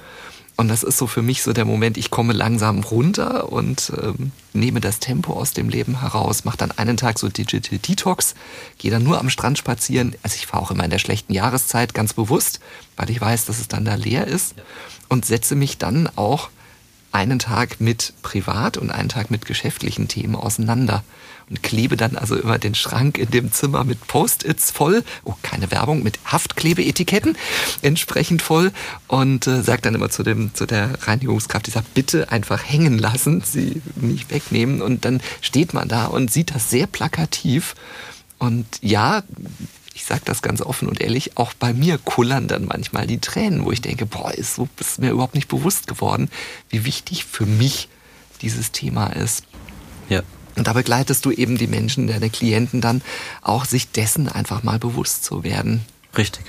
Und 0.59 0.67
das 0.67 0.83
ist 0.83 0.99
so 0.99 1.07
für 1.07 1.23
mich 1.23 1.45
so 1.45 1.53
der 1.53 1.65
Moment, 1.65 1.97
ich 1.97 2.11
komme 2.11 2.33
langsam 2.33 2.81
runter 2.81 3.53
und 3.53 3.93
ähm, 4.03 4.33
nehme 4.53 4.81
das 4.81 4.99
Tempo 4.99 5.35
aus 5.35 5.53
dem 5.53 5.69
Leben 5.69 6.01
heraus, 6.01 6.45
mache 6.45 6.57
dann 6.57 6.73
einen 6.73 6.97
Tag 6.97 7.21
so 7.21 7.29
Digital 7.29 7.79
Detox, 7.79 8.35
gehe 8.77 8.91
dann 8.91 9.05
nur 9.05 9.21
am 9.21 9.31
Strand 9.31 9.57
spazieren. 9.57 10.17
Also 10.25 10.35
ich 10.35 10.49
fahre 10.49 10.65
auch 10.65 10.73
immer 10.73 10.83
in 10.83 10.91
der 10.91 10.99
schlechten 10.99 11.33
Jahreszeit 11.33 11.95
ganz 11.95 12.13
bewusst, 12.13 12.59
weil 12.97 13.09
ich 13.09 13.21
weiß, 13.21 13.45
dass 13.45 13.61
es 13.61 13.69
dann 13.69 13.85
da 13.85 13.95
leer 13.95 14.27
ist 14.27 14.57
und 15.09 15.25
setze 15.25 15.55
mich 15.55 15.79
dann 15.79 16.11
auch 16.17 16.51
einen 17.13 17.39
Tag 17.39 17.81
mit 17.81 18.13
privat 18.23 18.77
und 18.77 18.91
einen 18.91 19.09
Tag 19.09 19.31
mit 19.31 19.47
geschäftlichen 19.47 20.09
Themen 20.09 20.35
auseinander 20.35 21.03
und 21.49 21.63
klebe 21.63 21.97
dann 21.97 22.17
also 22.17 22.37
immer 22.37 22.59
den 22.59 22.75
Schrank 22.75 23.19
in 23.19 23.31
dem 23.31 23.53
Zimmer 23.53 23.85
mit 23.85 24.07
Post-its 24.07 24.71
voll, 24.71 25.03
oh, 25.25 25.35
keine 25.43 25.71
Werbung, 25.71 26.03
mit 26.03 26.19
Haftklebeetiketten 26.25 27.37
entsprechend 27.83 28.43
voll 28.43 28.73
und 29.07 29.47
äh, 29.47 29.63
sage 29.63 29.83
dann 29.83 29.95
immer 29.95 30.11
zu, 30.11 30.23
dem, 30.23 30.55
zu 30.55 30.67
der 30.67 31.07
Reinigungskraft, 31.07 31.67
die 31.67 31.71
sagt, 31.71 31.95
bitte 31.95 32.31
einfach 32.31 32.63
hängen 32.65 32.99
lassen, 32.99 33.43
sie 33.45 33.81
nicht 33.97 34.31
wegnehmen. 34.31 34.83
Und 34.83 35.05
dann 35.05 35.21
steht 35.41 35.75
man 35.75 35.89
da 35.89 36.07
und 36.07 36.31
sieht 36.31 36.55
das 36.55 36.71
sehr 36.71 36.87
plakativ. 36.87 37.75
Und 38.39 38.67
ja, 38.83 39.23
ich 39.99 40.05
sage 40.05 40.23
das 40.25 40.43
ganz 40.43 40.63
offen 40.63 40.89
und 40.89 41.01
ehrlich, 41.01 41.37
auch 41.37 41.55
bei 41.55 41.75
mir 41.75 41.99
kullern 41.99 42.47
dann 42.47 42.67
manchmal 42.67 43.09
die 43.09 43.19
Tränen, 43.19 43.65
wo 43.65 43.73
ich 43.73 43.81
denke, 43.81 44.07
boah, 44.07 44.33
ist, 44.33 44.55
so, 44.55 44.69
ist 44.79 45.01
mir 45.01 45.11
überhaupt 45.11 45.35
nicht 45.35 45.49
bewusst 45.49 45.89
geworden, 45.89 46.31
wie 46.69 46.85
wichtig 46.85 47.25
für 47.25 47.47
mich 47.47 47.89
dieses 48.41 48.71
Thema 48.71 49.09
ist. 49.09 49.43
Ja. 50.09 50.23
Und 50.55 50.69
da 50.69 50.73
begleitest 50.73 51.25
du 51.25 51.33
eben 51.33 51.59
die 51.59 51.67
Menschen, 51.67 52.07
deine 52.07 52.31
Klienten 52.31 52.81
dann 52.81 53.03
auch, 53.43 53.65
sich 53.65 53.91
dessen 53.91 54.29
einfach 54.29 54.63
mal 54.63 54.79
bewusst 54.79 55.25
zu 55.25 55.43
werden. 55.43 55.85
Richtig. 56.17 56.45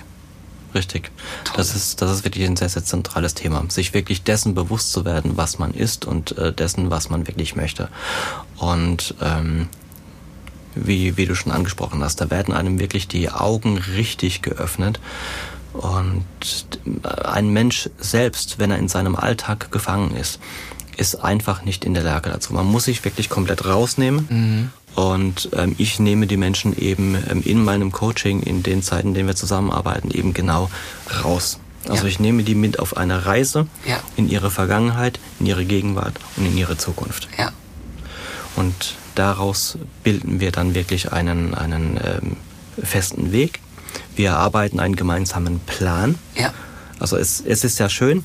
Richtig. 0.75 1.09
Das 1.55 1.73
ist, 1.73 2.03
das 2.03 2.11
ist 2.11 2.23
wirklich 2.23 2.45
ein 2.45 2.55
sehr, 2.55 2.69
sehr 2.69 2.85
zentrales 2.85 3.33
Thema. 3.33 3.65
Sich 3.69 3.95
wirklich 3.95 4.21
dessen 4.21 4.53
bewusst 4.53 4.91
zu 4.91 5.05
werden, 5.05 5.37
was 5.37 5.57
man 5.57 5.73
ist 5.73 6.05
und 6.05 6.37
äh, 6.37 6.53
dessen, 6.53 6.91
was 6.91 7.09
man 7.09 7.25
wirklich 7.25 7.55
möchte. 7.55 7.89
Und 8.57 9.15
ähm, 9.19 9.69
wie, 10.75 11.17
wie 11.17 11.25
du 11.25 11.35
schon 11.35 11.51
angesprochen 11.51 12.03
hast. 12.03 12.21
Da 12.21 12.29
werden 12.29 12.53
einem 12.53 12.79
wirklich 12.79 13.07
die 13.07 13.29
Augen 13.29 13.77
richtig 13.77 14.41
geöffnet. 14.41 14.99
Und 15.73 16.25
ein 17.03 17.49
Mensch 17.49 17.89
selbst, 17.97 18.59
wenn 18.59 18.71
er 18.71 18.79
in 18.79 18.87
seinem 18.87 19.15
Alltag 19.15 19.71
gefangen 19.71 20.15
ist, 20.15 20.39
ist 20.97 21.15
einfach 21.15 21.63
nicht 21.63 21.85
in 21.85 21.93
der 21.93 22.03
Lage 22.03 22.29
dazu. 22.29 22.53
Man 22.53 22.65
muss 22.65 22.85
sich 22.85 23.05
wirklich 23.05 23.29
komplett 23.29 23.65
rausnehmen. 23.65 24.27
Mhm. 24.29 24.71
Und 24.95 25.49
ähm, 25.53 25.75
ich 25.77 25.99
nehme 25.99 26.27
die 26.27 26.35
Menschen 26.35 26.77
eben 26.77 27.15
ähm, 27.29 27.41
in 27.43 27.63
meinem 27.63 27.91
Coaching, 27.91 28.41
in 28.41 28.63
den 28.63 28.81
Zeiten, 28.81 29.09
in 29.09 29.13
denen 29.13 29.27
wir 29.27 29.35
zusammenarbeiten, 29.35 30.11
eben 30.11 30.33
genau 30.33 30.69
raus. 31.23 31.59
Also 31.87 32.03
ja. 32.03 32.09
ich 32.09 32.19
nehme 32.19 32.43
die 32.43 32.55
mit 32.55 32.79
auf 32.79 32.97
eine 32.97 33.25
Reise 33.25 33.67
ja. 33.85 33.99
in 34.17 34.29
ihre 34.29 34.51
Vergangenheit, 34.51 35.19
in 35.39 35.45
ihre 35.45 35.63
Gegenwart 35.63 36.15
und 36.35 36.45
in 36.45 36.57
ihre 36.57 36.75
Zukunft. 36.75 37.29
Ja. 37.37 37.51
Und 38.55 38.95
daraus 39.19 39.77
bilden 40.03 40.39
wir 40.39 40.51
dann 40.51 40.73
wirklich 40.73 41.11
einen, 41.11 41.53
einen 41.53 41.99
ähm, 42.03 42.37
festen 42.81 43.31
Weg. 43.33 43.59
Wir 44.15 44.29
erarbeiten 44.29 44.79
einen 44.79 44.95
gemeinsamen 44.95 45.59
Plan. 45.59 46.15
Ja. 46.35 46.53
Also 46.99 47.17
es, 47.17 47.41
es 47.45 47.65
ist 47.65 47.79
ja 47.79 47.89
schön, 47.89 48.23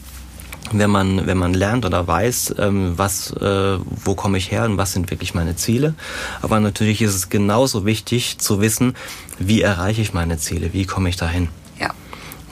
wenn 0.72 0.90
man, 0.90 1.26
wenn 1.26 1.36
man 1.36 1.52
lernt 1.52 1.84
oder 1.84 2.06
weiß, 2.06 2.54
ähm, 2.58 2.94
was, 2.96 3.32
äh, 3.32 3.78
wo 4.04 4.14
komme 4.14 4.38
ich 4.38 4.52
her 4.52 4.64
und 4.64 4.76
was 4.76 4.92
sind 4.92 5.10
wirklich 5.10 5.34
meine 5.34 5.56
Ziele. 5.56 5.94
Aber 6.42 6.60
natürlich 6.60 7.02
ist 7.02 7.14
es 7.14 7.28
genauso 7.28 7.84
wichtig 7.84 8.38
zu 8.38 8.60
wissen, 8.60 8.94
wie 9.38 9.62
erreiche 9.62 10.00
ich 10.00 10.14
meine 10.14 10.38
Ziele, 10.38 10.72
wie 10.72 10.84
komme 10.84 11.08
ich 11.08 11.16
dahin. 11.16 11.48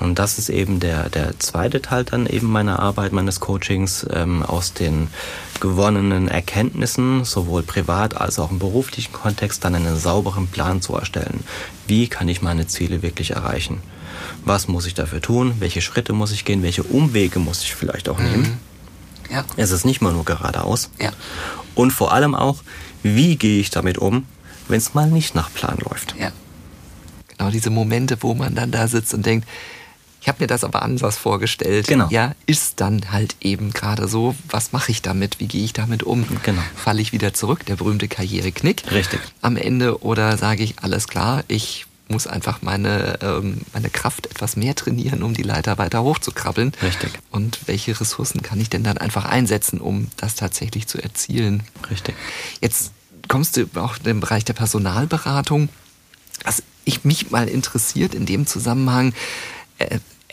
Und 0.03 0.19
das 0.19 0.39
ist 0.39 0.49
eben 0.49 0.81
der, 0.81 1.09
der 1.09 1.39
zweite 1.39 1.81
Teil 1.81 2.03
dann 2.03 2.27
eben 2.27 2.49
meiner 2.49 2.81
Arbeit, 2.81 3.13
meines 3.13 3.39
Coachings, 3.39 4.05
ähm, 4.13 4.43
aus 4.43 4.73
den 4.75 5.07
gewonnenen 5.61 6.27
Erkenntnissen, 6.27 7.25
sowohl 7.25 7.63
privat 7.63 8.17
als 8.17 8.41
auch 8.41 8.51
im 8.51 8.59
beruflichen 8.59 9.13
Kontext, 9.13 9.65
dann 9.65 9.77
einen 9.77 9.97
sauberen 9.97 10.49
Plan 10.49 10.83
zu 10.83 10.97
erstellen. 10.97 11.45
Wie 11.87 12.09
kann 12.09 12.29
ich 12.29 12.43
meine 12.43 12.67
Ziele 12.67 13.03
wirklich 13.03 13.31
erreichen? 13.31 13.81
Was 14.45 14.67
muss 14.67 14.87
ich 14.87 14.95
dafür 14.95 15.21
tun? 15.21 15.55
Welche 15.61 15.81
Schritte 15.81 16.13
muss 16.13 16.33
ich 16.33 16.45
gehen? 16.45 16.65
Welche 16.65 16.83
Umwege 16.83 17.39
muss 17.39 17.63
ich 17.63 17.75
vielleicht 17.75 18.09
auch 18.09 18.19
nehmen? 18.19 18.43
Mhm. 18.43 19.33
Ja. 19.33 19.45
Es 19.57 19.71
ist 19.71 19.85
nicht 19.85 20.01
mal 20.01 20.13
nur 20.13 20.25
geradeaus. 20.25 20.91
Ja. 21.01 21.13
Und 21.77 21.93
vor 21.93 22.13
allem 22.13 22.35
auch, 22.35 22.63
wie 23.05 23.37
gehe 23.37 23.61
ich 23.61 23.71
damit 23.71 23.99
um, 23.99 24.27
wenn 24.67 24.79
es 24.79 24.95
mal 24.95 25.09
nicht 25.09 25.37
nach 25.37 25.53
Plan 25.55 25.79
läuft? 25.79 26.17
Ja. 26.19 26.33
Genau 27.29 27.51
diese 27.51 27.71
Momente, 27.71 28.17
wo 28.21 28.35
man 28.35 28.57
dann 28.57 28.73
da 28.73 28.89
sitzt 28.89 29.15
und 29.15 29.25
denkt, 29.25 29.47
ich 30.23 30.29
habe 30.29 30.39
mir 30.41 30.47
das 30.47 30.63
aber 30.63 30.83
anders 30.83 31.19
vorgestellt. 31.19 31.89
Genau. 31.89 32.07
Ja, 32.09 32.37
ist 32.47 32.81
dann 32.81 33.11
halt 33.11 33.35
eben 33.41 33.73
gerade 33.73 34.07
so. 34.07 34.37
Was 34.49 34.71
mache 34.71 34.93
ich 34.93 35.03
damit? 35.03 35.41
Wie 35.41 35.49
gehe 35.49 35.65
ich 35.65 35.73
damit 35.73 36.05
um? 36.05 36.25
Genau. 36.45 36.63
Falle 36.77 37.03
ich 37.03 37.13
wieder 37.13 37.35
zurück, 37.35 37.67
der 37.67 37.75
berühmte 37.75 38.07
Karriereknick. 38.07 38.89
Richtig. 38.93 39.21
Am 39.41 39.57
Ende 39.57 40.01
oder 40.03 40.37
sage 40.37 40.63
ich, 40.63 40.77
alles 40.81 41.09
klar, 41.09 41.43
ich 41.49 41.87
muss 42.07 42.29
einfach 42.29 42.63
meine, 42.63 43.19
ähm, 43.21 43.63
meine 43.73 43.91
Kraft 43.91 44.27
etwas 44.27 44.55
mehr 44.55 44.77
trainieren, 44.77 45.25
um 45.25 45.35
die 45.35 45.43
Leiter 45.43 45.77
weiter 45.79 46.05
hochzukrabbeln. 46.05 46.73
Richtig. 46.81 47.11
Und 47.33 47.59
welche 47.67 47.99
Ressourcen 47.99 48.43
kann 48.43 48.61
ich 48.61 48.71
denn 48.71 48.85
dann 48.85 48.99
einfach 48.99 49.25
einsetzen, 49.25 49.81
um 49.81 50.09
das 50.19 50.37
tatsächlich 50.37 50.87
zu 50.87 51.03
erzielen? 51.03 51.65
Richtig. 51.91 52.15
Jetzt 52.61 52.93
kommst 53.27 53.57
du 53.57 53.67
auch 53.75 53.97
in 53.97 54.05
den 54.05 54.21
Bereich 54.21 54.45
der 54.45 54.53
Personalberatung. 54.53 55.69
Was 56.45 56.63
ich 56.85 57.05
mich 57.05 57.31
mal 57.33 57.49
interessiert 57.49 58.15
in 58.15 58.27
dem 58.27 58.47
Zusammenhang, 58.47 59.15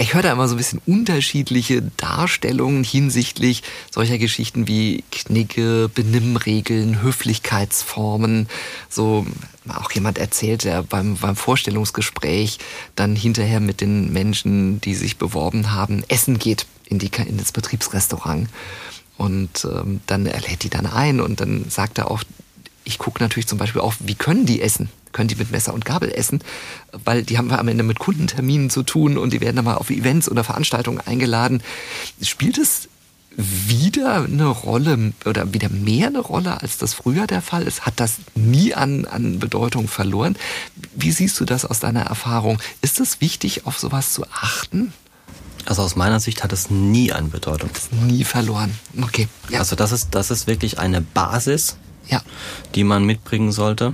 ich 0.01 0.13
höre 0.13 0.21
da 0.21 0.31
immer 0.31 0.47
so 0.47 0.55
ein 0.55 0.57
bisschen 0.57 0.81
unterschiedliche 0.85 1.81
Darstellungen 1.97 2.85
hinsichtlich 2.85 3.63
solcher 3.91 4.17
Geschichten 4.17 4.65
wie 4.65 5.03
Knicke, 5.11 5.89
Benimmregeln, 5.93 7.01
Höflichkeitsformen. 7.01 8.47
So 8.87 9.27
auch 9.67 9.91
jemand 9.91 10.17
erzählt, 10.17 10.63
der 10.63 10.83
beim, 10.83 11.17
beim 11.17 11.35
Vorstellungsgespräch 11.35 12.59
dann 12.95 13.17
hinterher 13.17 13.59
mit 13.59 13.81
den 13.81 14.13
Menschen, 14.13 14.79
die 14.79 14.95
sich 14.95 15.17
beworben 15.17 15.73
haben, 15.73 16.05
essen 16.07 16.39
geht 16.39 16.65
in, 16.85 16.97
die, 16.97 17.11
in 17.27 17.37
das 17.37 17.51
Betriebsrestaurant. 17.51 18.47
Und 19.17 19.65
ähm, 19.65 19.99
dann 20.07 20.25
er 20.25 20.39
lädt 20.39 20.63
die 20.63 20.69
dann 20.69 20.85
ein 20.85 21.19
und 21.19 21.41
dann 21.41 21.69
sagt 21.69 21.97
er 21.97 22.09
auch, 22.09 22.23
ich 22.85 22.99
gucke 22.99 23.21
natürlich 23.21 23.47
zum 23.47 23.57
Beispiel 23.57 23.81
auf, 23.81 23.97
wie 23.99 24.15
können 24.15 24.45
die 24.45 24.61
essen? 24.61 24.89
Können 25.11 25.27
die 25.27 25.35
mit 25.35 25.51
Messer 25.51 25.73
und 25.73 25.85
Gabel 25.85 26.11
essen, 26.11 26.41
weil 26.91 27.23
die 27.23 27.37
haben 27.37 27.49
wir 27.49 27.59
am 27.59 27.67
Ende 27.67 27.83
mit 27.83 27.99
Kundenterminen 27.99 28.69
zu 28.69 28.83
tun 28.83 29.17
und 29.17 29.33
die 29.33 29.41
werden 29.41 29.55
dann 29.55 29.65
mal 29.65 29.75
auf 29.75 29.89
Events 29.89 30.29
oder 30.29 30.43
Veranstaltungen 30.43 31.01
eingeladen. 31.01 31.61
Spielt 32.21 32.57
es 32.57 32.89
wieder 33.37 34.23
eine 34.23 34.47
Rolle 34.47 35.13
oder 35.25 35.53
wieder 35.53 35.69
mehr 35.69 36.07
eine 36.07 36.19
Rolle, 36.19 36.61
als 36.61 36.77
das 36.77 36.93
früher 36.93 37.27
der 37.27 37.41
Fall 37.41 37.63
ist? 37.63 37.85
Hat 37.85 37.93
das 37.97 38.17
nie 38.35 38.73
an, 38.73 39.05
an 39.05 39.39
Bedeutung 39.39 39.87
verloren? 39.87 40.35
Wie 40.95 41.11
siehst 41.11 41.39
du 41.39 41.45
das 41.45 41.65
aus 41.65 41.79
deiner 41.79 42.01
Erfahrung? 42.01 42.59
Ist 42.81 42.99
es 42.99 43.21
wichtig, 43.21 43.65
auf 43.65 43.79
sowas 43.79 44.13
zu 44.13 44.25
achten? 44.31 44.93
Also 45.65 45.83
aus 45.83 45.95
meiner 45.95 46.19
Sicht 46.19 46.43
hat 46.43 46.51
es 46.51 46.69
nie 46.69 47.11
an 47.11 47.29
Bedeutung. 47.29 47.69
Nie 48.07 48.23
verloren. 48.23 48.73
Okay. 49.01 49.27
Ja. 49.49 49.59
Also 49.59 49.75
das 49.75 49.91
ist, 49.91 50.09
das 50.11 50.31
ist 50.31 50.47
wirklich 50.47 50.79
eine 50.79 51.01
Basis, 51.01 51.77
ja. 52.07 52.21
die 52.75 52.83
man 52.83 53.05
mitbringen 53.05 53.51
sollte 53.51 53.93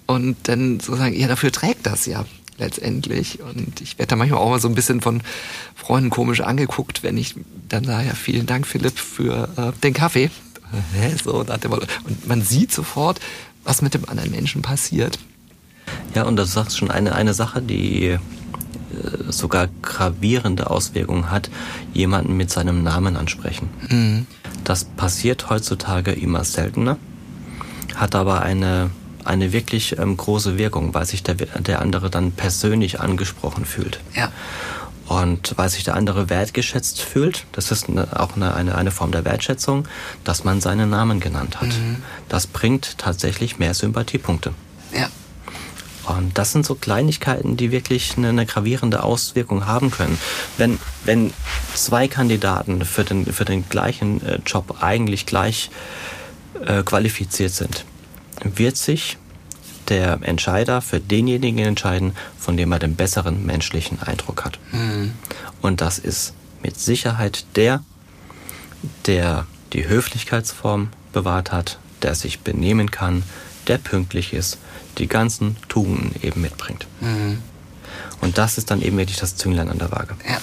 und 0.08 0.36
dann 0.44 0.80
sozusagen, 0.80 1.14
ja, 1.14 1.28
dafür 1.28 1.52
trägt 1.52 1.86
das 1.86 2.06
ja 2.06 2.24
letztendlich. 2.56 3.40
Und 3.40 3.80
ich 3.82 3.98
werde 3.98 4.08
da 4.10 4.16
manchmal 4.16 4.40
auch 4.40 4.48
mal 4.48 4.58
so 4.58 4.66
ein 4.66 4.74
bisschen 4.74 5.02
von 5.02 5.22
Freunden 5.74 6.08
komisch 6.08 6.40
angeguckt, 6.40 7.02
wenn 7.02 7.18
ich 7.18 7.34
dann 7.68 7.84
sage, 7.84 8.08
ja, 8.08 8.14
vielen 8.14 8.46
Dank, 8.46 8.66
Philipp, 8.66 8.98
für 8.98 9.48
äh, 9.56 9.72
den 9.82 9.92
Kaffee. 9.92 10.30
so, 11.24 11.34
und 11.40 12.26
man 12.26 12.42
sieht 12.42 12.72
sofort, 12.72 13.20
was 13.64 13.82
mit 13.82 13.92
dem 13.92 14.08
anderen 14.08 14.30
Menschen 14.30 14.62
passiert. 14.62 15.18
Ja, 16.14 16.24
und 16.24 16.36
das 16.36 16.54
sagst 16.54 16.78
schon 16.78 16.90
eine, 16.90 17.14
eine 17.14 17.34
Sache, 17.34 17.60
die 17.60 18.06
äh, 18.06 18.18
sogar 19.28 19.68
gravierende 19.82 20.70
Auswirkungen 20.70 21.30
hat, 21.30 21.50
jemanden 21.92 22.34
mit 22.34 22.50
seinem 22.50 22.82
Namen 22.82 23.16
ansprechen. 23.16 23.68
Mhm. 23.90 24.26
Das 24.64 24.84
passiert 24.84 25.50
heutzutage 25.50 26.12
immer 26.12 26.44
seltener, 26.44 26.96
hat 27.94 28.14
aber 28.14 28.40
eine 28.40 28.90
eine 29.28 29.52
wirklich 29.52 29.98
ähm, 29.98 30.16
große 30.16 30.58
Wirkung, 30.58 30.94
weil 30.94 31.06
sich 31.06 31.22
der, 31.22 31.34
der 31.34 31.80
andere 31.80 32.10
dann 32.10 32.32
persönlich 32.32 33.00
angesprochen 33.00 33.64
fühlt. 33.64 34.00
Ja. 34.16 34.32
Und 35.06 35.54
weil 35.56 35.70
sich 35.70 35.84
der 35.84 35.94
andere 35.94 36.28
wertgeschätzt 36.28 37.00
fühlt, 37.00 37.46
das 37.52 37.70
ist 37.70 37.88
eine, 37.88 38.20
auch 38.20 38.36
eine, 38.36 38.54
eine, 38.54 38.74
eine 38.74 38.90
Form 38.90 39.10
der 39.10 39.24
Wertschätzung, 39.24 39.88
dass 40.24 40.44
man 40.44 40.60
seinen 40.60 40.90
Namen 40.90 41.18
genannt 41.18 41.60
hat. 41.60 41.68
Mhm. 41.68 42.02
Das 42.28 42.46
bringt 42.46 42.98
tatsächlich 42.98 43.58
mehr 43.58 43.72
Sympathiepunkte. 43.72 44.52
Ja. 44.94 45.08
Und 46.04 46.36
das 46.38 46.52
sind 46.52 46.64
so 46.64 46.74
Kleinigkeiten, 46.74 47.56
die 47.56 47.70
wirklich 47.70 48.16
eine, 48.16 48.30
eine, 48.30 48.46
gravierende 48.46 49.02
Auswirkung 49.02 49.66
haben 49.66 49.90
können. 49.90 50.18
Wenn, 50.56 50.78
wenn 51.04 51.32
zwei 51.74 52.08
Kandidaten 52.08 52.84
für 52.84 53.04
den, 53.04 53.26
für 53.26 53.44
den 53.44 53.68
gleichen 53.68 54.24
äh, 54.26 54.38
Job 54.46 54.78
eigentlich 54.80 55.26
gleich 55.26 55.70
äh, 56.64 56.82
qualifiziert 56.82 57.52
sind, 57.52 57.84
wird 58.42 58.76
sich 58.76 59.18
der 59.88 60.18
Entscheider 60.22 60.82
für 60.82 61.00
denjenigen 61.00 61.64
entscheiden, 61.64 62.12
von 62.38 62.56
dem 62.56 62.72
er 62.72 62.78
den 62.78 62.94
besseren 62.94 63.46
menschlichen 63.46 64.02
Eindruck 64.02 64.44
hat. 64.44 64.58
Mhm. 64.72 65.14
Und 65.62 65.80
das 65.80 65.98
ist 65.98 66.34
mit 66.62 66.78
Sicherheit 66.78 67.46
der, 67.56 67.82
der 69.06 69.46
die 69.72 69.88
Höflichkeitsform 69.88 70.90
bewahrt 71.12 71.52
hat, 71.52 71.78
der 72.02 72.14
sich 72.14 72.40
benehmen 72.40 72.90
kann, 72.90 73.22
der 73.66 73.78
pünktlich 73.78 74.32
ist, 74.32 74.58
die 74.98 75.08
ganzen 75.08 75.56
Tugenden 75.68 76.14
eben 76.22 76.40
mitbringt. 76.40 76.86
Mhm. 77.00 77.38
Und 78.20 78.36
das 78.36 78.58
ist 78.58 78.70
dann 78.70 78.82
eben 78.82 78.98
wirklich 78.98 79.18
das 79.18 79.36
Zünglein 79.36 79.70
an 79.70 79.78
der 79.78 79.90
Waage. 79.90 80.14
Ja 80.28 80.38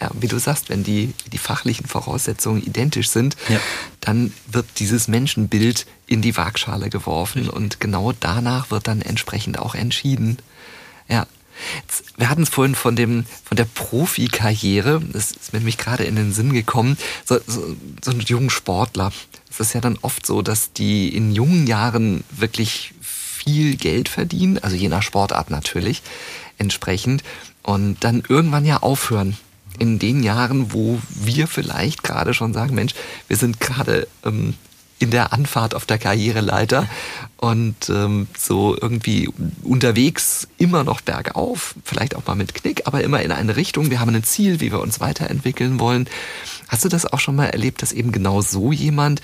ja, 0.00 0.10
wie 0.12 0.28
du 0.28 0.38
sagst, 0.38 0.68
wenn 0.70 0.82
die, 0.82 1.14
die 1.32 1.38
fachlichen 1.38 1.86
Voraussetzungen 1.86 2.62
identisch 2.62 3.08
sind, 3.08 3.36
ja. 3.48 3.60
dann 4.00 4.32
wird 4.46 4.66
dieses 4.78 5.08
Menschenbild 5.08 5.86
in 6.06 6.20
die 6.20 6.36
Waagschale 6.36 6.90
geworfen 6.90 7.48
und 7.48 7.80
genau 7.80 8.12
danach 8.12 8.70
wird 8.70 8.88
dann 8.88 9.02
entsprechend 9.02 9.58
auch 9.58 9.74
entschieden. 9.74 10.38
Ja. 11.08 11.26
Jetzt, 11.82 12.04
wir 12.16 12.28
hatten 12.28 12.42
es 12.42 12.48
vorhin 12.48 12.74
von 12.74 12.96
dem 12.96 13.26
von 13.44 13.56
der 13.56 13.66
Profikarriere, 13.66 15.00
das 15.12 15.30
ist 15.30 15.52
mir 15.52 15.60
nämlich 15.60 15.78
gerade 15.78 16.02
in 16.02 16.16
den 16.16 16.32
Sinn 16.32 16.52
gekommen, 16.52 16.98
so, 17.24 17.38
so, 17.46 17.76
so 18.02 18.10
ein 18.10 18.18
junger 18.20 18.50
Sportler. 18.50 19.12
Es 19.48 19.60
ist 19.60 19.72
ja 19.72 19.80
dann 19.80 19.96
oft 20.02 20.26
so, 20.26 20.42
dass 20.42 20.72
die 20.72 21.14
in 21.14 21.32
jungen 21.32 21.68
Jahren 21.68 22.24
wirklich 22.30 22.92
viel 23.00 23.76
Geld 23.76 24.08
verdienen, 24.08 24.58
also 24.58 24.74
je 24.74 24.88
nach 24.88 25.02
Sportart 25.02 25.50
natürlich 25.50 26.02
entsprechend, 26.58 27.22
und 27.62 28.02
dann 28.02 28.24
irgendwann 28.28 28.64
ja 28.64 28.78
aufhören 28.78 29.38
in 29.78 29.98
den 29.98 30.22
Jahren, 30.22 30.72
wo 30.72 31.00
wir 31.10 31.46
vielleicht 31.46 32.02
gerade 32.02 32.34
schon 32.34 32.52
sagen, 32.52 32.74
Mensch, 32.74 32.94
wir 33.28 33.36
sind 33.36 33.60
gerade 33.60 34.06
ähm, 34.24 34.54
in 34.98 35.10
der 35.10 35.32
Anfahrt 35.32 35.74
auf 35.74 35.86
der 35.86 35.98
Karriereleiter 35.98 36.88
und 37.36 37.90
ähm, 37.90 38.26
so 38.38 38.76
irgendwie 38.80 39.28
unterwegs 39.62 40.48
immer 40.56 40.84
noch 40.84 41.00
bergauf, 41.00 41.74
vielleicht 41.84 42.16
auch 42.16 42.26
mal 42.26 42.36
mit 42.36 42.54
Knick, 42.54 42.86
aber 42.86 43.02
immer 43.02 43.20
in 43.22 43.32
eine 43.32 43.56
Richtung. 43.56 43.90
Wir 43.90 44.00
haben 44.00 44.14
ein 44.14 44.24
Ziel, 44.24 44.60
wie 44.60 44.72
wir 44.72 44.80
uns 44.80 45.00
weiterentwickeln 45.00 45.80
wollen. 45.80 46.08
Hast 46.68 46.84
du 46.84 46.88
das 46.88 47.04
auch 47.04 47.20
schon 47.20 47.36
mal 47.36 47.46
erlebt, 47.46 47.82
dass 47.82 47.92
eben 47.92 48.12
genau 48.12 48.40
so 48.40 48.72
jemand 48.72 49.20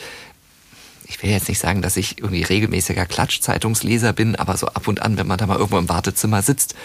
ich 1.11 1.21
will 1.25 1.31
jetzt 1.31 1.49
nicht 1.49 1.59
sagen, 1.59 1.83
dass 1.83 1.97
ich 1.97 2.19
irgendwie 2.19 2.45
regelmäßiger 2.45 3.05
Klatschzeitungsleser 3.05 4.13
bin, 4.13 4.37
aber 4.37 4.57
so 4.57 4.69
ab 4.69 4.87
und 4.87 5.03
an, 5.03 5.19
wenn 5.19 5.27
man 5.27 5.39
da 5.39 5.47
mal 5.47 5.57
irgendwo 5.57 5.79
im 5.79 5.89
Wartezimmer 5.89 6.41
sitzt, 6.41 6.77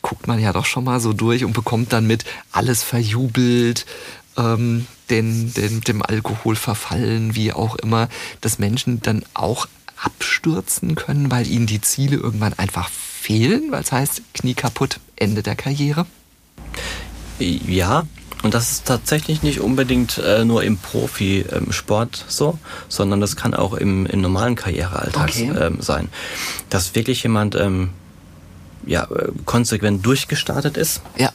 guckt 0.00 0.26
man 0.26 0.40
ja 0.40 0.54
doch 0.54 0.64
schon 0.64 0.84
mal 0.84 1.00
so 1.00 1.12
durch 1.12 1.44
und 1.44 1.52
bekommt 1.52 1.92
dann 1.92 2.06
mit, 2.06 2.24
alles 2.50 2.82
verjubelt, 2.82 3.84
ähm, 4.38 4.86
den, 5.10 5.52
den, 5.52 5.82
dem 5.82 6.02
Alkohol 6.02 6.56
verfallen, 6.56 7.34
wie 7.34 7.52
auch 7.52 7.76
immer, 7.76 8.08
dass 8.40 8.58
Menschen 8.58 9.02
dann 9.02 9.22
auch 9.34 9.68
abstürzen 10.02 10.94
können, 10.94 11.30
weil 11.30 11.46
ihnen 11.46 11.66
die 11.66 11.82
Ziele 11.82 12.16
irgendwann 12.16 12.54
einfach 12.54 12.88
fehlen, 12.88 13.70
weil 13.70 13.82
es 13.82 13.92
heißt, 13.92 14.22
Knie 14.32 14.54
kaputt, 14.54 14.98
Ende 15.16 15.42
der 15.42 15.56
Karriere? 15.56 16.06
Ja, 17.38 18.06
und 18.42 18.54
das 18.54 18.70
ist 18.70 18.86
tatsächlich 18.86 19.42
nicht 19.42 19.60
unbedingt 19.60 20.18
äh, 20.18 20.44
nur 20.44 20.62
im 20.62 20.78
Profisport 20.78 22.24
so, 22.28 22.58
sondern 22.88 23.20
das 23.20 23.36
kann 23.36 23.54
auch 23.54 23.74
im, 23.74 24.06
im 24.06 24.20
normalen 24.20 24.54
Karrierealltag 24.54 25.28
okay. 25.28 25.52
ähm, 25.58 25.78
sein. 25.80 26.08
Dass 26.70 26.94
wirklich 26.94 27.22
jemand 27.22 27.56
ähm, 27.56 27.90
ja, 28.86 29.04
äh, 29.04 29.32
konsequent 29.44 30.06
durchgestartet 30.06 30.76
ist. 30.76 31.02
Ja. 31.16 31.32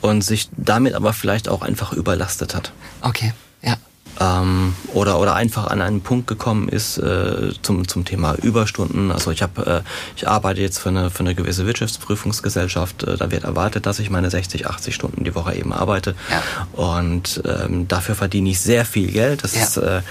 Und 0.00 0.22
sich 0.22 0.48
damit 0.56 0.94
aber 0.94 1.12
vielleicht 1.12 1.48
auch 1.48 1.62
einfach 1.62 1.92
überlastet 1.92 2.54
hat. 2.54 2.72
Okay, 3.02 3.32
ja 3.62 3.76
ähm, 4.20 4.74
oder 4.92 5.18
oder 5.18 5.34
einfach 5.34 5.66
an 5.68 5.80
einen 5.80 6.02
Punkt 6.02 6.26
gekommen 6.26 6.68
ist 6.68 6.98
äh, 6.98 7.50
zum 7.62 7.88
zum 7.88 8.04
Thema 8.04 8.34
Überstunden. 8.34 9.10
Also 9.10 9.30
ich 9.30 9.42
habe 9.42 9.82
äh, 9.84 9.88
ich 10.16 10.28
arbeite 10.28 10.60
jetzt 10.60 10.78
für 10.78 10.90
eine 10.90 11.10
für 11.10 11.20
eine 11.20 11.34
gewisse 11.34 11.66
Wirtschaftsprüfungsgesellschaft. 11.66 13.04
Äh, 13.04 13.16
da 13.16 13.30
wird 13.30 13.44
erwartet, 13.44 13.86
dass 13.86 13.98
ich 13.98 14.10
meine 14.10 14.30
60 14.30 14.66
80 14.66 14.94
Stunden 14.94 15.24
die 15.24 15.34
Woche 15.34 15.54
eben 15.54 15.72
arbeite 15.72 16.14
ja. 16.30 16.82
und 16.82 17.42
ähm, 17.46 17.88
dafür 17.88 18.14
verdiene 18.14 18.50
ich 18.50 18.60
sehr 18.60 18.84
viel 18.84 19.10
Geld. 19.10 19.42
Das 19.42 19.54
ja. 19.54 19.62
ist 19.62 19.76
äh, 19.78 20.02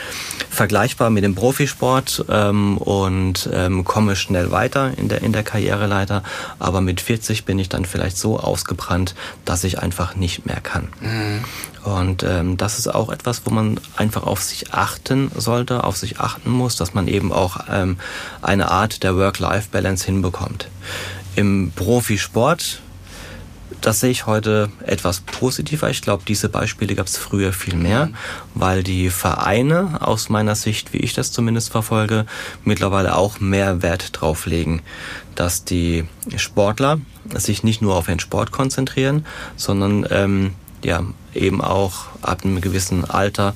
vergleichbar 0.49 1.11
mit 1.11 1.23
dem 1.23 1.35
Profisport 1.35 2.25
ähm, 2.29 2.77
und 2.77 3.47
ähm, 3.53 3.83
komme 3.83 4.15
schnell 4.15 4.51
weiter 4.51 4.91
in 4.97 5.07
der 5.07 5.21
in 5.21 5.33
der 5.33 5.43
Karriereleiter. 5.43 6.23
Aber 6.57 6.81
mit 6.81 6.99
40 6.99 7.45
bin 7.45 7.59
ich 7.59 7.69
dann 7.69 7.85
vielleicht 7.85 8.17
so 8.17 8.39
ausgebrannt, 8.39 9.13
dass 9.45 9.63
ich 9.63 9.79
einfach 9.79 10.15
nicht 10.15 10.47
mehr 10.47 10.61
kann. 10.61 10.87
Mhm. 10.99 11.43
Und 11.83 12.23
ähm, 12.23 12.57
das 12.57 12.77
ist 12.77 12.87
auch 12.87 13.09
etwas, 13.09 13.43
wo 13.45 13.51
man 13.51 13.79
einfach 13.95 14.23
auf 14.23 14.41
sich 14.41 14.73
achten 14.73 15.31
sollte, 15.35 15.83
auf 15.83 15.97
sich 15.97 16.19
achten 16.19 16.49
muss, 16.49 16.75
dass 16.75 16.93
man 16.93 17.07
eben 17.07 17.31
auch 17.31 17.57
ähm, 17.69 17.97
eine 18.41 18.69
Art 18.69 19.03
der 19.03 19.15
Work-Life-Balance 19.15 20.05
hinbekommt. 20.05 20.67
Im 21.35 21.71
Profisport 21.75 22.81
das 23.81 23.99
sehe 24.01 24.09
ich 24.09 24.25
heute 24.25 24.69
etwas 24.85 25.21
positiver. 25.21 25.89
Ich 25.89 26.01
glaube, 26.01 26.23
diese 26.27 26.49
Beispiele 26.49 26.95
gab 26.95 27.07
es 27.07 27.17
früher 27.17 27.53
viel 27.53 27.75
mehr, 27.75 28.09
weil 28.53 28.83
die 28.83 29.09
Vereine 29.09 29.99
aus 30.01 30.29
meiner 30.29 30.55
Sicht, 30.55 30.93
wie 30.93 30.97
ich 30.97 31.13
das 31.13 31.31
zumindest 31.31 31.71
verfolge, 31.71 32.25
mittlerweile 32.63 33.15
auch 33.15 33.39
mehr 33.39 33.81
Wert 33.81 34.09
drauf 34.19 34.45
legen, 34.45 34.81
dass 35.35 35.63
die 35.63 36.05
Sportler 36.35 36.99
sich 37.33 37.63
nicht 37.63 37.81
nur 37.81 37.95
auf 37.95 38.07
den 38.07 38.19
Sport 38.19 38.51
konzentrieren, 38.51 39.25
sondern 39.55 40.05
ähm, 40.09 40.53
ja 40.83 41.03
eben 41.33 41.61
auch 41.61 42.07
ab 42.21 42.43
einem 42.43 42.61
gewissen 42.61 43.05
Alter 43.05 43.53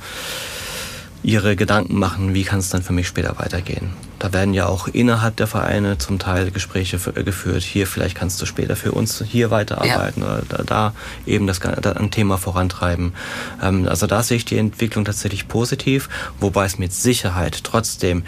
ihre 1.23 1.55
Gedanken 1.55 1.97
machen, 1.97 2.33
wie 2.33 2.43
kann 2.43 2.59
es 2.59 2.69
dann 2.69 2.83
für 2.83 2.91
mich 2.91 3.07
später 3.07 3.39
weitergehen. 3.39 3.91
Da 4.19 4.31
werden 4.33 4.53
ja 4.53 4.67
auch 4.67 4.87
innerhalb 4.87 5.37
der 5.37 5.47
Vereine 5.47 5.97
zum 5.97 6.19
Teil 6.19 6.51
Gespräche 6.51 6.99
für, 6.99 7.11
geführt. 7.11 7.63
Hier, 7.63 7.87
vielleicht 7.87 8.15
kannst 8.15 8.41
du 8.41 8.45
später 8.45 8.75
für 8.75 8.91
uns 8.91 9.23
hier 9.25 9.49
weiterarbeiten 9.49 10.21
ja. 10.21 10.27
oder 10.27 10.43
da, 10.47 10.63
da, 10.63 10.93
eben 11.25 11.47
das 11.47 11.59
da 11.59 11.93
ein 11.93 12.11
Thema 12.11 12.37
vorantreiben. 12.37 13.13
Ähm, 13.61 13.87
also 13.87 14.05
da 14.05 14.21
sehe 14.21 14.37
ich 14.37 14.45
die 14.45 14.57
Entwicklung 14.57 15.05
tatsächlich 15.05 15.47
positiv, 15.47 16.09
wobei 16.39 16.65
es 16.65 16.77
mit 16.77 16.93
Sicherheit 16.93 17.63
trotzdem 17.63 18.23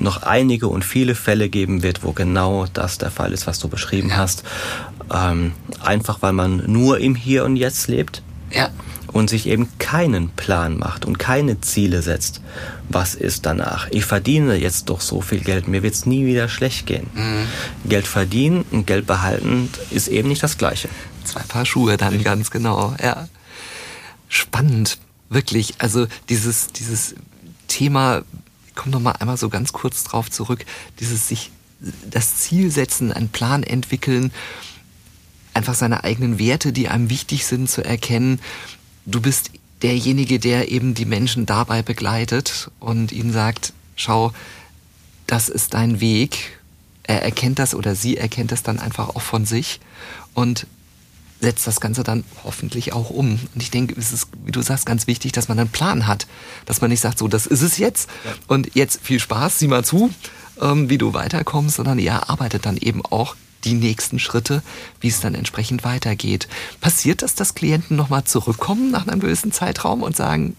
noch 0.00 0.22
einige 0.22 0.68
und 0.68 0.84
viele 0.84 1.14
Fälle 1.14 1.48
geben 1.48 1.82
wird, 1.82 2.02
wo 2.04 2.12
genau 2.12 2.66
das 2.72 2.98
der 2.98 3.10
Fall 3.10 3.32
ist, 3.32 3.46
was 3.46 3.58
du 3.58 3.68
beschrieben 3.68 4.10
ja. 4.10 4.16
hast. 4.18 4.44
Ähm, 5.12 5.52
einfach 5.80 6.22
weil 6.22 6.32
man 6.32 6.62
nur 6.66 6.98
im 6.98 7.14
Hier 7.14 7.44
und 7.44 7.56
Jetzt 7.56 7.88
lebt. 7.88 8.22
Ja 8.50 8.70
und 9.16 9.30
sich 9.30 9.46
eben 9.46 9.68
keinen 9.78 10.28
Plan 10.30 10.78
macht 10.78 11.06
und 11.06 11.18
keine 11.18 11.60
Ziele 11.62 12.02
setzt, 12.02 12.42
was 12.88 13.14
ist 13.14 13.46
danach? 13.46 13.88
Ich 13.90 14.04
verdiene 14.04 14.56
jetzt 14.56 14.90
doch 14.90 15.00
so 15.00 15.22
viel 15.22 15.40
Geld, 15.40 15.68
mir 15.68 15.82
wird 15.82 15.94
es 15.94 16.04
nie 16.04 16.26
wieder 16.26 16.48
schlecht 16.50 16.86
gehen. 16.86 17.08
Mhm. 17.14 17.88
Geld 17.88 18.06
verdienen 18.06 18.66
und 18.70 18.86
Geld 18.86 19.06
behalten 19.06 19.70
ist 19.90 20.08
eben 20.08 20.28
nicht 20.28 20.42
das 20.42 20.58
Gleiche. 20.58 20.88
Zwei 21.24 21.40
Paar 21.40 21.64
Schuhe 21.64 21.96
dann 21.96 22.22
ganz 22.22 22.50
genau, 22.50 22.94
ja. 23.02 23.28
Spannend, 24.28 24.98
wirklich. 25.30 25.74
Also 25.78 26.06
dieses, 26.28 26.68
dieses 26.68 27.14
Thema, 27.68 28.22
ich 28.68 28.74
komme 28.74 28.90
noch 28.90 29.00
mal 29.00 29.12
einmal 29.12 29.38
so 29.38 29.48
ganz 29.48 29.72
kurz 29.72 30.04
drauf 30.04 30.30
zurück, 30.30 30.66
dieses 31.00 31.28
sich 31.28 31.50
das 32.10 32.36
Ziel 32.36 32.70
setzen, 32.70 33.12
einen 33.12 33.28
Plan 33.28 33.62
entwickeln, 33.62 34.30
einfach 35.56 35.74
seine 35.74 36.04
eigenen 36.04 36.38
Werte, 36.38 36.72
die 36.72 36.88
einem 36.88 37.10
wichtig 37.10 37.46
sind, 37.46 37.68
zu 37.68 37.84
erkennen 37.84 38.40
du 39.06 39.20
bist 39.20 39.50
derjenige, 39.82 40.38
der 40.38 40.70
eben 40.70 40.94
die 40.94 41.04
Menschen 41.04 41.46
dabei 41.46 41.82
begleitet 41.82 42.70
und 42.80 43.12
ihnen 43.12 43.32
sagt, 43.32 43.72
schau, 43.94 44.32
das 45.26 45.48
ist 45.48 45.74
dein 45.74 46.00
Weg. 46.00 46.60
Er 47.04 47.22
erkennt 47.22 47.58
das 47.58 47.74
oder 47.74 47.94
sie 47.94 48.16
erkennt 48.16 48.52
das 48.52 48.62
dann 48.62 48.78
einfach 48.78 49.10
auch 49.10 49.22
von 49.22 49.46
sich 49.46 49.80
und 50.34 50.66
setzt 51.40 51.66
das 51.66 51.80
Ganze 51.80 52.02
dann 52.02 52.24
hoffentlich 52.44 52.94
auch 52.94 53.10
um. 53.10 53.38
Und 53.54 53.62
ich 53.62 53.70
denke, 53.70 53.94
es 53.98 54.12
ist, 54.12 54.28
wie 54.44 54.52
du 54.52 54.62
sagst, 54.62 54.86
ganz 54.86 55.06
wichtig, 55.06 55.32
dass 55.32 55.48
man 55.48 55.58
einen 55.58 55.68
Plan 55.68 56.06
hat. 56.06 56.26
Dass 56.64 56.80
man 56.80 56.90
nicht 56.90 57.00
sagt, 57.00 57.18
so, 57.18 57.28
das 57.28 57.46
ist 57.46 57.62
es 57.62 57.78
jetzt 57.78 58.08
ja. 58.24 58.32
und 58.48 58.74
jetzt 58.74 59.00
viel 59.02 59.20
Spaß, 59.20 59.58
sieh 59.58 59.68
mal 59.68 59.84
zu, 59.84 60.10
ähm, 60.60 60.88
wie 60.88 60.98
du 60.98 61.12
weiterkommst, 61.12 61.76
sondern 61.76 61.98
er 61.98 62.30
arbeitet 62.30 62.64
dann 62.64 62.78
eben 62.78 63.04
auch 63.04 63.36
die 63.66 63.74
nächsten 63.74 64.18
Schritte, 64.18 64.62
wie 65.00 65.08
es 65.08 65.20
dann 65.20 65.34
entsprechend 65.34 65.84
weitergeht. 65.84 66.48
Passiert 66.80 67.22
das, 67.22 67.34
dass 67.34 67.54
Klienten 67.54 67.96
nochmal 67.96 68.24
zurückkommen 68.24 68.90
nach 68.90 69.06
einem 69.06 69.20
gewissen 69.20 69.52
Zeitraum 69.52 70.02
und 70.02 70.16
sagen, 70.16 70.56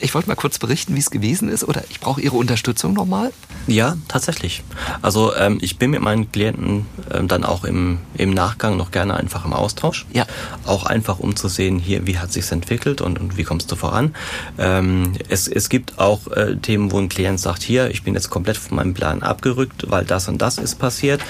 ich 0.00 0.14
wollte 0.14 0.28
mal 0.28 0.34
kurz 0.34 0.58
berichten, 0.58 0.94
wie 0.94 0.98
es 0.98 1.10
gewesen 1.10 1.48
ist 1.48 1.64
oder 1.64 1.84
ich 1.88 2.00
brauche 2.00 2.20
Ihre 2.20 2.36
Unterstützung 2.36 2.94
nochmal? 2.94 3.32
Ja, 3.66 3.96
tatsächlich. 4.08 4.62
Also 5.02 5.34
ähm, 5.36 5.58
ich 5.60 5.78
bin 5.78 5.92
mit 5.92 6.02
meinen 6.02 6.30
Klienten 6.32 6.86
ähm, 7.12 7.28
dann 7.28 7.44
auch 7.44 7.64
im, 7.64 7.98
im 8.14 8.30
Nachgang 8.30 8.76
noch 8.76 8.90
gerne 8.90 9.16
einfach 9.16 9.44
im 9.44 9.52
Austausch. 9.52 10.06
Ja. 10.12 10.26
Auch 10.66 10.84
einfach 10.84 11.20
um 11.20 11.36
zu 11.36 11.48
sehen, 11.48 11.78
hier, 11.78 12.06
wie 12.06 12.18
hat 12.18 12.32
sich's 12.32 12.50
entwickelt 12.50 13.00
und, 13.00 13.20
und 13.20 13.36
wie 13.36 13.44
kommst 13.44 13.70
du 13.70 13.76
voran. 13.76 14.14
Ähm, 14.58 15.12
es, 15.28 15.46
es 15.46 15.68
gibt 15.68 15.98
auch 15.98 16.26
äh, 16.28 16.56
Themen, 16.56 16.90
wo 16.90 16.98
ein 16.98 17.08
Klient 17.08 17.38
sagt, 17.38 17.62
hier, 17.62 17.90
ich 17.90 18.02
bin 18.02 18.14
jetzt 18.14 18.30
komplett 18.30 18.56
von 18.56 18.76
meinem 18.76 18.94
Plan 18.94 19.22
abgerückt, 19.22 19.88
weil 19.88 20.04
das 20.04 20.28
und 20.28 20.38
das 20.38 20.58
ist 20.58 20.78
passiert 20.78 21.20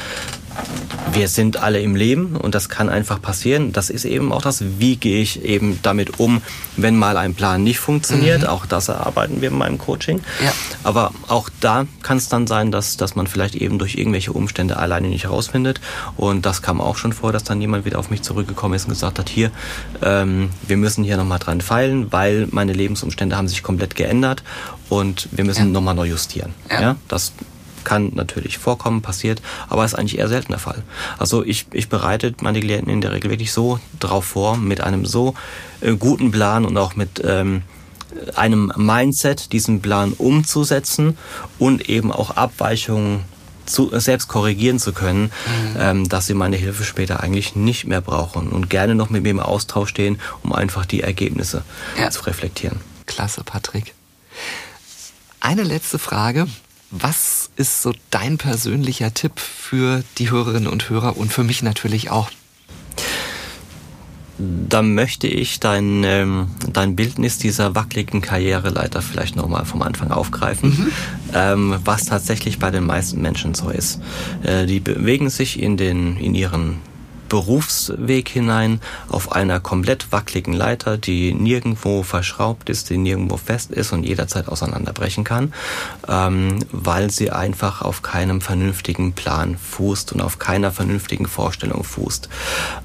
wir 1.14 1.28
sind 1.28 1.58
alle 1.58 1.80
im 1.80 1.94
Leben 1.94 2.36
und 2.36 2.54
das 2.54 2.68
kann 2.68 2.88
einfach 2.88 3.22
passieren. 3.22 3.72
Das 3.72 3.88
ist 3.88 4.04
eben 4.04 4.32
auch 4.32 4.42
das, 4.42 4.64
wie 4.78 4.96
gehe 4.96 5.22
ich 5.22 5.44
eben 5.44 5.78
damit 5.82 6.18
um, 6.18 6.42
wenn 6.76 6.96
mal 6.96 7.16
ein 7.16 7.34
Plan 7.34 7.62
nicht 7.62 7.78
funktioniert. 7.78 8.42
Mhm. 8.42 8.48
Auch 8.48 8.66
das 8.66 8.88
erarbeiten 8.88 9.40
wir 9.40 9.48
in 9.48 9.56
meinem 9.58 9.78
Coaching. 9.78 10.20
Ja. 10.44 10.52
Aber 10.82 11.12
auch 11.28 11.48
da 11.60 11.86
kann 12.02 12.16
es 12.16 12.28
dann 12.28 12.46
sein, 12.46 12.72
dass, 12.72 12.96
dass 12.96 13.14
man 13.14 13.26
vielleicht 13.26 13.54
eben 13.54 13.78
durch 13.78 13.94
irgendwelche 13.94 14.32
Umstände 14.32 14.76
alleine 14.76 15.08
nicht 15.08 15.24
herausfindet. 15.24 15.80
Und 16.16 16.46
das 16.46 16.62
kam 16.62 16.80
auch 16.80 16.96
schon 16.96 17.12
vor, 17.12 17.32
dass 17.32 17.44
dann 17.44 17.60
jemand 17.60 17.84
wieder 17.84 17.98
auf 17.98 18.10
mich 18.10 18.22
zurückgekommen 18.22 18.74
ist 18.74 18.84
und 18.84 18.90
gesagt 18.90 19.18
hat, 19.18 19.28
hier, 19.28 19.50
ähm, 20.02 20.50
wir 20.66 20.76
müssen 20.76 21.04
hier 21.04 21.16
nochmal 21.16 21.38
dran 21.38 21.60
feilen, 21.60 22.12
weil 22.12 22.48
meine 22.50 22.72
Lebensumstände 22.72 23.36
haben 23.36 23.48
sich 23.48 23.62
komplett 23.62 23.94
geändert 23.94 24.42
und 24.88 25.28
wir 25.32 25.44
müssen 25.44 25.66
ja. 25.66 25.72
nochmal 25.72 25.94
neu 25.94 26.06
justieren. 26.06 26.54
Ja. 26.70 26.80
ja. 26.80 26.96
das 27.08 27.32
kann 27.84 28.12
natürlich 28.14 28.58
vorkommen, 28.58 29.02
passiert, 29.02 29.42
aber 29.68 29.84
ist 29.84 29.94
eigentlich 29.94 30.18
eher 30.18 30.28
selten 30.28 30.52
der 30.52 30.58
Fall. 30.58 30.82
Also 31.18 31.44
ich, 31.44 31.66
ich 31.72 31.88
bereite 31.88 32.34
meine 32.40 32.60
Klienten 32.60 32.92
in 32.92 33.00
der 33.00 33.12
Regel 33.12 33.30
wirklich 33.30 33.52
so 33.52 33.78
drauf 34.00 34.24
vor, 34.24 34.56
mit 34.56 34.80
einem 34.80 35.06
so 35.06 35.34
äh, 35.80 35.94
guten 35.94 36.30
Plan 36.30 36.64
und 36.64 36.76
auch 36.76 36.96
mit 36.96 37.22
ähm, 37.24 37.62
einem 38.34 38.72
Mindset, 38.76 39.52
diesen 39.52 39.80
Plan 39.80 40.12
umzusetzen 40.12 41.16
und 41.58 41.88
eben 41.88 42.12
auch 42.12 42.30
Abweichungen 42.32 43.24
zu, 43.66 43.90
selbst 43.98 44.28
korrigieren 44.28 44.78
zu 44.78 44.92
können, 44.92 45.24
mhm. 45.24 45.76
ähm, 45.78 46.08
dass 46.08 46.26
sie 46.26 46.34
meine 46.34 46.56
Hilfe 46.56 46.84
später 46.84 47.20
eigentlich 47.20 47.56
nicht 47.56 47.86
mehr 47.86 48.00
brauchen 48.00 48.48
und 48.48 48.70
gerne 48.70 48.94
noch 48.94 49.10
mit 49.10 49.22
mir 49.22 49.30
im 49.30 49.40
Austausch 49.40 49.90
stehen, 49.90 50.20
um 50.42 50.52
einfach 50.52 50.84
die 50.84 51.00
Ergebnisse 51.00 51.64
ja. 51.98 52.10
zu 52.10 52.22
reflektieren. 52.22 52.80
Klasse, 53.06 53.42
Patrick. 53.44 53.94
Eine 55.40 55.62
letzte 55.62 55.98
Frage. 55.98 56.46
Was 56.96 57.50
ist 57.56 57.82
so 57.82 57.92
dein 58.10 58.38
persönlicher 58.38 59.12
Tipp 59.12 59.40
für 59.40 60.04
die 60.18 60.30
Hörerinnen 60.30 60.68
und 60.68 60.88
Hörer 60.90 61.16
und 61.16 61.32
für 61.32 61.42
mich 61.42 61.60
natürlich 61.60 62.10
auch? 62.10 62.30
Da 64.38 64.80
möchte 64.82 65.26
ich 65.26 65.58
dein, 65.58 66.04
ähm, 66.04 66.50
dein 66.72 66.94
Bildnis 66.94 67.38
dieser 67.38 67.74
wackeligen 67.74 68.20
Karriereleiter 68.20 69.02
vielleicht 69.02 69.34
nochmal 69.34 69.64
vom 69.64 69.82
Anfang 69.82 70.12
aufgreifen, 70.12 70.70
mhm. 70.70 70.92
ähm, 71.34 71.76
was 71.84 72.04
tatsächlich 72.04 72.60
bei 72.60 72.70
den 72.70 72.86
meisten 72.86 73.20
Menschen 73.20 73.54
so 73.54 73.70
ist. 73.70 74.00
Äh, 74.44 74.66
die 74.66 74.78
bewegen 74.78 75.30
sich 75.30 75.60
in, 75.60 75.76
den, 75.76 76.16
in 76.16 76.36
ihren 76.36 76.78
Berufsweg 77.28 78.28
hinein 78.28 78.80
auf 79.08 79.32
einer 79.32 79.60
komplett 79.60 80.12
wackeligen 80.12 80.54
Leiter, 80.54 80.96
die 80.96 81.32
nirgendwo 81.32 82.02
verschraubt 82.02 82.70
ist, 82.70 82.90
die 82.90 82.98
nirgendwo 82.98 83.36
fest 83.36 83.70
ist 83.70 83.92
und 83.92 84.04
jederzeit 84.04 84.48
auseinanderbrechen 84.48 85.24
kann, 85.24 85.52
ähm, 86.08 86.58
weil 86.70 87.10
sie 87.10 87.30
einfach 87.30 87.82
auf 87.82 88.02
keinem 88.02 88.40
vernünftigen 88.40 89.12
Plan 89.12 89.56
fußt 89.56 90.12
und 90.12 90.20
auf 90.20 90.38
keiner 90.38 90.70
vernünftigen 90.70 91.26
Vorstellung 91.26 91.84
fußt. 91.84 92.28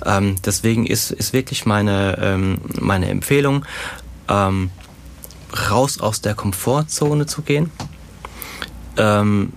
Ähm, 0.06 0.36
deswegen 0.46 0.86
ist, 0.86 1.12
ist 1.12 1.34
wirklich 1.34 1.66
meine, 1.66 2.18
ähm, 2.22 2.60
meine 2.80 3.10
Empfehlung, 3.10 3.66
ähm, 4.28 4.72
raus 5.70 6.00
aus 6.00 6.22
der 6.22 6.36
Komfortzone 6.36 7.26
zu 7.26 7.42
gehen, 7.42 7.72
ähm, 8.98 9.54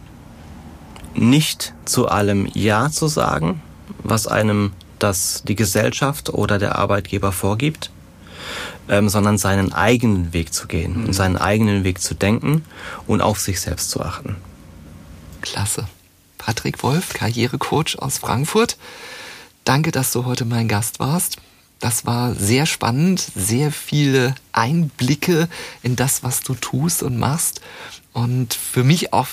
nicht 1.14 1.74
zu 1.84 2.08
allem 2.08 2.48
Ja 2.54 2.90
zu 2.90 3.08
sagen, 3.08 3.60
was 4.04 4.26
einem 4.26 4.72
das 4.98 5.42
die 5.44 5.56
Gesellschaft 5.56 6.30
oder 6.30 6.58
der 6.58 6.76
Arbeitgeber 6.76 7.32
vorgibt, 7.32 7.90
ähm, 8.88 9.08
sondern 9.08 9.38
seinen 9.38 9.72
eigenen 9.72 10.32
Weg 10.32 10.52
zu 10.52 10.66
gehen 10.66 11.00
mhm. 11.00 11.06
und 11.06 11.12
seinen 11.12 11.36
eigenen 11.36 11.84
Weg 11.84 12.00
zu 12.00 12.14
denken 12.14 12.64
und 13.06 13.20
auf 13.20 13.40
sich 13.40 13.60
selbst 13.60 13.90
zu 13.90 14.00
achten. 14.00 14.36
Klasse. 15.40 15.86
Patrick 16.38 16.82
Wolf, 16.82 17.12
Karrierecoach 17.14 17.98
aus 17.98 18.18
Frankfurt. 18.18 18.76
Danke, 19.64 19.92
dass 19.92 20.12
du 20.12 20.24
heute 20.24 20.44
mein 20.44 20.66
Gast 20.66 20.98
warst. 20.98 21.36
Das 21.78 22.06
war 22.06 22.34
sehr 22.34 22.66
spannend, 22.66 23.24
sehr 23.34 23.72
viele 23.72 24.34
Einblicke 24.52 25.48
in 25.82 25.96
das, 25.96 26.22
was 26.22 26.40
du 26.40 26.54
tust 26.54 27.02
und 27.02 27.18
machst. 27.18 27.60
Und 28.12 28.52
für 28.52 28.84
mich 28.84 29.12
auch 29.14 29.26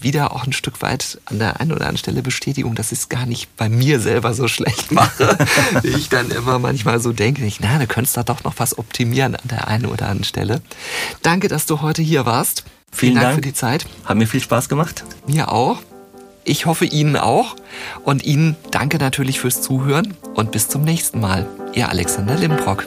wieder 0.00 0.32
auch 0.32 0.44
ein 0.46 0.52
Stück 0.52 0.82
weit 0.82 1.20
an 1.26 1.38
der 1.38 1.60
einen 1.60 1.70
oder 1.70 1.82
anderen 1.82 1.98
Stelle 1.98 2.22
Bestätigung, 2.22 2.74
dass 2.74 2.90
ich 2.90 2.98
es 2.98 3.08
gar 3.08 3.26
nicht 3.26 3.56
bei 3.56 3.68
mir 3.68 4.00
selber 4.00 4.34
so 4.34 4.48
schlecht 4.48 4.90
mache. 4.90 5.38
ich 5.84 6.08
dann 6.08 6.30
immer 6.30 6.58
manchmal 6.58 7.00
so 7.00 7.12
denke, 7.12 7.44
ich, 7.44 7.60
na, 7.60 7.78
du 7.78 7.86
könntest 7.86 8.16
da 8.16 8.24
doch 8.24 8.42
noch 8.42 8.54
was 8.58 8.76
optimieren 8.76 9.36
an 9.36 9.48
der 9.48 9.68
einen 9.68 9.86
oder 9.86 10.06
anderen 10.06 10.24
Stelle. 10.24 10.62
Danke, 11.22 11.48
dass 11.48 11.66
du 11.66 11.80
heute 11.80 12.02
hier 12.02 12.26
warst. 12.26 12.64
Vielen, 12.90 13.12
Vielen 13.12 13.14
Dank, 13.14 13.24
Dank 13.26 13.34
für 13.36 13.40
die 13.42 13.54
Zeit. 13.54 13.86
Hat 14.04 14.16
mir 14.16 14.26
viel 14.26 14.40
Spaß 14.40 14.68
gemacht. 14.68 15.04
Mir 15.26 15.52
auch. 15.52 15.80
Ich 16.44 16.66
hoffe 16.66 16.84
Ihnen 16.84 17.16
auch. 17.16 17.56
Und 18.04 18.24
Ihnen 18.24 18.56
danke 18.70 18.98
natürlich 18.98 19.40
fürs 19.40 19.62
Zuhören 19.62 20.14
und 20.34 20.50
bis 20.50 20.68
zum 20.68 20.82
nächsten 20.82 21.20
Mal. 21.20 21.46
Ihr 21.72 21.88
Alexander 21.88 22.36
Limbrock. 22.36 22.86